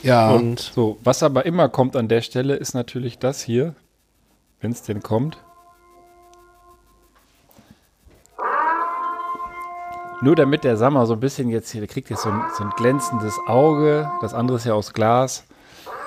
[0.03, 0.31] Ja.
[0.31, 3.75] Und so, was aber immer kommt an der Stelle, ist natürlich das hier,
[4.61, 5.37] wenn es denn kommt.
[10.21, 12.63] Nur damit der Sammer so ein bisschen jetzt hier, der kriegt jetzt so ein, so
[12.63, 14.11] ein glänzendes Auge.
[14.21, 15.43] Das andere ist ja aus Glas.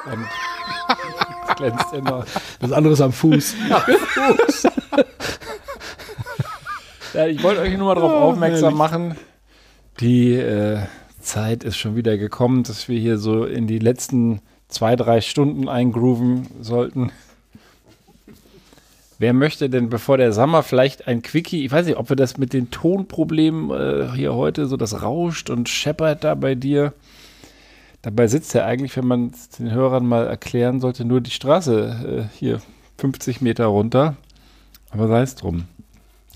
[0.06, 0.26] Und
[1.56, 2.24] glänzt immer.
[2.60, 3.54] Das andere ist am Fuß.
[3.70, 4.66] Am Fuß.
[7.14, 9.16] Ja, ich wollte euch nur mal darauf aufmerksam machen.
[9.98, 10.78] Die äh,
[11.20, 15.68] Zeit ist schon wieder gekommen, dass wir hier so in die letzten zwei, drei Stunden
[15.68, 17.10] eingrooven sollten.
[19.18, 22.38] Wer möchte denn, bevor der Sommer vielleicht ein Quickie, ich weiß nicht, ob wir das
[22.38, 26.94] mit den Tonproblemen äh, hier heute so, das rauscht und scheppert da bei dir.
[28.02, 32.28] Dabei sitzt er eigentlich, wenn man es den Hörern mal erklären sollte, nur die Straße
[32.32, 32.62] äh, hier
[32.96, 34.16] 50 Meter runter.
[34.90, 35.66] Aber sei es drum.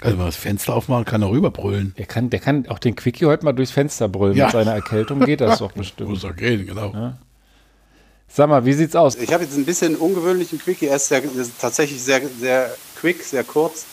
[0.00, 1.94] Also wenn wir das Fenster aufmachen, kann er rüberbrüllen.
[1.98, 4.36] Der kann, der kann auch den Quickie heute mal durchs Fenster brüllen.
[4.36, 4.46] Ja.
[4.46, 6.10] Mit seiner Erkältung geht das doch bestimmt.
[6.10, 7.14] Muss er gehen, genau.
[8.28, 9.16] Sag mal, wie sieht's aus?
[9.16, 10.86] Ich habe jetzt ein bisschen ungewöhnlichen Quickie.
[10.86, 13.86] Er ist, sehr, ist tatsächlich sehr, sehr quick, sehr kurz.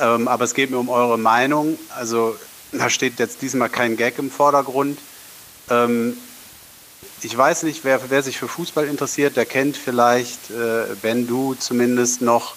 [0.00, 1.78] Ähm, aber es geht mir um eure Meinung.
[1.96, 2.34] Also
[2.72, 4.98] da steht jetzt diesmal kein Gag im Vordergrund.
[5.70, 6.14] Ähm,
[7.22, 11.54] ich weiß nicht, wer, wer sich für Fußball interessiert, der kennt vielleicht, äh, Ben, du
[11.54, 12.56] zumindest noch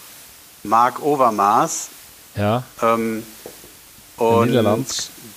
[0.64, 1.90] Marc Overmars.
[2.36, 3.24] Ja, Ähm,
[4.18, 4.54] und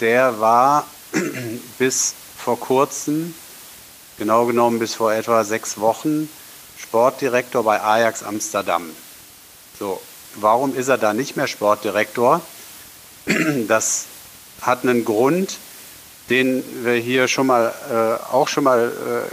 [0.01, 0.87] der war
[1.79, 3.35] bis vor kurzem,
[4.19, 6.29] genau genommen bis vor etwa sechs Wochen,
[6.79, 8.91] Sportdirektor bei Ajax Amsterdam.
[9.79, 10.01] So,
[10.37, 12.41] warum ist er da nicht mehr Sportdirektor?
[13.69, 14.07] Das
[14.63, 15.59] hat einen Grund,
[16.31, 19.31] den wir hier schon mal äh, auch schon mal äh,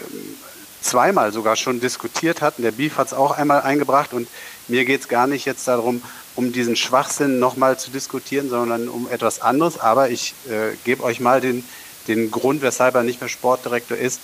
[0.82, 2.62] zweimal sogar schon diskutiert hatten.
[2.62, 4.28] Der Beef hat es auch einmal eingebracht und
[4.68, 6.02] mir geht es gar nicht jetzt darum,
[6.36, 9.80] um diesen Schwachsinn nochmal zu diskutieren, sondern um etwas anderes.
[9.80, 11.64] Aber ich äh, gebe euch mal den,
[12.08, 14.22] den Grund, weshalb er nicht mehr Sportdirektor ist.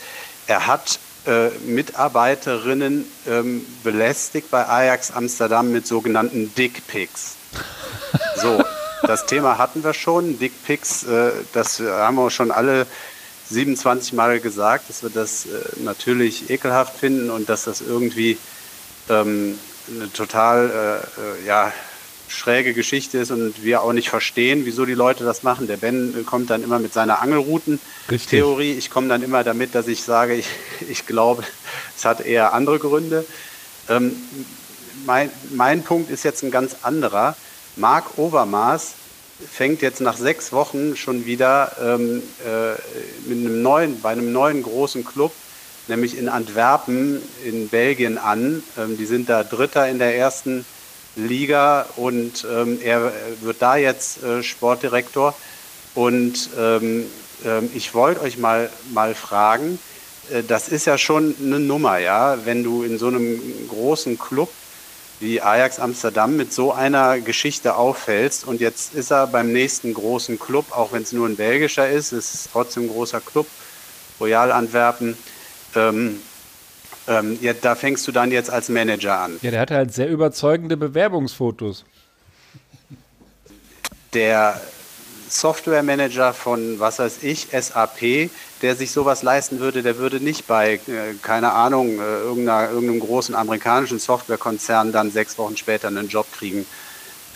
[0.47, 7.35] Er hat äh, Mitarbeiterinnen ähm, belästigt bei Ajax Amsterdam mit sogenannten Dickpics.
[8.35, 8.63] So,
[9.03, 10.37] das Thema hatten wir schon.
[10.37, 12.85] Dickpics, äh, das haben wir schon alle
[13.49, 15.49] 27 Mal gesagt, dass wir das äh,
[15.83, 18.37] natürlich ekelhaft finden und dass das irgendwie
[19.09, 19.57] ähm,
[19.89, 20.69] eine total
[21.17, 21.71] äh, äh, ja,
[22.27, 25.67] schräge Geschichte ist und wir auch nicht verstehen, wieso die Leute das machen.
[25.67, 28.73] Der Ben kommt dann immer mit seiner Angelrouten-Theorie.
[28.73, 30.47] Ich komme dann immer damit, dass ich sage, ich,
[30.89, 31.43] ich glaube,
[31.97, 33.25] es hat eher andere Gründe.
[33.89, 34.15] Ähm,
[35.05, 37.35] mein, mein Punkt ist jetzt ein ganz anderer.
[37.75, 38.93] Marc Overmars
[39.51, 42.71] fängt jetzt nach sechs Wochen schon wieder ähm, äh,
[43.27, 45.33] mit einem neuen, bei einem neuen großen Club,
[45.87, 48.63] nämlich in Antwerpen in Belgien an.
[48.77, 50.65] Ähm, die sind da Dritter in der ersten
[51.15, 53.11] Liga und ähm, er
[53.41, 55.35] wird da jetzt äh, Sportdirektor.
[55.95, 57.05] Und ähm,
[57.45, 59.79] ähm, ich wollte euch mal, mal fragen,
[60.31, 63.39] äh, das ist ja schon eine Nummer, ja, wenn du in so einem
[63.69, 64.49] großen Club
[65.19, 70.37] wie Ajax Amsterdam mit so einer Geschichte auffällst und jetzt ist er beim nächsten großen
[70.39, 73.47] Club, auch wenn es nur ein belgischer ist, es ist trotzdem ein großer Club,
[74.19, 75.17] Royal Antwerpen.
[75.75, 76.19] Ähm,
[77.07, 79.39] ähm, ja, da fängst du dann jetzt als Manager an.
[79.41, 81.83] ja, der hatte halt sehr überzeugende Bewerbungsfotos.
[84.13, 84.61] Der
[85.27, 88.29] Softwaremanager von, was weiß ich, SAP,
[88.61, 93.33] der sich sowas leisten würde, der würde nicht bei, äh, keine Ahnung, äh, irgendeinem großen
[93.35, 96.65] amerikanischen Softwarekonzern dann sechs Wochen später einen Job kriegen.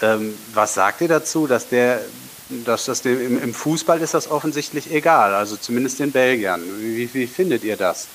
[0.02, 2.02] Ähm, was sagt ihr dazu, dass der,
[2.66, 6.62] dass das dem, im, im Fußball ist das offensichtlich egal, also zumindest den Belgiern.
[6.80, 8.08] Wie, wie findet ihr das?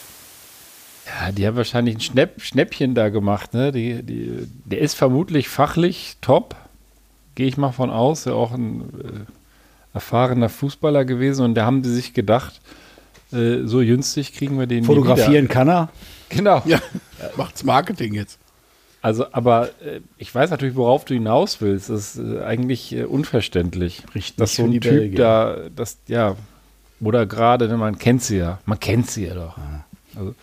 [1.06, 3.54] Ja, die haben wahrscheinlich ein Schnäpp, Schnäppchen da gemacht.
[3.54, 3.72] Ne?
[3.72, 6.54] Die, die, der ist vermutlich fachlich top,
[7.34, 8.24] gehe ich mal von aus.
[8.24, 11.44] Ja, auch ein äh, erfahrener Fußballer gewesen.
[11.44, 12.60] Und da haben die sich gedacht,
[13.32, 15.88] äh, so günstig kriegen wir den Fotografieren kann er.
[16.28, 16.62] Genau.
[16.64, 16.80] Ja,
[17.36, 18.38] macht's Marketing jetzt.
[19.02, 21.90] Also, aber äh, ich weiß natürlich, worauf du hinaus willst.
[21.90, 24.04] Das ist äh, eigentlich äh, unverständlich.
[24.14, 25.18] Richtig dass so ein die Typ Belgier.
[25.18, 26.36] da, das, ja,
[27.00, 28.60] oder gerade, man kennt sie ja.
[28.64, 29.56] Man kennt sie ja doch.
[30.16, 30.34] Also,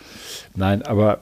[0.55, 1.19] nein, aber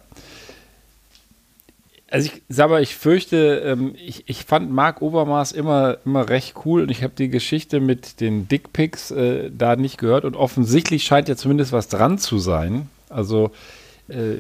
[2.10, 6.56] also ich sag mal, ich fürchte, ähm, ich, ich fand Marc Obermaß immer, immer recht
[6.66, 11.04] cool und ich habe die Geschichte mit den Dickpics äh, da nicht gehört und offensichtlich
[11.04, 12.90] scheint ja zumindest was dran zu sein.
[13.10, 13.52] Also
[14.08, 14.38] äh,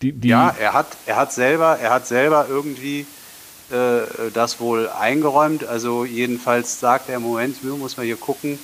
[0.00, 3.06] die, die Ja, er hat, er hat selber, er hat selber irgendwie
[3.70, 5.64] äh, das wohl eingeräumt.
[5.64, 8.58] Also jedenfalls sagt er, Moment, muss man hier gucken.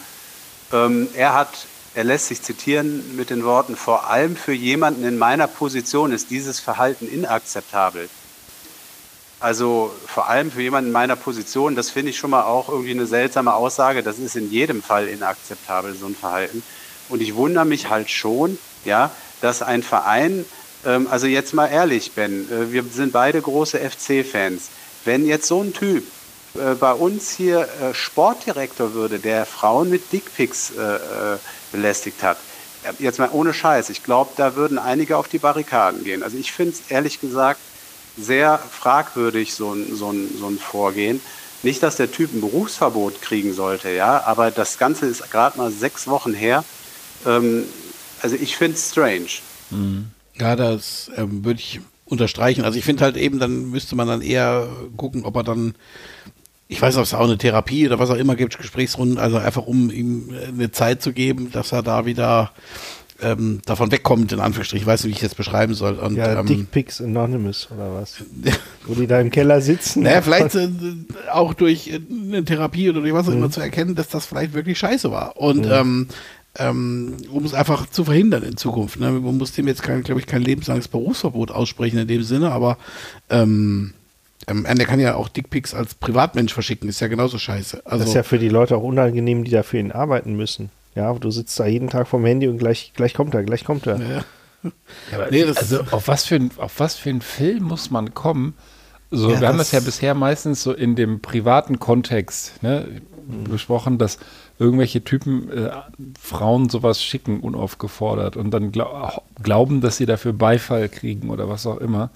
[0.72, 1.66] Ähm, er hat,
[1.96, 6.30] er lässt sich zitieren mit den Worten, vor allem für jemanden in meiner Position ist
[6.30, 8.10] dieses Verhalten inakzeptabel.
[9.40, 12.90] Also vor allem für jemanden in meiner Position, das finde ich schon mal auch irgendwie
[12.90, 14.02] eine seltsame Aussage.
[14.02, 16.62] Das ist in jedem Fall inakzeptabel, so ein Verhalten.
[17.08, 19.10] Und ich wundere mich halt schon, ja,
[19.40, 20.44] dass ein Verein,
[20.84, 24.68] ähm, also jetzt mal ehrlich, Ben, äh, wir sind beide große FC-Fans.
[25.06, 26.04] Wenn jetzt so ein Typ
[26.58, 30.98] äh, bei uns hier äh, Sportdirektor würde, der Frauen mit Dickpics äh, äh,
[31.72, 32.38] belästigt hat,
[32.98, 36.22] jetzt mal ohne Scheiß, ich glaube, da würden einige auf die Barrikaden gehen.
[36.22, 37.60] Also ich finde es ehrlich gesagt
[38.16, 41.20] sehr fragwürdig, so ein, so, so ein Vorgehen.
[41.62, 45.70] Nicht, dass der Typ ein Berufsverbot kriegen sollte, ja, aber das Ganze ist gerade mal
[45.70, 46.64] sechs Wochen her.
[47.26, 47.64] Ähm,
[48.22, 49.26] also ich finde es strange.
[50.38, 52.64] Ja, das ähm, würde ich unterstreichen.
[52.64, 55.74] Also ich finde halt eben, dann müsste man dann eher gucken, ob er dann,
[56.68, 59.66] ich weiß, ob es auch eine Therapie oder was auch immer gibt, Gesprächsrunden, also einfach
[59.66, 62.50] um ihm äh, eine Zeit zu geben, dass er da wieder
[63.22, 64.82] ähm, davon wegkommt, in Anführungsstrichen.
[64.82, 65.94] Ich weiß nicht, wie ich das beschreiben soll.
[65.94, 68.16] Und, Ja, ähm, Dickpics Anonymous oder was?
[68.86, 70.02] Wo die da im Keller sitzen.
[70.02, 70.68] naja, vielleicht äh,
[71.32, 73.38] auch durch äh, eine Therapie oder durch was auch Mhm.
[73.38, 75.36] immer zu erkennen, dass das vielleicht wirklich scheiße war.
[75.38, 76.08] Und ähm,
[76.58, 78.98] ähm, um es einfach zu verhindern in Zukunft.
[78.98, 79.12] Ne?
[79.12, 82.76] Man muss dem jetzt, glaube ich, kein lebenslanges Berufsverbot aussprechen in dem Sinne, aber
[83.30, 83.92] ähm,
[84.46, 87.82] ähm, der kann ja auch Dickpics als Privatmensch verschicken, ist ja genauso scheiße.
[87.84, 90.70] Also, Das ist ja für die Leute auch unangenehm, die da für ihn arbeiten müssen.
[90.94, 93.86] Ja, du sitzt da jeden Tag vorm Handy und gleich, gleich kommt er, gleich kommt
[93.86, 93.96] er.
[93.98, 94.24] ja.
[95.30, 98.54] Nee, das- also auf was, für ein, auf was für einen Film muss man kommen?
[99.10, 102.88] So, Ja, wir haben das das- ja bisher meistens so in dem privaten Kontext ne,
[103.48, 104.18] besprochen, dass
[104.58, 105.70] irgendwelche Typen äh,
[106.20, 111.66] Frauen sowas schicken, unaufgefordert und dann glau glauben, dass sie dafür Beifall kriegen oder was
[111.66, 112.10] auch immer.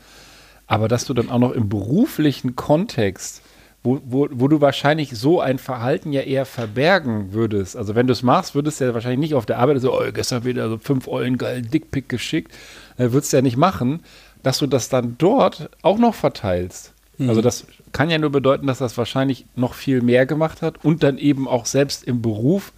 [0.70, 3.42] Aber dass du dann auch noch im beruflichen Kontext,
[3.82, 7.76] wo, wo, wo du wahrscheinlich so ein Verhalten ja eher verbergen würdest.
[7.76, 10.12] Also wenn du es machst, würdest du ja wahrscheinlich nicht auf der Arbeit so, oh,
[10.14, 12.52] gestern wieder so fünf Eulen geilen Dickpick geschickt.
[12.98, 14.04] Äh, würdest du ja nicht machen,
[14.44, 16.92] dass du das dann dort auch noch verteilst.
[17.18, 21.02] Also das kann ja nur bedeuten, dass das wahrscheinlich noch viel mehr gemacht hat und
[21.02, 22.72] dann eben auch selbst im Beruf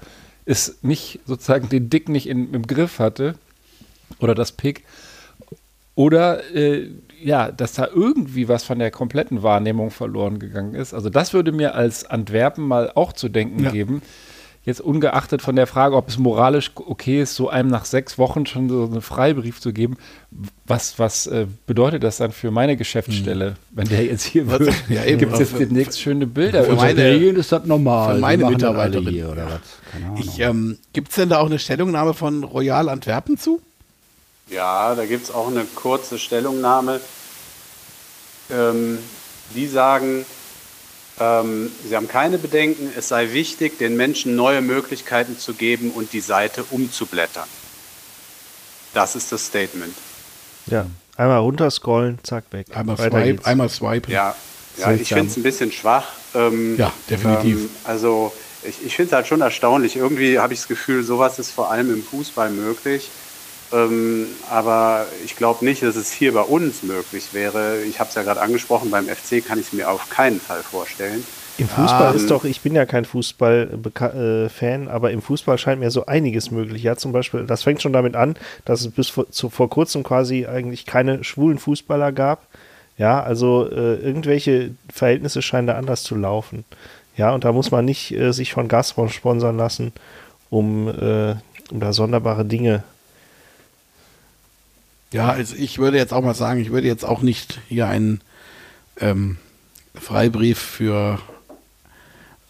[0.46, 3.34] es nicht sozusagen den Dick nicht in, im Griff hatte
[4.18, 4.82] oder das Pick.
[5.94, 6.88] Oder äh,
[7.22, 10.92] ja, dass da irgendwie was von der kompletten Wahrnehmung verloren gegangen ist.
[10.94, 13.70] Also das würde mir als Antwerpen mal auch zu denken Ja.
[13.70, 14.02] geben.
[14.64, 18.46] Jetzt ungeachtet von der Frage, ob es moralisch okay ist, so einem nach sechs Wochen
[18.46, 19.96] schon so einen Freibrief zu geben,
[20.66, 24.74] was, was äh, bedeutet das dann für meine Geschäftsstelle, wenn der jetzt hier Was- wird?
[24.88, 25.16] ja.
[25.16, 26.62] Gibt es jetzt demnächst schöne Bilder?
[26.62, 28.14] für meine- Regeln ist das normal.
[28.14, 29.08] für meine Mitarbeiterin.
[29.08, 29.60] hier oder was?
[29.90, 30.18] Keine Ahnung.
[30.20, 33.60] Ich, ähm, Gibt es denn da auch eine Stellungnahme von Royal Antwerpen zu?
[34.52, 37.00] Ja, da gibt es auch eine kurze Stellungnahme.
[38.50, 38.98] Ähm,
[39.54, 40.26] die sagen,
[41.18, 46.12] ähm, sie haben keine Bedenken, es sei wichtig, den Menschen neue Möglichkeiten zu geben und
[46.12, 47.48] die Seite umzublättern.
[48.92, 49.94] Das ist das Statement.
[50.66, 52.66] Ja, einmal runterscrollen, zack, weg.
[52.74, 54.12] Einmal swipe, einmal swipen.
[54.12, 54.34] Ja,
[54.76, 56.08] ja ich finde es ein bisschen schwach.
[56.34, 57.56] Ähm, Ja, definitiv.
[57.56, 58.32] Ähm, also
[58.64, 59.96] ich, ich finde es halt schon erstaunlich.
[59.96, 63.10] Irgendwie habe ich das Gefühl, sowas ist vor allem im Fußball möglich.
[63.72, 67.82] Ähm, aber ich glaube nicht, dass es hier bei uns möglich wäre.
[67.82, 70.62] Ich habe es ja gerade angesprochen, beim FC kann ich es mir auf keinen Fall
[70.62, 71.24] vorstellen.
[71.58, 75.90] Im Fußball Ah, ist doch, ich bin ja kein Fußball-Fan, aber im Fußball scheint mir
[75.90, 76.82] so einiges möglich.
[76.82, 80.02] Ja, zum Beispiel, das fängt schon damit an, dass es bis vor, zu, vor kurzem
[80.02, 82.46] quasi eigentlich keine schwulen Fußballer gab.
[82.96, 86.64] Ja, also äh, irgendwelche Verhältnisse scheinen da anders zu laufen.
[87.16, 89.92] Ja, und da muss man nicht äh, sich von Gazprom sponsern lassen,
[90.48, 91.34] um, äh,
[91.70, 92.82] um da sonderbare Dinge.
[95.12, 98.20] Ja, also ich würde jetzt auch mal sagen, ich würde jetzt auch nicht hier einen
[99.00, 99.36] ähm,
[99.94, 101.18] Freibrief für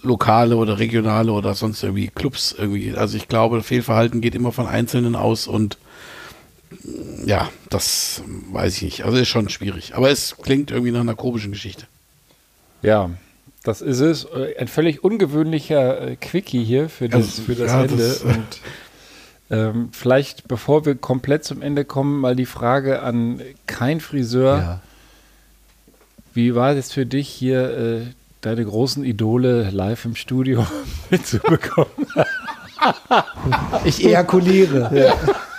[0.02, 2.94] lokale oder regionale oder sonst irgendwie Clubs irgendwie.
[2.96, 5.78] Also ich glaube, Fehlverhalten geht immer von Einzelnen aus und
[7.24, 9.04] ja, das weiß ich nicht.
[9.04, 9.94] Also ist schon schwierig.
[9.94, 11.86] Aber es klingt irgendwie nach einer komischen Geschichte.
[12.80, 13.10] Ja,
[13.62, 14.26] das ist es.
[14.58, 17.96] Ein völlig ungewöhnlicher äh, Quickie hier für das, Also, für das ja, Ende.
[17.96, 18.44] das- Und
[19.52, 24.56] ähm, vielleicht, bevor wir komplett zum Ende kommen, mal die Frage an kein Friseur.
[24.56, 24.80] Ja.
[26.32, 28.00] Wie war es für dich hier, äh,
[28.40, 30.66] deine großen Idole live im Studio
[31.10, 31.90] mitzubekommen?
[33.84, 35.14] Ich ejakuliere.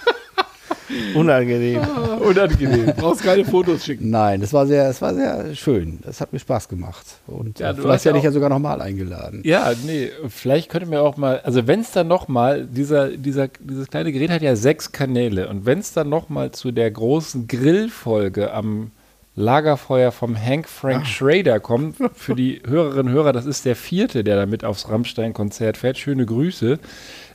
[1.16, 1.82] Unangenehm.
[2.20, 2.88] Unangenehm.
[2.88, 4.10] Du brauchst keine Fotos schicken.
[4.10, 6.00] Nein, das war sehr, es war sehr schön.
[6.04, 7.06] Das hat mir Spaß gemacht.
[7.28, 9.42] Und Ja, äh, du vielleicht hast ja werde ich ja sogar nochmal eingeladen.
[9.44, 13.90] Ja, nee, vielleicht könnte mir auch mal, also wenn es dann nochmal, dieser, dieser, dieses
[13.90, 18.54] kleine Gerät hat ja sechs Kanäle und wenn es dann nochmal zu der großen Grillfolge
[18.54, 18.92] am
[19.36, 24.24] Lagerfeuer vom Hank Frank Schrader kommt, für die Hörerinnen und Hörer, das ist der vierte,
[24.24, 25.98] der da mit aufs Rammstein-Konzert fährt.
[25.98, 26.78] Schöne Grüße.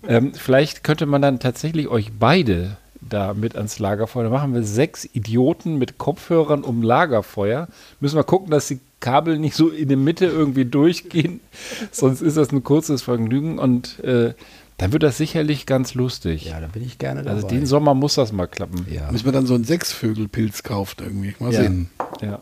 [0.07, 4.25] Ähm, vielleicht könnte man dann tatsächlich euch beide da mit ans Lagerfeuer.
[4.25, 7.69] Da machen wir sechs Idioten mit Kopfhörern um Lagerfeuer.
[8.01, 11.41] Müssen wir gucken, dass die Kabel nicht so in der Mitte irgendwie durchgehen.
[11.93, 14.35] Sonst ist das ein kurzes Vergnügen und äh,
[14.79, 16.45] dann wird das sicherlich ganz lustig.
[16.45, 17.37] Ja, da bin ich gerne dabei.
[17.37, 18.87] also den Sommer muss das mal klappen.
[18.91, 19.11] ja.
[19.11, 21.35] Müssen wir dann so einen Sechsvögelpilz kaufen irgendwie.
[21.41, 21.61] Mal Ja.
[21.63, 21.91] sehen.
[22.23, 22.41] Ja.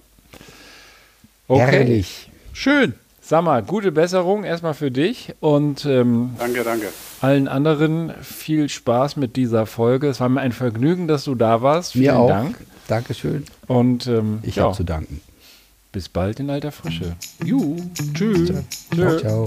[1.48, 1.60] Okay.
[1.66, 2.30] Herrlich.
[2.52, 2.94] Schön.
[3.28, 6.86] Sag mal, gute Besserung erstmal für dich und ähm, Danke, danke.
[7.20, 10.06] allen anderen viel Spaß mit dieser Folge.
[10.06, 11.94] Es war mir ein Vergnügen, dass du da warst.
[11.94, 12.28] Vielen Mir auch.
[12.28, 12.56] Dank.
[12.86, 13.44] Dankeschön.
[13.66, 15.20] Und ähm, Ich ja, habe zu danken.
[15.90, 17.16] bis bald in alter Frische.
[17.44, 17.76] Juhu.
[18.14, 18.52] Tschüss.
[18.94, 19.18] Tschö.
[19.18, 19.46] Ciao, ciao.